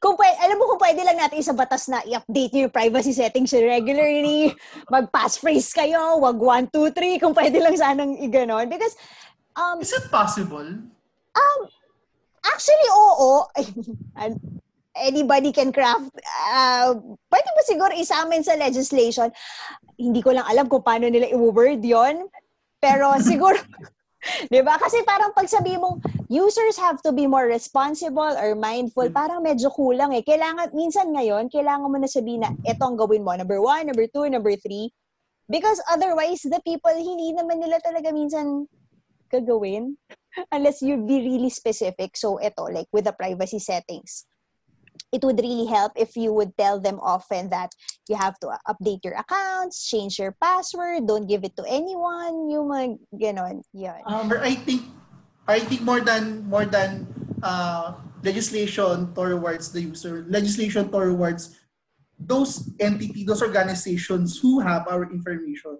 Kung 0.00 0.16
pwede, 0.16 0.36
alam 0.40 0.56
mo 0.56 0.64
kung 0.74 0.82
pwede 0.82 1.00
lang 1.04 1.18
natin 1.20 1.40
sa 1.44 1.56
batas 1.56 1.88
na 1.88 2.00
i-update 2.04 2.52
nyo 2.52 2.62
yung 2.68 2.74
privacy 2.74 3.12
settings 3.12 3.52
regularly, 3.52 4.52
mag-passphrase 4.88 5.70
kayo, 5.76 6.20
wag 6.20 6.38
1, 6.38 6.72
2, 6.72 6.92
3, 6.92 7.22
kung 7.22 7.34
pwede 7.36 7.60
lang 7.60 7.76
sanang 7.76 8.16
i-ganon. 8.20 8.68
Because, 8.68 8.96
um, 9.56 9.80
is 9.80 9.92
it 9.92 10.08
possible? 10.08 10.64
actually, 12.56 12.88
oo. 12.90 13.44
Anybody 14.96 15.52
can 15.52 15.76
craft. 15.76 16.08
Uh, 16.48 16.96
pwede 17.28 17.48
ba 17.52 17.62
siguro 17.68 17.92
isamin 17.92 18.40
sa 18.40 18.56
legislation? 18.56 19.28
Hindi 20.00 20.24
ko 20.24 20.32
lang 20.32 20.48
alam 20.48 20.72
kung 20.72 20.80
paano 20.80 21.04
nila 21.12 21.28
i-word 21.28 21.84
yon 21.84 22.32
Pero 22.80 23.12
siguro, 23.20 23.60
di 24.52 24.60
ba? 24.62 24.76
Kasi 24.78 25.02
parang 25.06 25.32
pag 25.32 25.48
sabi 25.48 25.78
mong, 25.78 26.02
users 26.28 26.76
have 26.76 26.98
to 27.02 27.10
be 27.14 27.26
more 27.26 27.46
responsible 27.46 28.34
or 28.36 28.54
mindful, 28.58 29.06
parang 29.10 29.42
medyo 29.42 29.70
kulang 29.72 30.14
eh. 30.14 30.22
Kailangan, 30.22 30.74
minsan 30.74 31.10
ngayon, 31.14 31.48
kailangan 31.50 31.88
mo 31.90 31.98
na 31.98 32.10
sabihin 32.10 32.42
na, 32.42 32.50
ito 32.66 32.82
ang 32.82 32.98
gawin 32.98 33.22
mo, 33.22 33.34
number 33.34 33.58
one, 33.62 33.86
number 33.86 34.06
two, 34.10 34.26
number 34.28 34.54
three. 34.58 34.90
Because 35.46 35.78
otherwise, 35.86 36.42
the 36.42 36.58
people, 36.66 36.94
hindi 36.94 37.30
naman 37.30 37.62
nila 37.62 37.78
talaga 37.78 38.10
minsan 38.10 38.66
gagawin 39.30 39.94
unless 40.54 40.82
you 40.82 40.98
be 40.98 41.22
really 41.22 41.50
specific. 41.50 42.18
So, 42.18 42.42
ito, 42.42 42.66
like 42.66 42.90
with 42.90 43.06
the 43.06 43.14
privacy 43.14 43.62
settings, 43.62 44.26
it 45.12 45.22
would 45.22 45.38
really 45.38 45.66
help 45.66 45.92
if 45.96 46.16
you 46.16 46.32
would 46.32 46.56
tell 46.58 46.80
them 46.80 46.98
often 47.00 47.50
that 47.50 47.70
you 48.08 48.16
have 48.16 48.38
to 48.40 48.50
update 48.68 49.04
your 49.04 49.14
accounts, 49.14 49.86
change 49.86 50.18
your 50.18 50.34
password, 50.42 51.06
don't 51.06 51.28
give 51.28 51.44
it 51.44 51.56
to 51.56 51.64
anyone, 51.68 52.50
yung 52.50 52.66
mga 52.68 52.98
ganon. 53.14 53.62
Yun. 53.72 54.02
Um, 54.06 54.32
Or 54.32 54.42
I 54.42 54.54
think 54.54 54.82
I 55.46 55.60
think 55.62 55.82
more 55.82 56.02
than 56.02 56.42
more 56.50 56.66
than 56.66 57.06
uh, 57.42 57.94
legislation 58.22 59.14
towards 59.14 59.70
the 59.70 59.82
user, 59.82 60.26
legislation 60.26 60.90
towards 60.90 61.54
those 62.18 62.66
entity, 62.80 63.22
those 63.22 63.42
organizations 63.42 64.40
who 64.40 64.58
have 64.58 64.88
our 64.88 65.06
information. 65.06 65.78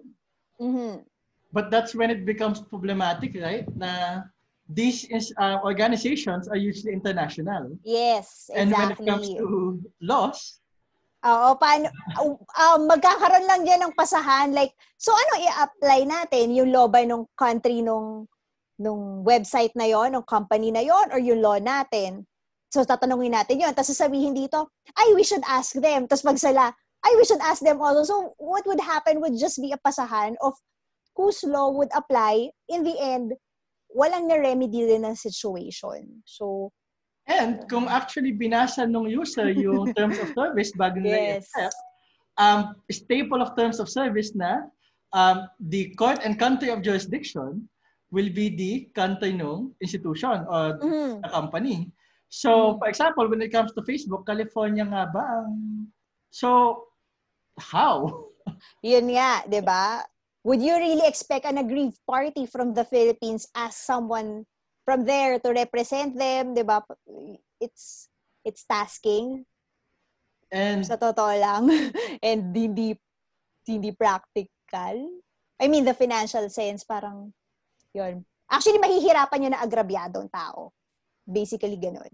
Mhm. 0.61 1.03
But 1.51 1.71
that's 1.71 1.95
when 1.95 2.11
it 2.11 2.23
becomes 2.23 2.61
problematic, 2.61 3.35
right? 3.35 3.65
Na 3.75 4.23
these 4.69 5.05
is, 5.07 5.33
uh, 5.39 5.59
organizations 5.63 6.47
are 6.47 6.59
usually 6.59 6.93
international. 6.93 7.71
Yes, 7.83 8.49
And 8.53 8.71
when 8.71 8.91
it 8.91 8.97
comes 8.97 9.27
exactly. 9.27 9.39
to 9.39 9.81
laws, 10.01 10.59
Oo, 11.25 11.57
paano, 11.57 11.89
um, 12.55 12.85
magkakaroon 12.85 13.49
lang 13.49 13.65
dyan 13.65 13.89
ng 13.89 13.97
pasahan. 13.97 14.53
Like, 14.53 14.77
so 15.01 15.09
ano 15.11 15.41
i-apply 15.41 16.05
natin? 16.05 16.53
Yung 16.53 16.69
law 16.69 16.85
ba 16.85 17.01
nung 17.03 17.25
country 17.33 17.81
nung, 17.81 18.29
nung 18.77 19.25
website 19.25 19.73
na 19.73 19.89
yon 19.89 20.13
nung 20.13 20.23
company 20.23 20.69
na 20.69 20.85
yon 20.85 21.09
or 21.09 21.17
yung 21.17 21.41
law 21.41 21.57
natin? 21.57 22.23
So, 22.69 22.85
tatanungin 22.85 23.33
natin 23.33 23.59
yon 23.59 23.73
Tapos 23.73 23.97
sasabihin 23.97 24.37
dito, 24.37 24.69
ay, 24.93 25.17
we 25.17 25.25
should 25.25 25.43
ask 25.49 25.73
them. 25.73 26.05
Tapos 26.05 26.21
pagsala, 26.21 26.69
ay, 27.01 27.13
we 27.17 27.25
should 27.25 27.41
ask 27.41 27.65
them 27.65 27.81
also. 27.81 28.05
So, 28.05 28.15
what 28.37 28.63
would 28.69 28.79
happen 28.79 29.17
would 29.17 29.35
just 29.41 29.57
be 29.57 29.73
a 29.73 29.81
pasahan 29.81 30.37
of 30.39 30.53
whose 31.17 31.41
law 31.43 31.73
would 31.73 31.89
apply. 31.97 32.53
In 32.69 32.85
the 32.85 32.93
end, 33.01 33.33
walang 33.97 34.29
na-remedy 34.29 34.85
din 34.85 35.09
ng 35.09 35.17
situation. 35.17 36.21
So, 36.29 36.69
and 37.25 37.65
kung 37.65 37.89
actually 37.89 38.37
binasa 38.37 38.85
nung 38.85 39.09
user 39.09 39.49
yung 39.49 39.89
terms 39.97 40.21
of 40.21 40.37
service 40.37 40.69
bago 40.77 41.01
nila 41.01 41.41
Yes. 41.41 41.49
um, 42.37 42.77
staple 42.93 43.41
of 43.41 43.57
terms 43.57 43.81
of 43.81 43.89
service 43.89 44.37
na 44.37 44.69
um, 45.17 45.49
the 45.73 45.89
court 45.97 46.21
and 46.21 46.37
country 46.37 46.69
of 46.69 46.85
jurisdiction 46.85 47.65
will 48.13 48.29
be 48.29 48.53
the 48.53 48.87
country 48.93 49.33
nung 49.33 49.73
institution 49.81 50.45
or 50.45 50.77
mhm. 50.79 51.19
the 51.25 51.29
company. 51.33 51.91
So, 52.29 52.77
for 52.79 52.87
example, 52.87 53.27
when 53.27 53.41
it 53.41 53.51
comes 53.51 53.73
to 53.73 53.81
Facebook, 53.83 54.27
California 54.27 54.83
nga 54.83 55.07
ba 55.11 55.23
ang... 55.43 55.51
So, 56.31 56.83
how? 57.59 58.29
Yun 58.85 59.11
nga, 59.15 59.43
'di 59.47 59.61
ba? 59.63 60.03
Would 60.47 60.63
you 60.63 60.79
really 60.79 61.03
expect 61.03 61.43
an 61.43 61.59
aggrieved 61.59 61.99
party 62.07 62.47
from 62.47 62.71
the 62.71 62.87
Philippines 62.87 63.51
as 63.51 63.75
someone 63.75 64.47
from 64.87 65.03
there 65.03 65.43
to 65.43 65.51
represent 65.51 66.15
them, 66.15 66.55
'di 66.55 66.63
ba? 66.63 66.79
It's 67.59 68.07
it's 68.47 68.63
tasking 68.63 69.43
And 70.47 70.87
sa 70.87 70.95
totoo 70.95 71.35
lang 71.35 71.67
and 72.27 72.55
hindi 72.55 72.95
hindi 73.67 73.91
practical. 73.91 75.19
I 75.59 75.67
mean, 75.67 75.83
the 75.83 75.91
financial 75.91 76.47
sense 76.47 76.87
parang 76.87 77.35
yun. 77.91 78.23
Actually, 78.47 78.79
mahihirapan 78.79 79.43
yun 79.43 79.51
na 79.51 79.59
agrabyadong 79.67 80.31
tao. 80.31 80.71
Basically, 81.27 81.75
ganun. 81.75 82.07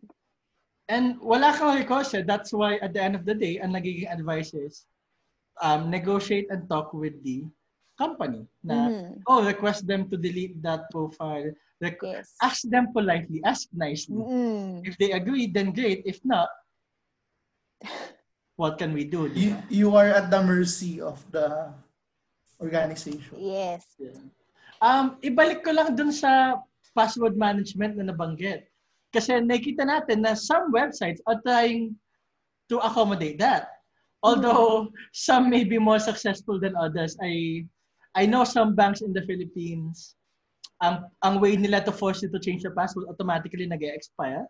And 0.89 1.22
wala 1.22 1.54
kang 1.54 1.78
recourse. 1.78 2.17
That's 2.26 2.50
why 2.50 2.82
at 2.82 2.98
the 2.98 3.02
end 3.06 3.13
of 3.13 3.30
the 3.30 3.38
day, 3.38 3.62
ang 3.62 3.78
nagiging 3.78 4.10
advice 4.10 4.58
is 4.58 4.89
um, 5.62 5.93
negotiate 5.93 6.50
and 6.50 6.65
talk 6.65 6.89
with 6.98 7.13
the 7.22 7.46
company 8.04 8.44
na 8.60 8.92
Mhm. 8.92 9.24
oh 9.32 9.39
request 9.48 9.88
them 9.88 10.12
to 10.12 10.20
delete 10.20 10.60
that 10.60 10.92
profile 10.92 11.48
Requ- 11.80 12.12
Yes. 12.20 12.36
ask 12.39 12.60
them 12.68 12.92
politely 12.92 13.39
ask 13.44 13.68
nicely 13.72 14.20
Mm-mm. 14.20 14.84
if 14.84 14.96
they 15.00 15.16
agree 15.16 15.48
then 15.48 15.72
great 15.72 16.04
if 16.04 16.20
not 16.28 16.52
what 18.60 18.76
can 18.78 18.92
we 18.94 19.04
do 19.08 19.28
You, 19.34 19.56
you 19.70 19.88
are 19.96 20.12
at 20.12 20.28
the 20.30 20.42
mercy 20.44 21.00
of 21.02 21.20
the 21.32 21.72
organization. 22.62 23.36
Yes. 23.36 23.84
Yeah. 24.00 24.16
Um, 24.80 25.20
ibalik 25.20 25.63
ko 25.63 25.72
lang 25.76 25.96
dun 26.00 26.12
sa 26.16 26.60
password 26.96 27.36
management 27.36 27.98
na 28.00 28.08
nabanggit. 28.08 28.70
Kasi 29.12 29.42
nakita 29.44 29.84
natin 29.84 30.24
na 30.24 30.34
some 30.38 30.72
websites 30.72 31.20
are 31.28 31.39
trying 31.44 31.92
to 32.72 32.80
accommodate 32.80 33.36
that. 33.42 33.68
Although 34.24 34.88
some 35.12 35.52
may 35.52 35.68
be 35.68 35.76
more 35.76 36.00
successful 36.00 36.56
than 36.56 36.80
others. 36.80 37.20
I 37.20 37.66
I 38.13 38.26
know 38.26 38.45
some 38.45 38.78
banks 38.78 39.02
in 39.02 39.12
the 39.13 39.26
Philippines, 39.26 40.13
ang 40.82 41.10
ang 41.23 41.41
way 41.41 41.58
nila 41.58 41.82
to 41.82 41.93
force 41.93 42.21
you 42.21 42.30
to 42.30 42.38
change 42.38 42.62
your 42.62 42.76
password 42.78 43.10
automatically 43.10 43.65
nag-expire. 43.65 44.45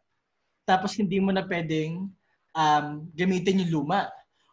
Tapos 0.67 0.95
hindi 0.95 1.19
mo 1.19 1.31
na 1.31 1.43
pwedeng 1.47 2.07
um, 2.55 2.85
gamitin 3.15 3.63
yung 3.63 3.83
luma. 3.83 4.07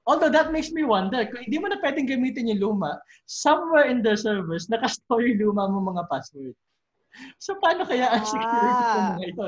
Although 0.07 0.33
that 0.33 0.51
makes 0.51 0.75
me 0.75 0.83
wonder, 0.83 1.23
kung 1.29 1.45
hindi 1.47 1.59
mo 1.61 1.71
na 1.71 1.79
pwedeng 1.79 2.09
gamitin 2.09 2.51
yung 2.51 2.63
luma, 2.75 2.99
somewhere 3.27 3.87
in 3.87 4.03
their 4.03 4.19
servers, 4.19 4.67
nakastore 4.67 5.23
yung 5.31 5.55
luma 5.55 5.71
mo 5.71 5.95
mga 5.95 6.09
password. 6.11 6.57
So, 7.43 7.59
paano 7.59 7.83
kaya 7.87 8.07
ang 8.07 8.23
security 8.23 8.83
Ah. 8.87 8.95
ng 8.95 9.07
mga 9.19 9.27
ito? 9.35 9.45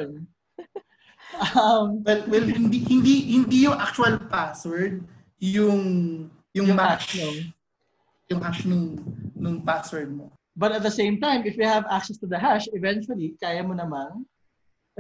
Um, 1.57 2.05
Well, 2.05 2.22
well 2.29 2.44
hindi 2.46 2.85
hindi 2.85 3.14
hindi 3.33 3.64
yung 3.64 3.79
actual 3.79 4.18
password, 4.29 5.07
yung 5.40 5.81
yung, 6.53 6.68
Yung 6.68 6.79
hash 6.79 7.16
nung- 7.16 7.48
yung 8.33 8.40
hash 8.42 8.64
nung 8.64 8.97
nung 9.37 9.61
password 9.62 10.11
mo. 10.11 10.33
but 10.53 10.68
at 10.73 10.85
the 10.85 10.92
same 10.92 11.16
time, 11.16 11.40
if 11.49 11.57
you 11.57 11.64
have 11.64 11.88
access 11.88 12.21
to 12.21 12.29
the 12.29 12.37
hash, 12.37 12.68
eventually, 12.77 13.33
kaya 13.40 13.64
mo 13.64 13.73
namang 13.73 14.25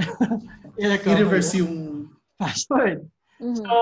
I-reverse 0.80 1.54
yung 1.60 2.08
password. 2.40 3.04
Mhm. 3.36 3.56
So, 3.60 3.76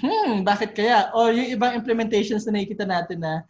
hmm, 0.00 0.42
bakit 0.42 0.72
kaya? 0.72 1.10
O 1.12 1.28
yung 1.28 1.52
ibang 1.52 1.76
implementations 1.76 2.46
na 2.46 2.56
nakikita 2.56 2.88
natin 2.88 3.20
na 3.20 3.44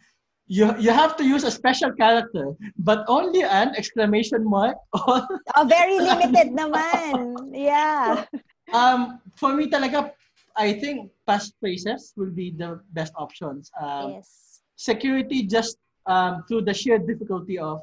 you 0.45 0.69
you 0.77 0.91
have 0.93 1.15
to 1.17 1.23
use 1.25 1.41
a 1.41 1.49
special 1.53 1.89
character, 1.95 2.53
but 2.77 3.01
only 3.07 3.41
an 3.41 3.73
exclamation 3.79 4.43
mark 4.45 4.77
or 5.07 5.23
Oh, 5.57 5.65
very 5.65 5.97
limited 5.97 6.53
naman. 6.53 7.49
Yeah. 7.49 8.25
um 8.73 9.23
for 9.39 9.53
me 9.55 9.71
talaga 9.71 10.11
I 10.55 10.75
think 10.79 11.11
passphrases 11.27 12.11
will 12.15 12.31
be 12.31 12.51
the 12.51 12.79
best 12.93 13.11
options. 13.17 13.71
Um, 13.79 14.19
Yes. 14.21 14.44
Security 14.75 15.43
just 15.47 15.77
um, 16.05 16.43
through 16.47 16.61
the 16.63 16.73
sheer 16.73 16.99
difficulty 16.99 17.57
of 17.57 17.81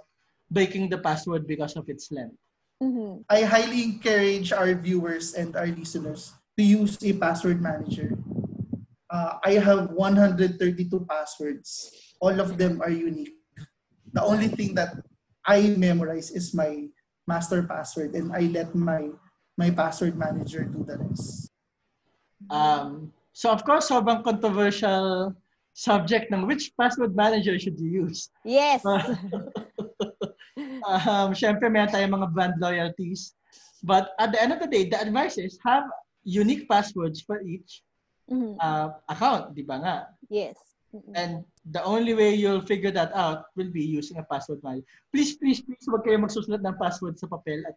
breaking 0.51 0.89
the 0.89 0.99
password 0.99 1.47
because 1.47 1.77
of 1.77 1.89
its 1.89 2.13
length. 2.13 2.37
Mhm. 2.83 3.25
I 3.31 3.43
highly 3.47 3.83
encourage 3.85 4.53
our 4.53 4.75
viewers 4.75 5.35
and 5.35 5.55
our 5.57 5.71
listeners 5.71 6.35
to 6.59 6.63
use 6.63 6.99
a 7.01 7.15
password 7.15 7.63
manager. 7.63 8.19
Uh, 9.09 9.39
I 9.45 9.63
have 9.63 9.93
132 9.95 11.07
passwords. 11.07 11.95
All 12.21 12.35
of 12.41 12.59
them 12.59 12.83
are 12.83 12.91
unique. 12.91 13.39
The 14.13 14.23
only 14.23 14.49
thing 14.49 14.75
that 14.75 14.99
I 15.47 15.75
memorize 15.79 16.31
is 16.31 16.53
my 16.53 16.91
master 17.27 17.63
password 17.63 18.15
and 18.15 18.35
I 18.35 18.51
let 18.51 18.75
my 18.75 19.11
my 19.57 19.71
password 19.71 20.17
manager 20.19 20.65
do 20.65 20.83
the 20.83 20.99
rest. 20.99 21.51
Um, 22.51 23.13
so 23.33 23.53
of 23.53 23.63
course, 23.65 23.89
sobrang 23.89 24.25
controversial 24.25 25.37
subject 25.73 26.29
ng 26.33 26.45
which 26.47 26.73
password 26.77 27.17
manager 27.17 27.59
should 27.59 27.79
you 27.81 28.07
use. 28.09 28.29
Yes. 28.45 28.85
um, 30.87 31.33
syempre, 31.33 31.69
meron 31.73 31.89
tayong 31.89 32.13
mga 32.13 32.29
brand 32.33 32.55
loyalties. 32.61 33.35
But 33.83 34.13
at 34.21 34.31
the 34.33 34.41
end 34.41 34.53
of 34.53 34.61
the 34.61 34.71
day, 34.71 34.87
the 34.87 35.01
advice 35.01 35.39
is 35.41 35.59
have 35.65 35.85
unique 36.23 36.69
passwords 36.69 37.21
for 37.25 37.43
each 37.43 37.83
Mhm. 38.31 38.55
uh, 38.63 38.95
account, 39.11 39.51
di 39.53 39.67
ba 39.67 39.77
nga? 39.83 39.97
Yes. 40.31 40.55
Mhm. 40.95 41.13
And 41.17 41.33
the 41.75 41.83
only 41.83 42.15
way 42.15 42.37
you'll 42.37 42.63
figure 42.63 42.95
that 42.95 43.11
out 43.17 43.51
will 43.59 43.73
be 43.73 43.83
using 43.83 44.21
a 44.23 44.27
password 44.31 44.63
manager. 44.63 44.87
Please, 45.11 45.35
please, 45.41 45.59
please, 45.65 45.83
huwag 45.89 46.07
kayo 46.07 46.23
magsusulat 46.23 46.63
ng 46.63 46.79
password 46.79 47.19
sa 47.19 47.27
papel 47.27 47.65
at 47.67 47.77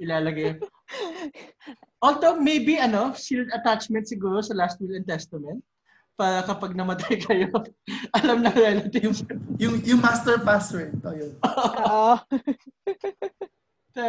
ilalagay. 0.00 0.56
Although 2.06 2.40
maybe 2.40 2.80
ano, 2.80 3.12
sealed 3.12 3.52
attachment 3.52 4.08
siguro 4.08 4.40
sa 4.40 4.56
last 4.56 4.80
will 4.80 4.96
and 4.96 5.04
testament 5.04 5.60
para 6.14 6.46
kapag 6.46 6.78
namatay 6.78 7.18
kayo, 7.18 7.50
alam 8.18 8.42
na 8.42 8.50
relatives. 8.54 9.26
Yung 9.58 9.82
yung 9.82 10.00
master 10.00 10.38
password, 10.42 10.94
oh, 11.02 11.14
yun. 11.14 11.32
Oo. 11.42 12.14
So, 13.94 14.02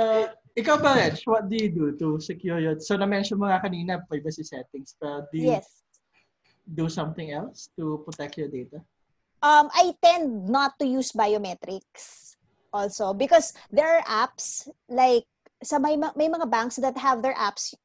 ikaw 0.57 0.81
ba, 0.81 0.97
Reg, 0.97 1.21
what 1.29 1.45
do 1.45 1.61
you 1.61 1.69
do 1.69 1.93
to 2.01 2.17
secure 2.17 2.57
your... 2.57 2.81
So, 2.81 2.97
na-mention 2.97 3.37
mo 3.37 3.45
nga 3.45 3.61
kanina, 3.61 4.01
privacy 4.09 4.41
settings, 4.41 4.97
pero 4.97 5.29
do 5.29 5.37
you 5.37 5.53
Yes. 5.53 5.85
do 6.65 6.89
something 6.89 7.29
else 7.29 7.69
to 7.77 8.01
protect 8.01 8.41
your 8.41 8.49
data? 8.49 8.81
Um, 9.45 9.69
I 9.69 9.93
tend 10.01 10.49
not 10.49 10.73
to 10.81 10.89
use 10.89 11.13
biometrics 11.13 12.33
also 12.73 13.13
because 13.13 13.53
there 13.69 13.85
are 13.85 14.03
apps 14.09 14.65
like 14.89 15.29
sa 15.61 15.77
may, 15.77 16.01
ma- 16.01 16.17
may 16.17 16.33
mga 16.33 16.49
banks 16.49 16.81
that 16.81 16.97
have 16.97 17.21
their 17.21 17.37
apps 17.37 17.77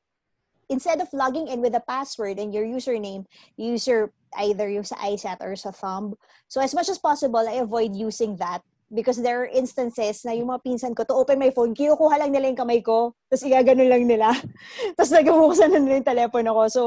instead 0.70 1.02
of 1.02 1.12
logging 1.12 1.50
in 1.50 1.60
with 1.60 1.74
a 1.74 1.82
password 1.84 2.38
and 2.38 2.54
your 2.54 2.64
username, 2.64 3.26
use 3.58 3.86
your 3.86 4.14
either 4.38 4.70
sa 4.86 4.96
iSat 5.02 5.42
or 5.42 5.58
sa 5.58 5.74
Thumb. 5.74 6.14
So 6.46 6.62
as 6.62 6.72
much 6.72 6.88
as 6.88 7.02
possible, 7.02 7.42
I 7.42 7.58
avoid 7.58 7.98
using 7.98 8.38
that 8.38 8.62
because 8.94 9.18
there 9.18 9.42
are 9.42 9.50
instances 9.50 10.24
na 10.24 10.32
yung 10.32 10.48
mga 10.48 10.62
pinsan 10.66 10.94
ko, 10.94 11.02
to 11.04 11.14
open 11.14 11.38
my 11.38 11.50
phone, 11.50 11.74
kinukuha 11.74 12.18
lang 12.18 12.30
nila 12.30 12.50
yung 12.50 12.62
kamay 12.62 12.82
ko, 12.82 13.14
tapos 13.30 13.46
igaganon 13.46 13.90
lang 13.90 14.06
nila. 14.06 14.34
tapos 14.98 15.10
nagabuksan 15.10 15.70
na 15.74 15.78
nila 15.78 15.98
yung 16.02 16.10
telepono 16.10 16.50
ko. 16.54 16.64
So, 16.70 16.82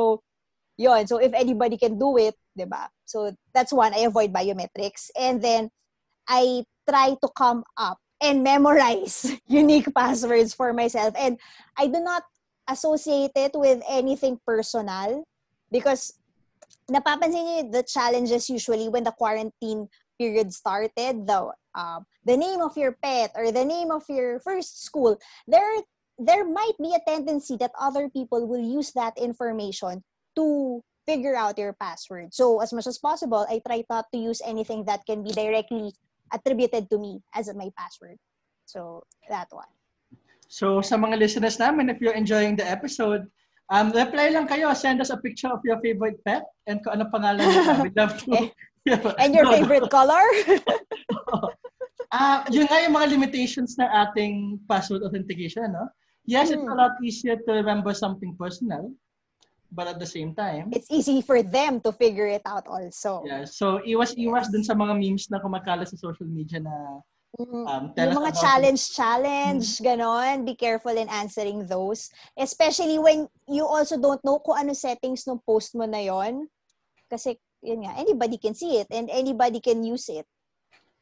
yun. 0.75 1.07
So, 1.07 1.19
if 1.19 1.31
anybody 1.35 1.77
can 1.77 1.99
do 1.99 2.17
it, 2.17 2.35
di 2.55 2.67
ba? 2.67 2.91
So, 3.07 3.31
that's 3.55 3.71
one. 3.71 3.95
I 3.95 4.07
avoid 4.07 4.35
biometrics. 4.35 5.11
And 5.15 5.39
then, 5.39 5.71
I 6.27 6.63
try 6.87 7.15
to 7.19 7.29
come 7.35 7.63
up 7.75 7.99
and 8.19 8.43
memorize 8.43 9.31
unique 9.47 9.87
passwords 9.95 10.53
for 10.53 10.71
myself. 10.73 11.15
And 11.19 11.39
I 11.77 11.87
do 11.87 11.99
not 11.99 12.23
associate 12.67 13.31
it 13.35 13.51
with 13.53 13.81
anything 13.89 14.39
personal 14.45 15.23
because 15.71 16.13
napapansin 16.91 17.43
niyo 17.43 17.71
the 17.71 17.83
challenges 17.83 18.49
usually 18.49 18.89
when 18.89 19.03
the 19.03 19.15
quarantine 19.15 19.87
period 20.17 20.53
started, 20.53 21.27
the 21.27 21.51
um, 21.75 22.05
the 22.25 22.37
name 22.37 22.61
of 22.61 22.77
your 22.77 22.95
pet 23.03 23.31
or 23.35 23.51
the 23.51 23.65
name 23.65 23.91
of 23.91 24.03
your 24.07 24.39
first 24.39 24.83
school, 24.83 25.17
there 25.47 25.83
there 26.19 26.45
might 26.45 26.77
be 26.79 26.93
a 26.93 27.01
tendency 27.03 27.57
that 27.57 27.73
other 27.79 28.09
people 28.09 28.47
will 28.47 28.61
use 28.61 28.93
that 28.93 29.17
information 29.17 30.03
to 30.35 30.81
figure 31.05 31.35
out 31.35 31.57
your 31.57 31.73
password. 31.73 32.33
So 32.33 32.61
as 32.61 32.71
much 32.71 32.87
as 32.87 32.97
possible, 32.97 33.45
I 33.49 33.59
try 33.65 33.83
not 33.89 34.05
to 34.13 34.17
use 34.17 34.39
anything 34.45 34.85
that 34.85 35.03
can 35.05 35.23
be 35.23 35.31
directly 35.31 35.91
attributed 36.31 36.89
to 36.89 36.97
me 36.97 37.19
as 37.33 37.51
my 37.53 37.69
password. 37.75 38.17
So 38.65 39.03
that 39.27 39.47
one. 39.51 39.67
So, 40.53 40.85
sa 40.85 41.01
mga 41.01 41.17
listeners 41.17 41.57
namin, 41.57 41.89
if 41.89 41.97
you're 41.97 42.13
enjoying 42.13 42.53
the 42.53 42.61
episode, 42.61 43.25
um, 43.73 43.89
reply 43.89 44.29
lang 44.29 44.45
kayo. 44.45 44.69
Send 44.77 45.01
us 45.01 45.09
a 45.09 45.17
picture 45.17 45.49
of 45.49 45.65
your 45.65 45.81
favorite 45.81 46.21
pet 46.21 46.45
and 46.69 46.77
kung 46.85 47.01
ano 47.01 47.09
pangalan 47.09 47.41
niya. 47.41 47.81
We'd 47.81 47.97
love 48.01 48.13
to. 48.29 48.53
And 49.17 49.33
your 49.33 49.45
No, 49.49 49.57
no. 49.57 49.57
favorite 49.57 49.89
color? 49.89 50.21
Ah, 52.13 52.45
yun 52.53 52.69
nga 52.69 52.77
yung 52.85 52.93
mga 52.93 53.09
limitations 53.09 53.73
ng 53.81 53.89
ating 53.89 54.61
password 54.69 55.01
authentication, 55.01 55.73
no? 55.73 55.89
Yes, 56.29 56.53
it's 56.53 56.61
a 56.61 56.69
Hmm. 56.69 56.77
lot 56.77 56.93
easier 57.01 57.41
to 57.41 57.49
remember 57.57 57.89
something 57.97 58.37
personal, 58.37 58.93
but 59.73 59.89
at 59.89 59.97
the 59.97 60.05
same 60.05 60.37
time, 60.37 60.69
it's 60.69 60.93
easy 60.93 61.25
for 61.25 61.41
them 61.41 61.81
to 61.81 61.89
figure 61.89 62.29
it 62.29 62.45
out 62.45 62.69
also. 62.69 63.25
yeah. 63.25 63.49
So, 63.49 63.81
iwas-iwas 63.81 64.45
Yes. 64.45 64.53
dun 64.53 64.61
sa 64.61 64.77
mga 64.77 64.93
memes 64.93 65.25
na 65.33 65.41
kumakalat 65.41 65.89
sa 65.89 65.97
social 65.97 66.29
media 66.29 66.61
na 66.61 66.69
Mm. 66.69 67.12
Um, 67.39 67.89
tell 67.93 68.09
yung 68.13 68.17
mga 68.19 68.29
about 68.29 68.37
Mm. 68.37 68.43
challenge 68.45 68.81
challenge 68.93 69.67
ganon 69.81 70.45
be 70.45 70.53
careful 70.53 70.93
in 70.93 71.09
answering 71.09 71.65
those 71.65 72.13
especially 72.37 73.01
when 73.01 73.25
you 73.49 73.65
also 73.65 73.97
don't 73.97 74.21
know 74.21 74.37
kung 74.37 74.57
ano 74.59 74.73
settings 74.73 75.25
ng 75.25 75.41
post 75.41 75.73
mo 75.73 75.85
na 75.85 75.97
yon 75.97 76.45
kasi 77.09 77.37
yun 77.59 77.81
nga 77.85 77.97
anybody 77.97 78.37
can 78.37 78.53
see 78.53 78.77
it 78.77 78.89
and 78.93 79.09
anybody 79.09 79.57
can 79.57 79.81
use 79.81 80.09
it 80.09 80.25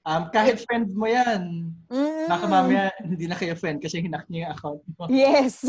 Um, 0.02 0.34
kahit 0.34 0.58
friend 0.66 0.90
mo 0.98 1.06
yan, 1.06 1.70
Mm. 1.86 2.26
baka 2.26 2.50
mamaya 2.50 2.90
hindi 3.06 3.30
na 3.30 3.38
kayo 3.38 3.54
friend 3.54 3.78
kasi 3.78 4.02
hinak 4.02 4.26
niya 4.26 4.50
yung 4.50 4.54
account 4.58 4.82
mo. 4.98 5.06
yes 5.06 5.62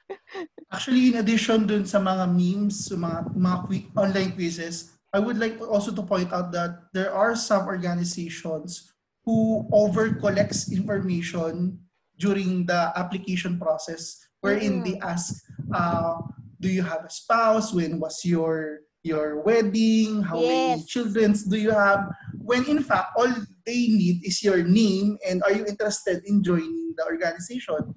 Actually, 0.70 1.10
in 1.10 1.18
addition 1.18 1.66
dun 1.66 1.82
sa 1.82 1.98
mga 1.98 2.30
memes, 2.30 2.86
sa 2.86 2.94
mga, 2.94 3.18
mga 3.34 3.56
qui- 3.66 3.90
online 3.94 4.30
quizzes, 4.34 4.94
I 5.10 5.18
would 5.18 5.38
like 5.38 5.58
also 5.58 5.90
to 5.90 6.02
point 6.02 6.30
out 6.30 6.50
that 6.54 6.90
there 6.94 7.10
are 7.10 7.34
some 7.34 7.66
organizations 7.66 8.94
who 9.26 9.66
over 9.74 10.14
collects 10.14 10.70
information 10.70 11.76
during 12.16 12.64
the 12.64 12.94
application 12.96 13.58
process 13.58 14.22
wherein 14.40 14.80
Mm. 14.80 14.84
they 14.86 14.96
ask, 15.02 15.42
uh, 15.74 16.22
do 16.62 16.70
you 16.70 16.80
have 16.86 17.04
a 17.04 17.10
spouse? 17.10 17.74
When 17.74 17.98
was 17.98 18.22
your 18.24 18.86
your 19.06 19.38
wedding? 19.46 20.18
How 20.26 20.34
many 20.42 20.82
Yes. 20.82 20.86
children 20.90 21.30
do 21.46 21.54
you 21.58 21.70
have? 21.70 22.10
When 22.42 22.66
in 22.66 22.82
fact, 22.82 23.14
all 23.14 23.30
they 23.62 23.86
need 23.86 24.26
is 24.26 24.42
your 24.42 24.66
name 24.66 25.14
and 25.22 25.42
are 25.46 25.54
you 25.54 25.62
interested 25.66 26.26
in 26.26 26.42
joining 26.42 26.90
the 26.98 27.06
organization. 27.06 27.94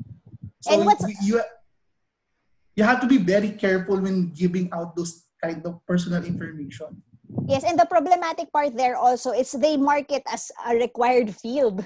So 0.61 0.69
And 0.73 0.85
what's- 0.85 1.05
you 1.25 1.41
you 2.77 2.83
have 2.85 3.01
to 3.01 3.09
be 3.09 3.17
very 3.17 3.51
careful 3.57 3.97
when 4.01 4.29
giving 4.37 4.69
out 4.69 4.93
those 4.95 5.25
kind 5.41 5.65
of 5.65 5.81
personal 5.89 6.21
information. 6.23 7.01
Yes, 7.45 7.61
and 7.61 7.77
the 7.77 7.85
problematic 7.85 8.49
part 8.49 8.73
there 8.73 8.97
also 8.97 9.31
is 9.33 9.53
they 9.53 9.77
market 9.77 10.25
as 10.25 10.49
a 10.65 10.73
required 10.73 11.29
field. 11.33 11.85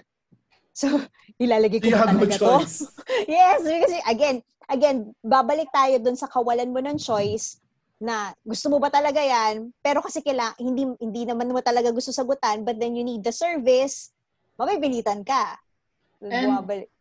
So, 0.71 0.87
ilalagay 1.43 1.83
ko 1.83 1.91
So 1.91 1.99
no 1.99 2.07
talaga 2.07 2.35
to? 2.39 2.55
yes, 3.27 3.59
because 3.63 3.95
again, 4.07 4.37
again, 4.71 4.97
babalik 5.19 5.67
tayo 5.75 5.99
dun 5.99 6.15
sa 6.15 6.31
kawalan 6.31 6.71
mo 6.71 6.79
ng 6.79 6.95
choice 6.95 7.59
na 8.03 8.35
gusto 8.43 8.67
mo 8.67 8.79
ba 8.79 8.91
talaga 8.91 9.23
yan, 9.23 9.71
pero 9.79 10.03
kasi 10.03 10.19
kila, 10.19 10.55
hindi, 10.59 10.83
hindi 10.99 11.23
naman 11.23 11.51
mo 11.51 11.63
talaga 11.63 11.91
gusto 11.91 12.11
sagutan, 12.11 12.67
but 12.67 12.75
then 12.75 12.95
you 12.99 13.03
need 13.03 13.23
the 13.23 13.31
service, 13.31 14.11
mabibilitan 14.59 15.23
ka. 15.23 15.55
And- 16.19 16.51
Bumabalik. 16.51 16.92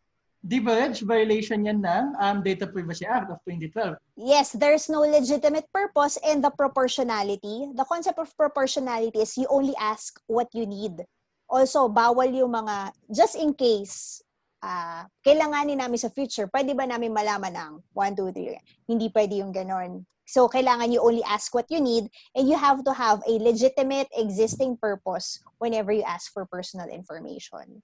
Di 0.43 0.59
ba, 0.59 0.75
Reg, 0.75 0.99
violation 1.07 1.63
yan 1.63 1.79
ng 1.79 2.19
um, 2.19 2.43
Data 2.43 2.67
Privacy 2.67 3.07
Act 3.07 3.31
of 3.31 3.39
2012. 3.47 3.95
Yes, 4.19 4.51
there's 4.51 4.91
no 4.91 5.07
legitimate 5.07 5.71
purpose 5.71 6.19
in 6.19 6.43
the 6.43 6.51
proportionality. 6.51 7.71
The 7.71 7.87
concept 7.87 8.19
of 8.19 8.27
proportionality 8.35 9.23
is 9.23 9.39
you 9.39 9.47
only 9.47 9.71
ask 9.79 10.19
what 10.27 10.51
you 10.51 10.67
need. 10.67 10.99
Also, 11.47 11.87
bawal 11.87 12.27
yung 12.27 12.51
mga, 12.51 12.91
just 13.07 13.39
in 13.39 13.55
case, 13.55 14.19
ah 14.59 15.07
kailanganin 15.23 15.79
namin 15.79 15.95
sa 15.95 16.11
future, 16.11 16.51
pwede 16.51 16.75
ba 16.75 16.83
namin 16.91 17.15
malaman 17.15 17.55
ang 17.55 17.73
1, 17.95 18.11
2, 18.11 18.35
3? 18.35 18.91
Hindi 18.91 19.07
pwede 19.15 19.39
yung 19.39 19.55
ganon. 19.55 20.03
So, 20.27 20.51
kailangan 20.51 20.91
you 20.91 20.99
only 20.99 21.23
ask 21.23 21.55
what 21.55 21.71
you 21.71 21.79
need 21.79 22.11
and 22.35 22.51
you 22.51 22.59
have 22.59 22.83
to 22.83 22.91
have 22.91 23.23
a 23.23 23.39
legitimate 23.39 24.11
existing 24.11 24.75
purpose 24.75 25.39
whenever 25.63 25.95
you 25.95 26.03
ask 26.03 26.35
for 26.35 26.43
personal 26.43 26.91
information. 26.91 27.79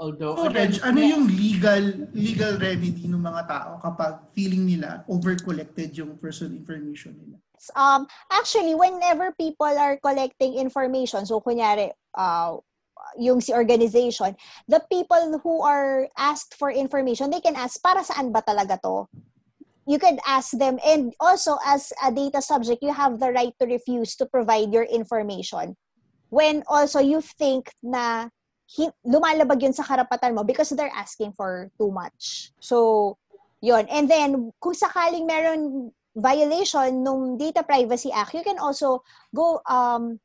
Although, 0.00 0.32
So, 0.40 0.48
again, 0.48 0.72
Reg, 0.72 0.80
ano 0.80 1.00
yung 1.04 1.24
legal 1.28 1.84
legal 2.16 2.56
remedy 2.56 3.04
ng 3.04 3.20
mga 3.20 3.42
tao 3.44 3.70
kapag 3.84 4.32
feeling 4.32 4.64
nila 4.64 5.04
over-collected 5.04 5.92
yung 5.92 6.16
personal 6.16 6.56
information 6.56 7.12
nila? 7.20 7.36
Um, 7.76 8.08
actually, 8.32 8.72
whenever 8.72 9.36
people 9.36 9.68
are 9.68 10.00
collecting 10.00 10.56
information, 10.56 11.28
so 11.28 11.36
kunyari, 11.44 11.92
uh, 12.16 12.56
yung 13.20 13.44
si 13.44 13.52
organization, 13.52 14.32
the 14.72 14.80
people 14.88 15.36
who 15.44 15.60
are 15.60 16.08
asked 16.16 16.56
for 16.56 16.72
information, 16.72 17.28
they 17.28 17.44
can 17.44 17.52
ask, 17.52 17.76
para 17.84 18.00
saan 18.00 18.32
ba 18.32 18.40
talaga 18.40 18.80
to? 18.80 19.04
You 19.84 20.00
could 20.00 20.16
ask 20.24 20.56
them, 20.56 20.80
and 20.80 21.12
also 21.20 21.60
as 21.60 21.92
a 22.00 22.08
data 22.08 22.40
subject, 22.40 22.80
you 22.80 22.96
have 22.96 23.20
the 23.20 23.36
right 23.36 23.52
to 23.60 23.68
refuse 23.68 24.16
to 24.16 24.24
provide 24.24 24.72
your 24.72 24.88
information. 24.88 25.76
When 26.32 26.64
also 26.64 27.04
you 27.04 27.20
think 27.20 27.76
na 27.84 28.32
lumalabag 29.02 29.62
yun 29.62 29.74
sa 29.74 29.82
karapatan 29.82 30.34
mo 30.34 30.42
because 30.46 30.70
they're 30.70 30.92
asking 30.94 31.32
for 31.34 31.70
too 31.78 31.90
much. 31.90 32.52
So, 32.62 33.16
yun. 33.60 33.86
And 33.90 34.06
then, 34.06 34.52
kung 34.62 34.74
sakaling 34.74 35.26
meron 35.26 35.90
violation 36.14 37.02
ng 37.02 37.38
Data 37.38 37.62
Privacy 37.62 38.10
Act, 38.12 38.34
you 38.34 38.44
can 38.46 38.58
also 38.58 39.02
go 39.34 39.60
um, 39.66 40.18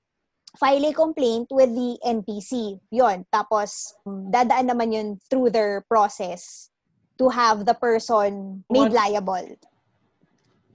file 0.58 0.86
a 0.86 0.94
complaint 0.94 1.50
with 1.50 1.74
the 1.74 1.98
NPC. 2.06 2.80
Yon. 2.94 3.26
Tapos, 3.34 3.94
dadaan 4.06 4.70
naman 4.70 4.94
yun 4.94 5.08
through 5.30 5.50
their 5.50 5.84
process 5.90 6.70
to 7.18 7.30
have 7.30 7.66
the 7.66 7.74
person 7.74 8.64
made 8.70 8.92
What- 8.92 9.00
liable. 9.00 9.48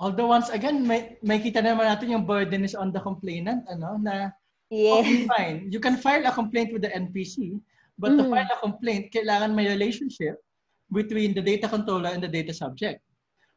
although 0.01 0.33
once 0.33 0.49
again, 0.49 0.81
may, 0.89 1.21
may 1.21 1.37
kita 1.37 1.61
naman 1.61 1.85
natin 1.85 2.17
yung 2.17 2.25
burden 2.25 2.65
is 2.65 2.73
on 2.73 2.89
the 2.89 2.99
complainant, 3.05 3.69
ano, 3.69 4.01
na 4.01 4.33
Yeah. 4.71 5.03
Okay, 5.03 5.27
fine. 5.27 5.67
You 5.67 5.83
can 5.83 5.99
file 5.99 6.23
a 6.25 6.33
complaint 6.33 6.71
with 6.73 6.87
the 6.87 6.95
NPC, 6.95 7.59
but 7.99 8.15
to 8.15 8.23
Mhm. 8.23 8.31
file 8.31 8.53
a 8.55 8.59
complaint, 8.63 9.11
kailangan 9.11 9.51
may 9.51 9.67
relationship 9.67 10.39
between 10.95 11.35
the 11.35 11.43
data 11.43 11.67
controller 11.67 12.15
and 12.15 12.23
the 12.23 12.31
data 12.31 12.55
subject. 12.55 13.03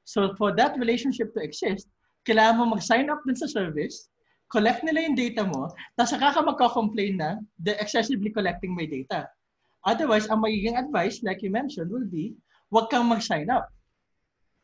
So 0.03 0.33
for 0.35 0.51
that 0.57 0.73
relationship 0.81 1.31
to 1.37 1.41
exist, 1.45 1.85
kailangan 2.25 2.57
mo 2.57 2.73
mag-sign 2.73 3.13
up 3.13 3.21
dun 3.29 3.37
sa 3.37 3.45
service, 3.45 4.09
collect 4.49 4.81
nila 4.81 5.05
yung 5.05 5.17
data 5.17 5.45
mo, 5.45 5.69
tapos 5.93 6.17
saka 6.17 6.33
ka 6.33 6.41
magko-complain 6.41 7.21
na 7.21 7.37
they're 7.61 7.79
excessively 7.79 8.33
collecting 8.33 8.73
my 8.73 8.89
data. 8.89 9.29
Otherwise, 9.85 10.25
ang 10.33 10.41
magiging 10.41 10.77
advice, 10.79 11.21
like 11.21 11.45
you 11.45 11.53
mentioned, 11.53 11.93
will 11.93 12.09
be, 12.09 12.33
huwag 12.73 12.89
kang 12.89 13.05
mag-sign 13.05 13.53
up. 13.53 13.69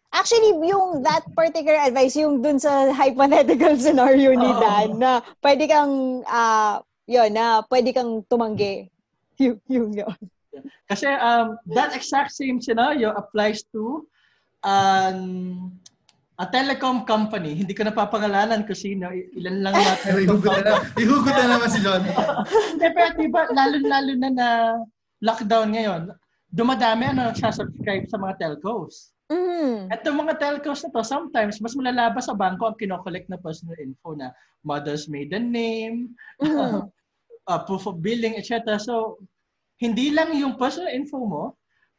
Actually, 0.10 0.58
yung 0.66 1.06
that 1.06 1.22
particular 1.38 1.78
advice, 1.78 2.18
yung 2.18 2.42
dun 2.42 2.58
sa 2.58 2.90
hypothetical 2.90 3.78
scenario 3.84 4.34
ni. 4.34 4.50
Dan, 4.58 4.98
na 4.98 5.22
pwede 5.46 5.70
kang, 5.70 6.26
ah, 6.26 6.82
yun, 7.06 7.30
na 7.30 7.62
pwede 7.70 7.94
kang 7.94 8.26
tumanggi. 8.26 8.90
Yung, 9.40 9.56
yung 9.72 9.96
yun. 9.96 10.20
Kasi 10.84 11.08
um, 11.08 11.56
that 11.72 11.96
exact 11.96 12.36
same 12.36 12.60
scenario 12.60 13.16
applies 13.16 13.64
to 13.72 14.04
um, 14.68 15.72
a 16.36 16.44
telecom 16.44 17.08
company. 17.08 17.56
Hindi 17.56 17.72
ko 17.72 17.88
napapangalanan 17.88 18.68
kung 18.68 18.76
sino. 18.76 19.08
Ilan 19.12 19.64
lang 19.64 19.80
na 19.80 19.96
telecom 19.96 20.44
company. 20.44 20.76
na, 20.76 20.84
hugot 21.08 21.36
na 21.36 21.46
naman 21.56 21.70
si 21.72 21.80
John. 21.80 22.04
Hindi, 22.04 22.88
pero 22.92 23.10
diba, 23.16 23.42
lalo-lalo 23.48 24.12
na 24.20 24.30
na 24.32 24.48
lockdown 25.24 25.72
ngayon, 25.76 26.02
dumadami 26.52 27.12
ano 27.12 27.32
nagsasubscribe 27.32 28.08
sa 28.08 28.20
mga 28.20 28.40
telcos. 28.40 29.12
Mm. 29.30 29.94
At 29.94 30.02
yung 30.02 30.26
mga 30.26 30.42
telcos 30.42 30.82
na 30.82 30.90
to, 30.90 31.06
sometimes, 31.06 31.62
mas 31.62 31.78
malalabas 31.78 32.26
sa 32.26 32.34
bangko 32.34 32.66
ang 32.66 32.78
kinokollect 32.82 33.30
na 33.30 33.38
personal 33.38 33.78
info 33.78 34.18
na 34.18 34.34
mother's 34.66 35.06
maiden 35.06 35.54
name, 35.54 36.18
Mhm. 36.42 36.42
uh, 37.50 37.60
proof 37.70 37.86
of 37.86 38.02
billing, 38.02 38.36
etc. 38.42 38.82
So, 38.82 39.22
hindi 39.78 40.10
lang 40.10 40.34
yung 40.34 40.58
personal 40.58 40.92
info 40.92 41.22
mo, 41.22 41.44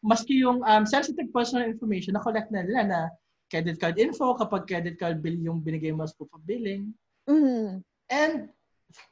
maski 0.03 0.43
yung 0.43 0.67
um, 0.67 0.85
sensitive 0.85 1.31
personal 1.31 1.71
information 1.71 2.19
na 2.19 2.25
collect 2.25 2.51
na 2.51 2.67
nila 2.67 2.83
na 2.83 3.01
credit 3.51 3.79
card 3.79 3.97
info 3.99 4.35
kapag 4.35 4.67
credit 4.67 4.97
card 4.99 5.19
bill 5.23 5.37
yung 5.39 5.63
binigay 5.63 5.95
mo 5.95 6.07
as 6.07 6.15
proof 6.15 6.31
of 6.35 6.43
billing. 6.43 6.91
Mhm. 7.31 7.83
And 8.11 8.51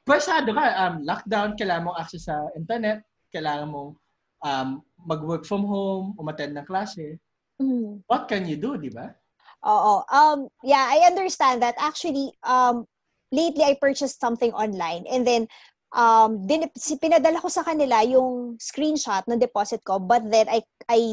pwesado 0.03 0.51
ka, 0.55 0.65
um, 0.75 1.07
lockdown, 1.07 1.55
kailangan 1.55 1.87
mong 1.87 2.01
access 2.03 2.27
sa 2.27 2.51
internet, 2.59 3.07
kailangan 3.31 3.71
mong 3.71 3.91
um, 4.43 4.69
mag-work 5.07 5.47
from 5.47 5.63
home, 5.67 6.15
umattend 6.19 6.55
ng 6.59 6.67
klase. 6.67 7.19
Mhm. 7.59 8.07
What 8.07 8.31
can 8.31 8.47
you 8.47 8.57
do, 8.57 8.79
di 8.79 8.91
ba? 8.91 9.15
Oo. 9.67 10.07
Um, 10.07 10.47
yeah, 10.63 10.87
I 10.87 11.03
understand 11.11 11.63
that. 11.67 11.75
Actually, 11.79 12.31
um, 12.47 12.87
lately 13.35 13.67
I 13.67 13.75
purchased 13.75 14.23
something 14.23 14.55
online 14.55 15.05
and 15.11 15.27
then 15.27 15.51
um, 15.93 16.47
din, 16.47 16.71
si- 16.79 16.97
pinadala 16.97 17.43
ko 17.43 17.51
sa 17.51 17.67
kanila 17.67 18.01
yung 18.07 18.57
screenshot 18.63 19.27
ng 19.27 19.41
deposit 19.43 19.83
ko 19.85 19.99
but 19.99 20.23
then 20.31 20.47
I, 20.49 20.63
I, 20.89 21.13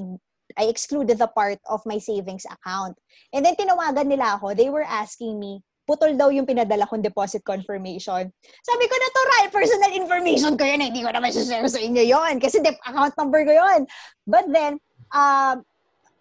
I 0.55 0.69
excluded 0.69 1.17
the 1.17 1.27
part 1.27 1.57
of 1.65 1.81
my 1.89 1.97
savings 1.97 2.45
account. 2.45 2.95
And 3.33 3.43
then 3.43 3.57
tinawagan 3.57 4.07
nila 4.07 4.37
ako. 4.39 4.53
They 4.53 4.69
were 4.69 4.85
asking 4.85 5.39
me, 5.41 5.65
putol 5.89 6.17
daw 6.17 6.29
yung 6.29 6.45
pinadala 6.45 6.87
kong 6.87 7.01
deposit 7.01 7.43
confirmation. 7.45 8.29
Sabi 8.61 8.83
ko, 8.85 8.93
natural, 8.95 9.43
personal 9.53 9.91
information 9.93 10.53
ko 10.57 10.63
yun. 10.65 10.81
Hindi 10.81 11.01
ko 11.01 11.09
naman 11.13 11.33
share 11.33 11.67
sa 11.69 11.81
inyo 11.81 12.03
yon 12.05 12.37
Kasi 12.41 12.61
dep- 12.61 12.81
account 12.85 13.13
number 13.17 13.41
ko 13.45 13.53
yon 13.53 13.85
But 14.25 14.49
then, 14.49 14.77
um, 15.13 15.61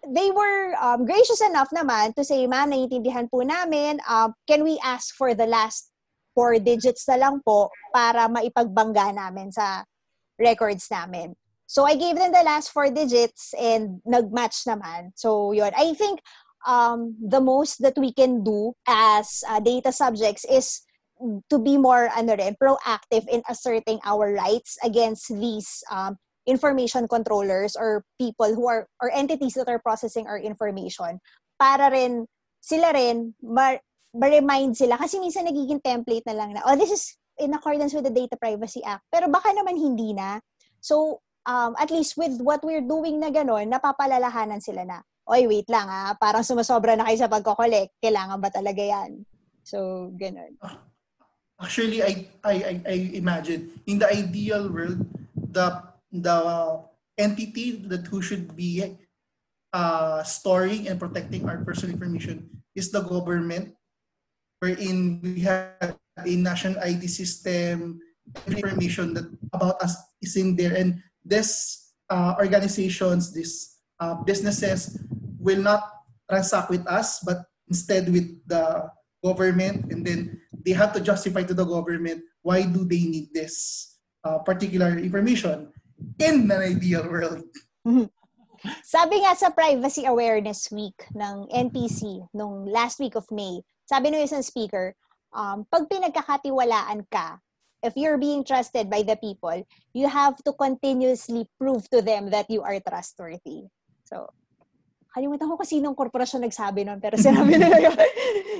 they 0.09 0.31
were 0.31 0.75
um, 0.81 1.05
gracious 1.05 1.41
enough 1.41 1.69
naman 1.69 2.15
to 2.15 2.23
say, 2.23 2.45
ma'am, 2.47 2.71
naiintindihan 2.71 3.29
po 3.29 3.41
namin, 3.41 3.99
um, 4.09 4.33
can 4.47 4.63
we 4.63 4.79
ask 4.83 5.15
for 5.15 5.33
the 5.33 5.45
last 5.45 5.91
four 6.35 6.59
digits 6.59 7.07
na 7.07 7.15
lang 7.15 7.39
po 7.41 7.71
para 7.95 8.27
maipagbangga 8.27 9.15
namin 9.15 9.49
sa 9.49 9.87
records 10.37 10.91
namin. 10.91 11.33
So 11.65 11.87
I 11.87 11.95
gave 11.95 12.19
them 12.19 12.35
the 12.35 12.43
last 12.45 12.69
four 12.69 12.91
digits 12.91 13.55
and 13.57 14.03
nag-match 14.05 14.67
naman. 14.67 15.15
So 15.15 15.55
yun, 15.55 15.71
I 15.73 15.95
think 15.95 16.19
um, 16.67 17.15
the 17.17 17.41
most 17.41 17.81
that 17.81 17.97
we 17.97 18.13
can 18.13 18.43
do 18.43 18.73
as 18.85 19.41
uh, 19.47 19.59
data 19.59 19.91
subjects 19.91 20.45
is 20.45 20.83
to 21.49 21.57
be 21.57 21.77
more 21.77 22.11
ano 22.13 22.35
rin, 22.35 22.55
proactive 22.59 23.25
in 23.31 23.41
asserting 23.49 23.99
our 24.03 24.35
rights 24.35 24.77
against 24.83 25.31
these 25.31 25.81
um, 25.89 26.19
information 26.45 27.09
controllers 27.09 27.75
or 27.75 28.05
people 28.21 28.53
who 28.53 28.69
are 28.69 28.85
or 29.01 29.09
entities 29.13 29.57
that 29.57 29.69
are 29.69 29.81
processing 29.81 30.29
our 30.29 30.37
information 30.37 31.17
para 31.57 31.89
rin 31.89 32.29
sila 32.61 32.93
rin 32.93 33.33
ma- 33.41 33.81
ma-remind 34.15 34.77
sila. 34.77 34.97
Kasi 34.97 35.17
minsan 35.21 35.45
nagiging 35.45 35.81
template 35.81 36.25
na 36.29 36.37
lang 36.37 36.53
na 36.53 36.63
oh 36.65 36.77
this 36.77 36.93
is 36.93 37.17
in 37.41 37.51
accordance 37.53 37.91
with 37.91 38.07
the 38.07 38.13
Data 38.13 38.37
Privacy 38.37 38.79
Act. 38.85 39.03
Pero 39.11 39.27
baka 39.27 39.51
naman 39.51 39.75
hindi 39.75 40.13
na. 40.15 40.39
So 40.79 41.19
um, 41.45 41.73
at 41.77 41.89
least 41.89 42.15
with 42.15 42.37
what 42.39 42.61
we're 42.61 42.85
doing 42.85 43.19
na 43.19 43.33
gano'n 43.33 43.69
napapalalahanan 43.69 44.61
sila 44.61 44.85
na 44.85 45.01
oy 45.25 45.49
wait 45.49 45.65
lang 45.73 45.89
ah 45.89 46.13
parang 46.21 46.45
sumasobra 46.45 46.93
na 46.93 47.05
kayo 47.09 47.17
sa 47.25 47.31
pagko-collect. 47.31 47.97
Kailangan 47.99 48.37
ba 48.37 48.49
talaga 48.53 48.81
yan? 48.81 49.25
So 49.65 50.09
gano'n 50.13 50.61
Actually, 51.55 52.03
I, 52.03 52.27
I, 52.43 52.83
I 52.83 52.95
imagine 53.15 53.71
in 53.87 53.95
the 53.95 54.11
ideal 54.11 54.67
world, 54.67 55.07
the 55.55 55.79
the 56.21 56.83
entity 57.17 57.83
that 57.87 58.07
who 58.07 58.21
should 58.21 58.55
be 58.55 58.97
uh, 59.73 60.23
storing 60.23 60.87
and 60.87 60.99
protecting 60.99 61.47
our 61.47 61.63
personal 61.63 61.93
information 61.93 62.47
is 62.75 62.91
the 62.91 63.01
government, 63.01 63.75
wherein 64.59 65.19
we 65.23 65.41
have 65.41 65.97
a 66.23 66.35
national 66.35 66.79
ID 66.79 67.07
system, 67.07 67.99
information 68.47 69.13
that 69.13 69.27
about 69.51 69.81
us 69.81 69.95
is 70.21 70.35
in 70.35 70.55
there. 70.55 70.75
And 70.75 71.03
these 71.23 71.91
uh, 72.09 72.35
organizations 72.39 73.33
these 73.33 73.81
uh, 73.99 74.15
businesses 74.23 74.99
will 75.39 75.61
not 75.61 75.83
transact 76.29 76.69
with 76.69 76.85
us 76.87 77.19
but 77.19 77.45
instead 77.67 78.11
with 78.11 78.27
the 78.47 78.89
government. 79.23 79.91
And 79.91 80.05
then 80.05 80.41
they 80.53 80.71
have 80.71 80.93
to 80.93 81.01
justify 81.01 81.43
to 81.43 81.53
the 81.53 81.65
government 81.65 82.23
why 82.41 82.63
do 82.63 82.85
they 82.85 83.03
need 83.03 83.33
this 83.33 83.97
uh, 84.23 84.39
particular 84.39 84.97
information 84.97 85.73
in 86.19 86.49
an 86.49 86.61
ideal 86.61 87.05
world. 87.07 87.43
Sabi 88.81 89.21
nga 89.21 89.37
sa 89.37 89.53
Privacy 89.53 90.09
Awareness 90.09 90.73
Week 90.73 90.97
ng 91.13 91.49
NPC 91.53 92.25
nung 92.33 92.65
last 92.65 92.97
week 92.97 93.13
of 93.13 93.29
May, 93.29 93.61
sabi 93.85 94.09
ng 94.09 94.25
isang 94.25 94.41
speaker, 94.41 94.97
um, 95.29 95.61
pag 95.69 95.85
pinagkakatiwalaan 95.85 97.05
ka, 97.05 97.37
if 97.85 97.93
you're 97.93 98.17
being 98.17 98.41
trusted 98.41 98.89
by 98.89 99.05
the 99.05 99.13
people, 99.21 99.53
you 99.93 100.09
have 100.09 100.33
to 100.41 100.49
continuously 100.57 101.45
prove 101.61 101.85
to 101.93 102.01
them 102.01 102.33
that 102.33 102.49
you 102.49 102.65
are 102.65 102.81
trustworthy. 102.81 103.69
So, 104.09 104.33
kalimutan 105.13 105.45
ko 105.45 105.61
kasi 105.61 105.77
sinong 105.77 105.93
korporasyon 105.93 106.49
nagsabi 106.49 106.81
nun, 106.89 106.97
pero 106.97 107.21
sinabi 107.21 107.55
nila 107.61 107.77
yun. 107.77 107.97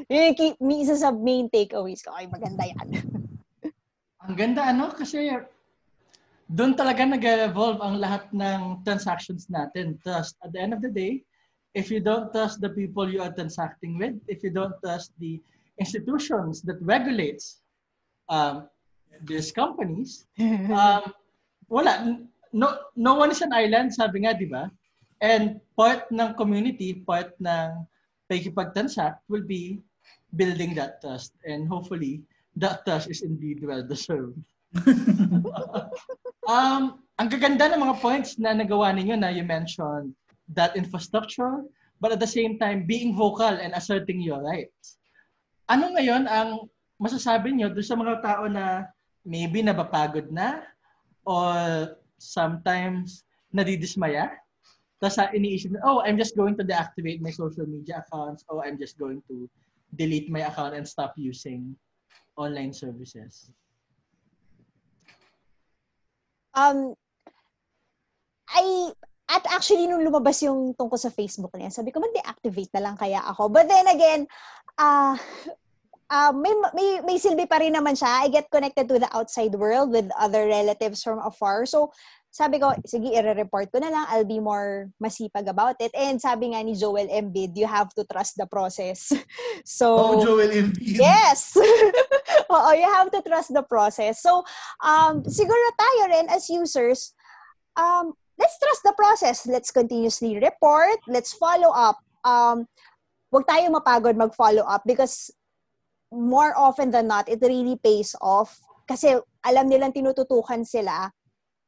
yung 0.61 0.81
isa 0.85 0.93
sa 0.93 1.09
main 1.09 1.49
takeaways 1.49 2.05
ko. 2.05 2.13
Ay, 2.13 2.29
maganda 2.29 2.69
yan. 2.69 3.01
Ang 4.21 4.35
ganda 4.37 4.69
ano, 4.69 4.93
kasi 4.93 5.33
doon 6.45 6.77
talaga 6.77 7.01
nag-evolve 7.05 7.81
ang 7.81 7.97
lahat 7.97 8.29
ng 8.29 8.85
transactions 8.85 9.49
natin. 9.49 9.97
Trust. 10.05 10.37
At 10.45 10.53
the 10.53 10.61
end 10.61 10.77
of 10.77 10.81
the 10.81 10.93
day, 10.93 11.25
if 11.73 11.89
you 11.89 11.99
don't 11.99 12.29
trust 12.29 12.61
the 12.61 12.69
people 12.69 13.09
you 13.09 13.21
are 13.21 13.33
transacting 13.33 13.97
with, 13.97 14.13
if 14.29 14.45
you 14.45 14.53
don't 14.53 14.77
trust 14.85 15.11
the 15.17 15.41
institutions 15.81 16.61
that 16.63 16.77
regulates 16.85 17.65
um, 18.29 18.69
these 19.25 19.49
companies, 19.51 20.29
um, 20.71 21.09
wala. 21.67 22.21
No, 22.55 22.77
no 22.95 23.19
one 23.19 23.31
is 23.35 23.43
an 23.43 23.51
island, 23.51 23.91
sabi 23.91 24.23
nga, 24.23 24.31
di 24.31 24.47
ba? 24.47 24.71
And 25.19 25.59
part 25.75 26.07
ng 26.07 26.39
community, 26.39 27.03
part 27.03 27.35
ng 27.41 27.83
pakikipag-transact 28.31 29.19
will 29.27 29.43
be 29.43 29.83
building 30.39 30.71
that 30.79 31.01
trust. 31.01 31.35
And 31.43 31.67
hopefully, 31.67 32.23
that 32.55 32.87
trust 32.87 33.11
is 33.11 33.27
indeed 33.27 33.59
well-deserved. 33.59 34.39
um, 36.51 36.99
ang 37.15 37.27
gaganda 37.31 37.71
ng 37.71 37.81
mga 37.81 37.95
points 38.03 38.35
na 38.35 38.51
nagawa 38.51 38.91
ninyo 38.91 39.15
na 39.15 39.31
you 39.31 39.43
mentioned 39.47 40.11
that 40.51 40.75
infrastructure, 40.75 41.63
but 42.03 42.11
at 42.11 42.21
the 42.21 42.27
same 42.27 42.59
time, 42.59 42.83
being 42.83 43.15
vocal 43.15 43.55
and 43.55 43.71
asserting 43.73 44.19
your 44.19 44.43
rights. 44.43 44.99
Ano 45.71 45.95
ngayon 45.95 46.27
ang 46.29 46.69
masasabi 47.01 47.55
niyo 47.55 47.71
doon 47.71 47.87
sa 47.87 47.97
mga 47.97 48.15
tao 48.21 48.43
na 48.51 48.85
maybe 49.25 49.63
nabapagod 49.65 50.29
na 50.29 50.61
or 51.25 51.97
sometimes 52.21 53.25
nadidismaya 53.49 54.29
tapos 55.03 55.19
iniisip 55.35 55.75
na, 55.75 55.83
oh, 55.83 55.99
I'm 56.01 56.15
just 56.15 56.39
going 56.39 56.55
to 56.57 56.63
deactivate 56.63 57.19
my 57.19 57.31
social 57.31 57.67
media 57.67 58.01
accounts. 58.01 58.47
Oh, 58.47 58.63
I'm 58.63 58.79
just 58.79 58.97
going 58.97 59.21
to 59.27 59.45
delete 59.95 60.31
my 60.31 60.47
account 60.47 60.73
and 60.75 60.87
stop 60.87 61.13
using 61.19 61.75
online 62.39 62.71
services. 62.71 63.51
Um, 66.55 66.95
I, 68.49 68.91
at 69.27 69.43
actually, 69.51 69.85
nung 69.89 70.05
lumabas 70.05 70.39
yung 70.41 70.73
tungkol 70.73 70.97
sa 70.97 71.11
Facebook 71.11 71.51
na 71.55 71.67
yan, 71.67 71.75
sabi 71.75 71.91
ko, 71.91 71.99
mag-deactivate 71.99 72.71
na 72.73 72.89
lang 72.89 72.95
kaya 72.95 73.19
ako. 73.27 73.49
But 73.51 73.67
then 73.67 73.85
again, 73.89 74.29
uh, 74.79 75.17
uh, 76.09 76.31
may, 76.31 76.53
may, 76.73 76.89
may 77.01 77.17
silbi 77.17 77.49
pa 77.49 77.59
rin 77.59 77.73
naman 77.73 77.97
siya. 77.97 78.25
I 78.25 78.27
get 78.29 78.49
connected 78.49 78.87
to 78.89 79.01
the 79.01 79.09
outside 79.11 79.53
world 79.57 79.91
with 79.91 80.07
other 80.15 80.45
relatives 80.45 81.01
from 81.01 81.19
afar. 81.19 81.65
So, 81.65 81.91
sabi 82.35 82.59
ko, 82.59 82.75
sige, 82.83 83.15
i-report 83.15 83.71
ko 83.71 83.79
na 83.79 83.87
lang. 83.87 84.03
I'll 84.11 84.27
be 84.27 84.43
more 84.43 84.91
masipag 84.99 85.47
about 85.47 85.79
it. 85.79 85.95
And 85.95 86.19
sabi 86.19 86.51
nga 86.51 86.59
ni 86.59 86.75
Joel 86.75 87.07
Embiid, 87.07 87.55
you 87.55 87.63
have 87.63 87.95
to 87.95 88.03
trust 88.03 88.35
the 88.35 88.43
process. 88.43 89.07
So, 89.63 89.87
oh, 89.95 90.19
Joel 90.19 90.51
Embiid. 90.51 90.99
Yes! 90.99 91.55
Oo, 92.53 92.69
you 92.75 92.85
have 92.91 93.07
to 93.15 93.23
trust 93.23 93.55
the 93.55 93.63
process. 93.63 94.19
So, 94.19 94.43
um, 94.83 95.23
siguro 95.23 95.63
tayo 95.79 96.11
rin 96.11 96.27
as 96.27 96.51
users, 96.51 97.15
um, 97.79 98.11
let's 98.35 98.59
trust 98.59 98.83
the 98.83 98.93
process. 98.99 99.47
Let's 99.47 99.71
continuously 99.71 100.35
report. 100.35 100.99
Let's 101.07 101.31
follow 101.39 101.71
up. 101.71 102.03
Um, 102.27 102.67
huwag 103.31 103.47
tayo 103.47 103.71
mapagod 103.71 104.19
mag-follow 104.19 104.67
up 104.67 104.83
because 104.83 105.31
more 106.11 106.51
often 106.59 106.91
than 106.91 107.07
not, 107.07 107.31
it 107.31 107.39
really 107.39 107.79
pays 107.79 108.11
off. 108.19 108.59
Kasi 108.83 109.15
alam 109.39 109.71
nilang 109.71 109.95
tinututukan 109.95 110.67
sila 110.67 111.15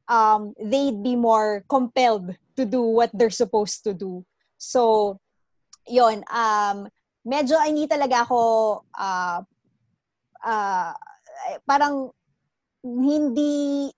um, 0.08 0.56
they'd 0.56 1.02
be 1.02 1.14
more 1.14 1.62
compelled 1.68 2.34
to 2.56 2.64
do 2.64 2.82
what 2.82 3.12
they're 3.12 3.30
supposed 3.30 3.84
to 3.84 3.94
do. 3.94 4.24
So, 4.56 5.20
yon 5.86 6.24
um, 6.32 6.88
medyo 7.24 7.60
hindi 7.60 7.86
talaga 7.86 8.24
ako 8.24 8.40
uh, 8.96 9.40
uh, 10.44 10.92
parang 11.64 12.12
hindi 12.82 13.88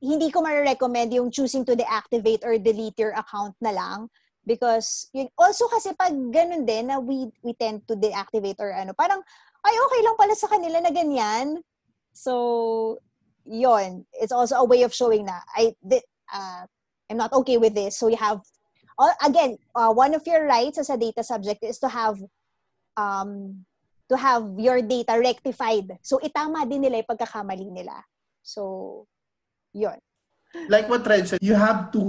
hindi 0.00 0.28
ko 0.32 0.40
ma-recommend 0.40 1.12
yung 1.12 1.28
choosing 1.28 1.64
to 1.64 1.76
deactivate 1.76 2.40
or 2.42 2.56
delete 2.56 2.96
your 2.96 3.12
account 3.12 3.52
na 3.60 3.70
lang 3.70 4.08
because 4.48 5.12
yun 5.12 5.28
also 5.36 5.68
kasi 5.68 5.92
pag 5.92 6.16
ganun 6.32 6.64
din 6.64 6.88
na 6.88 6.96
we 6.96 7.28
we 7.44 7.52
tend 7.52 7.84
to 7.84 7.92
deactivate 7.94 8.56
or 8.58 8.72
ano 8.72 8.96
parang 8.96 9.20
ay 9.60 9.74
okay 9.76 10.00
lang 10.00 10.16
pala 10.16 10.32
sa 10.32 10.48
kanila 10.48 10.80
na 10.80 10.88
ganyan 10.88 11.60
so 12.16 12.96
yon 13.50 14.06
it's 14.14 14.30
also 14.30 14.62
a 14.62 14.64
way 14.64 14.86
of 14.86 14.94
showing 14.94 15.26
na 15.26 15.42
I 15.58 15.74
uh, 16.30 16.62
I'm 17.10 17.18
not 17.18 17.34
okay 17.42 17.58
with 17.58 17.74
this. 17.74 17.98
So 17.98 18.06
you 18.06 18.16
have 18.16 18.38
again 19.18 19.58
uh, 19.74 19.90
one 19.90 20.14
of 20.14 20.22
your 20.22 20.46
rights 20.46 20.78
as 20.78 20.88
a 20.88 20.96
data 20.96 21.26
subject 21.26 21.66
is 21.66 21.82
to 21.82 21.90
have 21.90 22.22
um 22.94 23.66
to 24.06 24.14
have 24.14 24.46
your 24.54 24.78
data 24.82 25.18
rectified. 25.18 25.98
So 26.06 26.22
itama 26.22 26.62
din 26.70 26.86
nila 26.86 27.02
'yung 27.02 27.10
pagkakamali 27.10 27.66
nila. 27.74 27.98
So 28.46 29.04
yon. 29.74 29.98
Like 30.70 30.86
what 30.86 31.06
Red 31.06 31.26
said, 31.26 31.42
you 31.42 31.54
have 31.54 31.90
to 31.94 32.02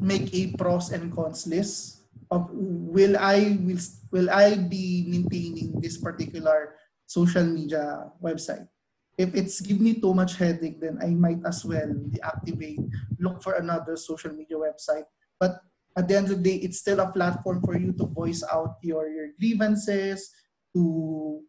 make 0.00 0.32
a 0.32 0.52
pros 0.56 0.92
and 0.92 1.12
cons 1.12 1.48
list 1.48 2.04
of 2.32 2.48
will 2.52 3.16
I 3.20 3.60
will 3.60 3.80
will 4.08 4.28
I 4.32 4.56
be 4.56 5.08
maintaining 5.08 5.80
this 5.80 6.00
particular 6.00 6.76
social 7.04 7.44
media 7.44 8.08
website 8.20 8.71
if 9.18 9.34
it's 9.34 9.60
give 9.60 9.80
me 9.80 10.00
too 10.00 10.14
much 10.14 10.36
headache, 10.36 10.80
then 10.80 10.98
I 11.02 11.12
might 11.12 11.44
as 11.44 11.64
well 11.64 11.88
deactivate, 12.08 12.80
look 13.18 13.42
for 13.42 13.54
another 13.54 13.96
social 13.96 14.32
media 14.32 14.56
website. 14.56 15.04
But 15.38 15.60
at 15.96 16.08
the 16.08 16.16
end 16.16 16.30
of 16.30 16.42
the 16.42 16.50
day, 16.50 16.56
it's 16.56 16.78
still 16.78 17.00
a 17.00 17.12
platform 17.12 17.60
for 17.62 17.76
you 17.76 17.92
to 17.92 18.06
voice 18.06 18.42
out 18.50 18.76
your, 18.82 19.08
your 19.08 19.28
grievances, 19.38 20.32
to 20.74 21.42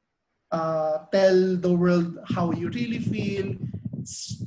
uh, 0.52 1.06
tell 1.12 1.56
the 1.56 1.74
world 1.74 2.20
how 2.28 2.52
you 2.52 2.70
really 2.70 3.00
feel. 3.00 3.56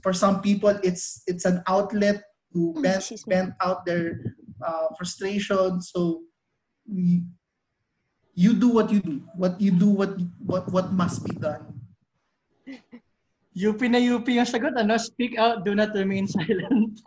For 0.02 0.12
some 0.12 0.42
people, 0.42 0.76
it's 0.84 1.22
it's 1.26 1.46
an 1.46 1.62
outlet 1.66 2.22
to 2.52 2.74
mm, 2.76 2.82
vent, 2.82 3.10
vent 3.26 3.54
out 3.62 3.86
their 3.86 4.36
uh, 4.60 4.92
frustration. 4.98 5.80
So 5.80 6.22
we, 6.84 7.24
you 8.34 8.52
do 8.52 8.68
what 8.68 8.92
you 8.92 9.00
do. 9.00 9.24
What 9.34 9.58
you 9.58 9.70
do, 9.72 9.88
what 9.88 10.12
what 10.44 10.70
what 10.70 10.92
must 10.92 11.24
be 11.24 11.32
done. 11.32 11.80
UP 13.56 13.80
na 13.88 13.96
UP 13.96 14.28
yung 14.28 14.44
sagot, 14.44 14.76
ano? 14.76 15.00
Speak 15.00 15.40
out, 15.40 15.64
do 15.64 15.72
not 15.72 15.96
remain 15.96 16.28
silent. 16.28 17.00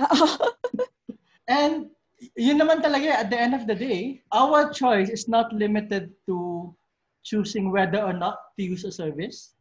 and 1.47 1.93
yun 2.33 2.57
naman 2.57 2.81
talaga, 2.81 3.21
at 3.21 3.29
the 3.29 3.37
end 3.37 3.53
of 3.53 3.69
the 3.69 3.77
day, 3.77 4.25
our 4.33 4.73
choice 4.73 5.13
is 5.13 5.29
not 5.29 5.53
limited 5.53 6.09
to 6.25 6.73
choosing 7.21 7.69
whether 7.69 8.01
or 8.01 8.13
not 8.13 8.57
to 8.57 8.65
use 8.65 8.81
a 8.81 8.91
service. 8.91 9.53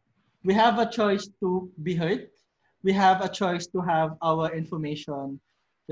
We 0.44 0.54
have 0.56 0.80
a 0.80 0.88
choice 0.88 1.28
to 1.44 1.68
be 1.84 1.92
heard. 1.92 2.32
We 2.82 2.96
have 2.96 3.20
a 3.20 3.28
choice 3.28 3.68
to 3.76 3.84
have 3.84 4.16
our 4.22 4.48
information 4.56 5.40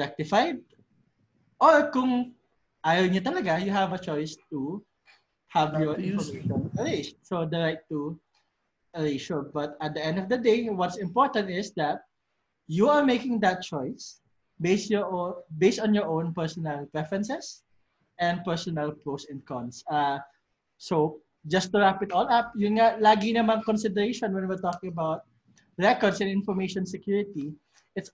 rectified. 0.00 0.64
Or 1.60 1.92
kung 1.92 2.32
ayaw 2.80 3.04
niyo 3.12 3.20
talaga, 3.20 3.60
you 3.60 3.68
have 3.68 3.92
a 3.92 4.00
choice 4.00 4.32
to 4.48 4.80
have 5.52 5.76
your 5.76 6.00
information 6.00 6.72
erased. 6.80 7.20
So 7.20 7.44
the 7.44 7.58
right 7.58 7.82
to 7.92 8.16
ratio. 8.98 9.50
But 9.52 9.76
at 9.80 9.94
the 9.94 10.04
end 10.04 10.18
of 10.18 10.28
the 10.28 10.38
day, 10.38 10.68
what's 10.68 10.96
important 10.96 11.50
is 11.50 11.72
that 11.76 12.02
you 12.66 12.88
are 12.88 13.04
making 13.04 13.40
that 13.40 13.62
choice 13.62 14.20
based 14.60 14.90
your 14.90 15.06
own, 15.06 15.34
based 15.58 15.80
on 15.80 15.94
your 15.94 16.06
own 16.06 16.32
personal 16.32 16.86
preferences 16.92 17.62
and 18.18 18.44
personal 18.44 18.92
pros 18.92 19.26
and 19.28 19.44
cons. 19.44 19.84
Uh, 19.90 20.18
so 20.78 21.20
just 21.46 21.72
to 21.72 21.78
wrap 21.78 22.02
it 22.02 22.12
all 22.12 22.28
up, 22.28 22.52
yun 22.56 22.80
nga, 22.80 22.96
lagi 22.98 23.36
naman 23.36 23.62
consideration 23.64 24.34
when 24.34 24.48
we're 24.48 24.60
talking 24.60 24.90
about 24.90 25.22
records 25.78 26.20
and 26.20 26.30
information 26.30 26.86
security, 26.86 27.52
it's 27.94 28.10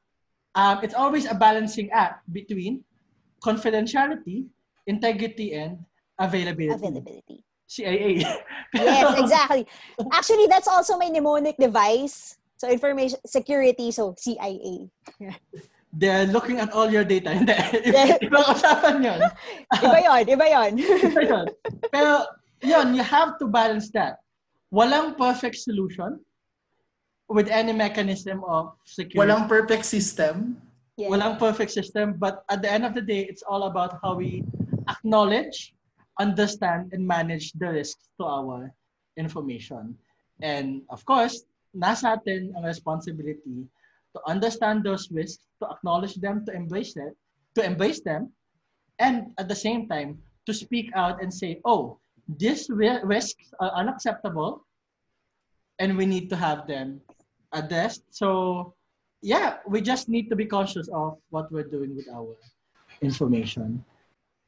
um, 0.55 0.81
it's 0.83 0.95
always 0.95 1.25
a 1.25 1.35
balancing 1.35 1.89
act 1.91 2.27
between 2.33 2.85
confidentiality, 3.41 4.47
integrity, 4.87 5.55
and 5.55 5.79
availability. 6.19 6.75
Availability. 6.77 7.45
CIA. 7.73 8.21
yes, 8.75 9.19
exactly. 9.23 9.67
Actually, 10.13 10.47
that's 10.47 10.69
also 10.69 10.99
my 10.99 11.09
mnemonic 11.09 11.57
device. 11.57 12.37
So 12.61 12.69
information 12.69 13.19
security, 13.27 13.91
so 13.91 14.15
CIA. 14.19 14.93
They're 15.93 16.27
looking 16.27 16.61
at 16.61 16.73
all 16.73 16.89
your 16.89 17.05
data. 17.05 17.33
Hindi. 17.37 17.53
Ibang 18.29 18.47
usapan 18.55 18.95
yun. 19.05 19.21
Iba 19.77 19.99
yon, 20.05 20.25
iba 20.25 20.47
yon. 20.49 20.73
Iba 20.81 21.23
yun. 21.27 21.47
Pero, 21.93 22.25
yun, 22.65 22.95
you 22.95 23.03
have 23.05 23.37
to 23.41 23.49
balance 23.51 23.91
that. 23.93 24.23
Walang 24.73 25.19
perfect 25.21 25.61
solution 25.61 26.17
with 27.29 27.49
any 27.53 27.77
mechanism 27.77 28.41
of 28.49 28.73
security. 28.89 29.21
Walang 29.21 29.49
perfect 29.49 29.85
system. 29.85 30.57
yeah. 30.97 31.09
walang 31.09 31.39
perfect 31.39 31.71
system, 31.71 32.15
but 32.19 32.45
at 32.51 32.63
the 32.63 32.71
end 32.71 32.85
of 32.85 32.95
the 32.95 33.01
day, 33.01 33.25
it's 33.29 33.43
all 33.43 33.65
about 33.65 33.99
how 34.03 34.15
we 34.15 34.45
acknowledge, 34.89 35.75
understand, 36.23 36.95
and 36.95 37.03
manage 37.03 37.51
the 37.59 37.67
risks 37.83 38.07
to 38.19 38.25
our 38.25 38.71
information. 39.19 39.99
And 40.39 40.87
of 40.95 41.03
course, 41.03 41.43
nasa 41.75 42.15
atin 42.17 42.55
ang 42.55 42.63
responsibility 42.63 43.67
to 44.15 44.19
understand 44.31 44.87
those 44.87 45.11
risks, 45.11 45.43
to 45.59 45.67
acknowledge 45.67 46.17
them, 46.23 46.47
to 46.47 46.53
embrace 46.55 46.95
it, 46.95 47.19
to 47.59 47.61
embrace 47.67 48.01
them, 48.01 48.31
and 49.03 49.35
at 49.43 49.51
the 49.51 49.59
same 49.59 49.89
time, 49.91 50.23
to 50.47 50.53
speak 50.55 50.95
out 50.95 51.23
and 51.23 51.33
say, 51.33 51.61
oh, 51.65 51.99
these 52.39 52.71
risks 52.71 53.51
are 53.59 53.73
unacceptable, 53.75 54.63
and 55.79 55.97
we 55.99 56.07
need 56.07 56.31
to 56.31 56.37
have 56.37 56.67
them 56.71 57.01
addressed. 57.53 58.07
So 58.11 58.75
yeah, 59.23 59.59
we 59.67 59.81
just 59.81 60.09
need 60.09 60.29
to 60.31 60.37
be 60.37 60.47
conscious 60.47 60.89
of 60.93 61.19
what 61.31 61.51
we're 61.51 61.69
doing 61.69 61.95
with 61.97 62.09
our 62.11 62.37
information. 63.01 63.85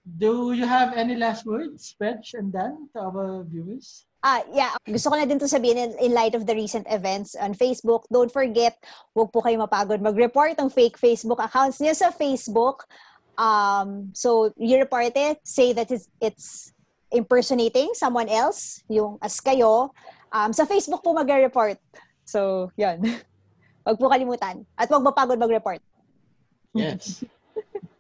Do 0.05 0.53
you 0.53 0.69
have 0.69 0.93
any 0.93 1.17
last 1.17 1.49
words, 1.49 1.97
Reg 1.97 2.21
and 2.37 2.53
Dan, 2.53 2.93
to 2.93 3.01
our 3.01 3.41
viewers? 3.49 4.05
Ah, 4.21 4.45
yeah. 4.53 4.77
Gusto 4.85 5.09
ko 5.09 5.17
na 5.17 5.25
din 5.25 5.41
to 5.41 5.49
sabihin 5.49 5.81
in, 5.81 5.91
in 5.97 6.13
light 6.13 6.37
of 6.37 6.45
the 6.45 6.53
recent 6.53 6.85
events 6.93 7.33
on 7.37 7.57
Facebook. 7.57 8.05
Don't 8.13 8.33
forget, 8.33 8.77
huwag 9.17 9.33
po 9.33 9.41
kayo 9.41 9.61
mapagod 9.61 10.05
mag-report 10.05 10.61
ng 10.61 10.69
fake 10.69 11.01
Facebook 11.01 11.41
accounts 11.41 11.81
niyo 11.81 11.97
sa 11.97 12.13
Facebook. 12.13 12.85
Um, 13.41 14.13
so, 14.13 14.53
you 14.61 14.77
report 14.77 15.13
it, 15.17 15.41
say 15.45 15.73
that 15.73 15.89
it's, 15.89 16.09
it's 16.21 16.73
impersonating 17.09 17.93
someone 17.97 18.29
else, 18.29 18.85
yung 18.89 19.17
as 19.25 19.41
kayo. 19.41 19.89
Um, 20.33 20.53
sa 20.53 20.69
Facebook 20.69 21.01
po 21.01 21.17
mag-report. 21.17 21.81
So, 22.29 22.69
yan. 22.77 23.01
Huwag 23.85 24.01
po 24.01 24.09
kalimutan. 24.09 24.65
At 24.77 24.89
huwag 24.89 25.05
mapagod 25.05 25.41
mag-report. 25.41 25.81
Yes. 26.77 27.25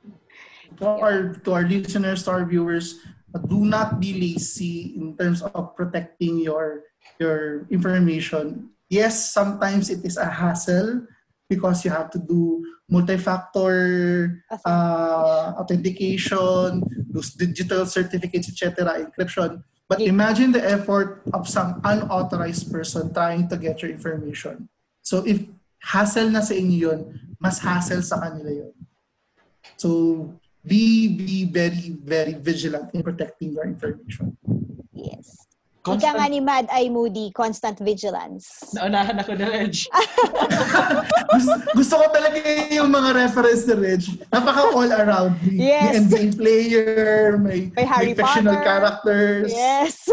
To 0.78 0.86
our, 0.86 1.34
to 1.44 1.52
our 1.52 1.62
listeners, 1.62 2.24
to 2.24 2.30
our 2.30 2.44
viewers, 2.44 3.00
do 3.48 3.64
not 3.64 3.98
be 4.00 4.14
lazy 4.14 4.94
in 4.96 5.16
terms 5.16 5.42
of 5.42 5.74
protecting 5.74 6.38
your 6.38 6.86
your 7.18 7.66
information. 7.70 8.70
Yes, 8.88 9.32
sometimes 9.32 9.90
it 9.90 10.04
is 10.04 10.16
a 10.16 10.26
hassle 10.26 11.06
because 11.48 11.84
you 11.84 11.90
have 11.90 12.10
to 12.10 12.18
do 12.18 12.64
multi-factor 12.88 14.42
uh, 14.64 15.54
authentication, 15.58 16.82
those 17.10 17.32
digital 17.34 17.86
certificates, 17.86 18.48
etc., 18.48 19.04
encryption. 19.04 19.62
But 19.88 20.00
imagine 20.00 20.52
the 20.52 20.64
effort 20.64 21.22
of 21.32 21.48
some 21.48 21.80
unauthorized 21.84 22.72
person 22.72 23.12
trying 23.12 23.48
to 23.48 23.56
get 23.56 23.82
your 23.82 23.90
information. 23.90 24.68
So 25.02 25.24
if 25.26 25.44
hassle 25.84 26.30
na 26.30 26.40
sa 26.40 26.54
inyo 26.56 26.78
yun, 26.88 27.00
mas 27.36 27.60
hassle 27.60 28.00
sa 28.00 28.16
kanila 28.16 28.48
yun. 28.48 28.72
So 29.76 30.32
be 30.64 31.12
be 31.12 31.44
very 31.44 31.92
very 32.00 32.34
vigilant 32.34 32.88
in 32.96 33.02
protecting 33.04 33.52
your 33.52 33.68
information. 33.68 34.32
Yes. 34.92 35.44
Ika 35.84 35.92
nga 36.00 36.16
Constant, 36.16 36.32
ni 36.32 36.40
Mad 36.40 36.64
ay 36.72 36.88
Moody, 36.88 37.28
constant 37.36 37.76
vigilance. 37.76 38.72
naunahan 38.72 39.20
ako 39.20 39.36
na, 39.36 39.52
Reg. 39.52 39.76
gusto, 41.36 41.52
gusto 41.76 41.94
ko 42.00 42.06
talaga 42.08 42.40
yung 42.72 42.88
mga 42.88 43.12
reference 43.12 43.68
ni 43.68 43.76
Reg. 43.76 44.00
Napaka 44.32 44.72
all 44.72 44.88
around. 44.88 45.36
May, 45.44 45.68
Yes. 45.76 45.84
may 45.84 46.00
NBA 46.00 46.24
player, 46.40 47.36
may, 47.36 47.68
May 47.76 47.84
Harry 47.84 48.16
fictional 48.16 48.56
Potter. 48.56 48.64
characters. 48.64 49.52
Yes. 49.52 50.08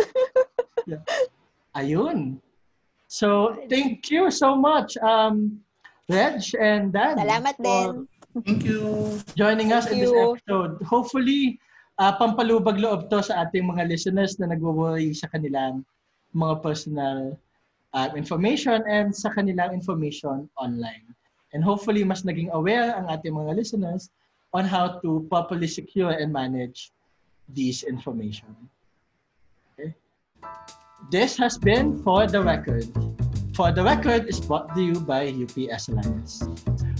Ayun. 1.71 2.43
So, 3.07 3.55
thank 3.71 4.11
you 4.11 4.27
so 4.27 4.59
much, 4.59 4.99
um, 4.99 5.63
Reg 6.11 6.43
and 6.59 6.91
Dan. 6.91 7.15
Salamat 7.15 7.55
for 7.55 7.63
din. 7.63 8.10
Thank 8.45 8.63
you. 8.63 9.19
joining 9.35 9.73
us 9.75 9.91
in 9.91 9.99
Thank 9.99 10.07
this 10.07 10.15
you. 10.15 10.35
episode. 10.35 10.73
Hopefully, 10.87 11.59
uh, 11.99 12.15
pampalubag 12.15 12.79
loob 12.79 13.11
to 13.11 13.19
sa 13.19 13.45
ating 13.45 13.67
mga 13.67 13.91
listeners 13.91 14.39
na 14.39 14.49
nagwo-worry 14.49 15.11
sa 15.11 15.27
kanilang 15.27 15.83
mga 16.31 16.63
personal 16.63 17.35
uh, 17.93 18.09
information 18.15 18.79
and 18.87 19.11
sa 19.11 19.29
kanilang 19.35 19.75
information 19.75 20.47
online. 20.55 21.03
And 21.51 21.59
hopefully, 21.63 22.07
mas 22.07 22.23
naging 22.23 22.49
aware 22.55 22.95
ang 22.95 23.11
ating 23.11 23.35
mga 23.35 23.59
listeners 23.59 24.07
on 24.55 24.63
how 24.63 24.99
to 25.03 25.27
properly 25.27 25.67
secure 25.67 26.11
and 26.11 26.31
manage 26.31 26.91
these 27.51 27.83
information. 27.83 28.55
Okay? 29.75 29.91
This 31.11 31.35
has 31.35 31.59
been 31.59 31.99
For 32.03 32.27
the 32.27 32.39
Record. 32.39 32.87
For 33.51 33.75
the 33.75 33.83
Record 33.83 34.31
is 34.31 34.39
brought 34.39 34.71
to 34.75 34.81
you 34.81 35.03
by 35.03 35.27
UPS 35.27 35.91
Alliance. 35.91 36.39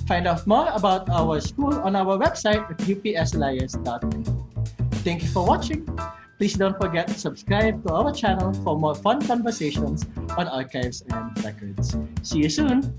Find 0.08 0.28
out 0.28 0.46
more 0.46 0.68
about 0.74 1.10
our 1.10 1.40
school 1.40 1.74
on 1.80 1.96
our 1.96 2.18
website 2.18 2.70
at 2.70 2.78
upsalliance.info. 2.78 4.48
Thank 5.04 5.24
you 5.24 5.30
for 5.30 5.46
watching. 5.46 5.88
Please 6.38 6.54
don't 6.56 6.80
forget 6.82 7.08
to 7.08 7.14
subscribe 7.14 7.86
to 7.86 7.94
our 7.94 8.12
channel 8.14 8.54
for 8.64 8.78
more 8.78 8.96
fun 8.96 9.22
conversations 9.26 10.06
on 10.38 10.48
archives 10.48 11.04
and 11.10 11.44
records. 11.44 11.96
See 12.24 12.40
you 12.40 12.50
soon. 12.50 12.94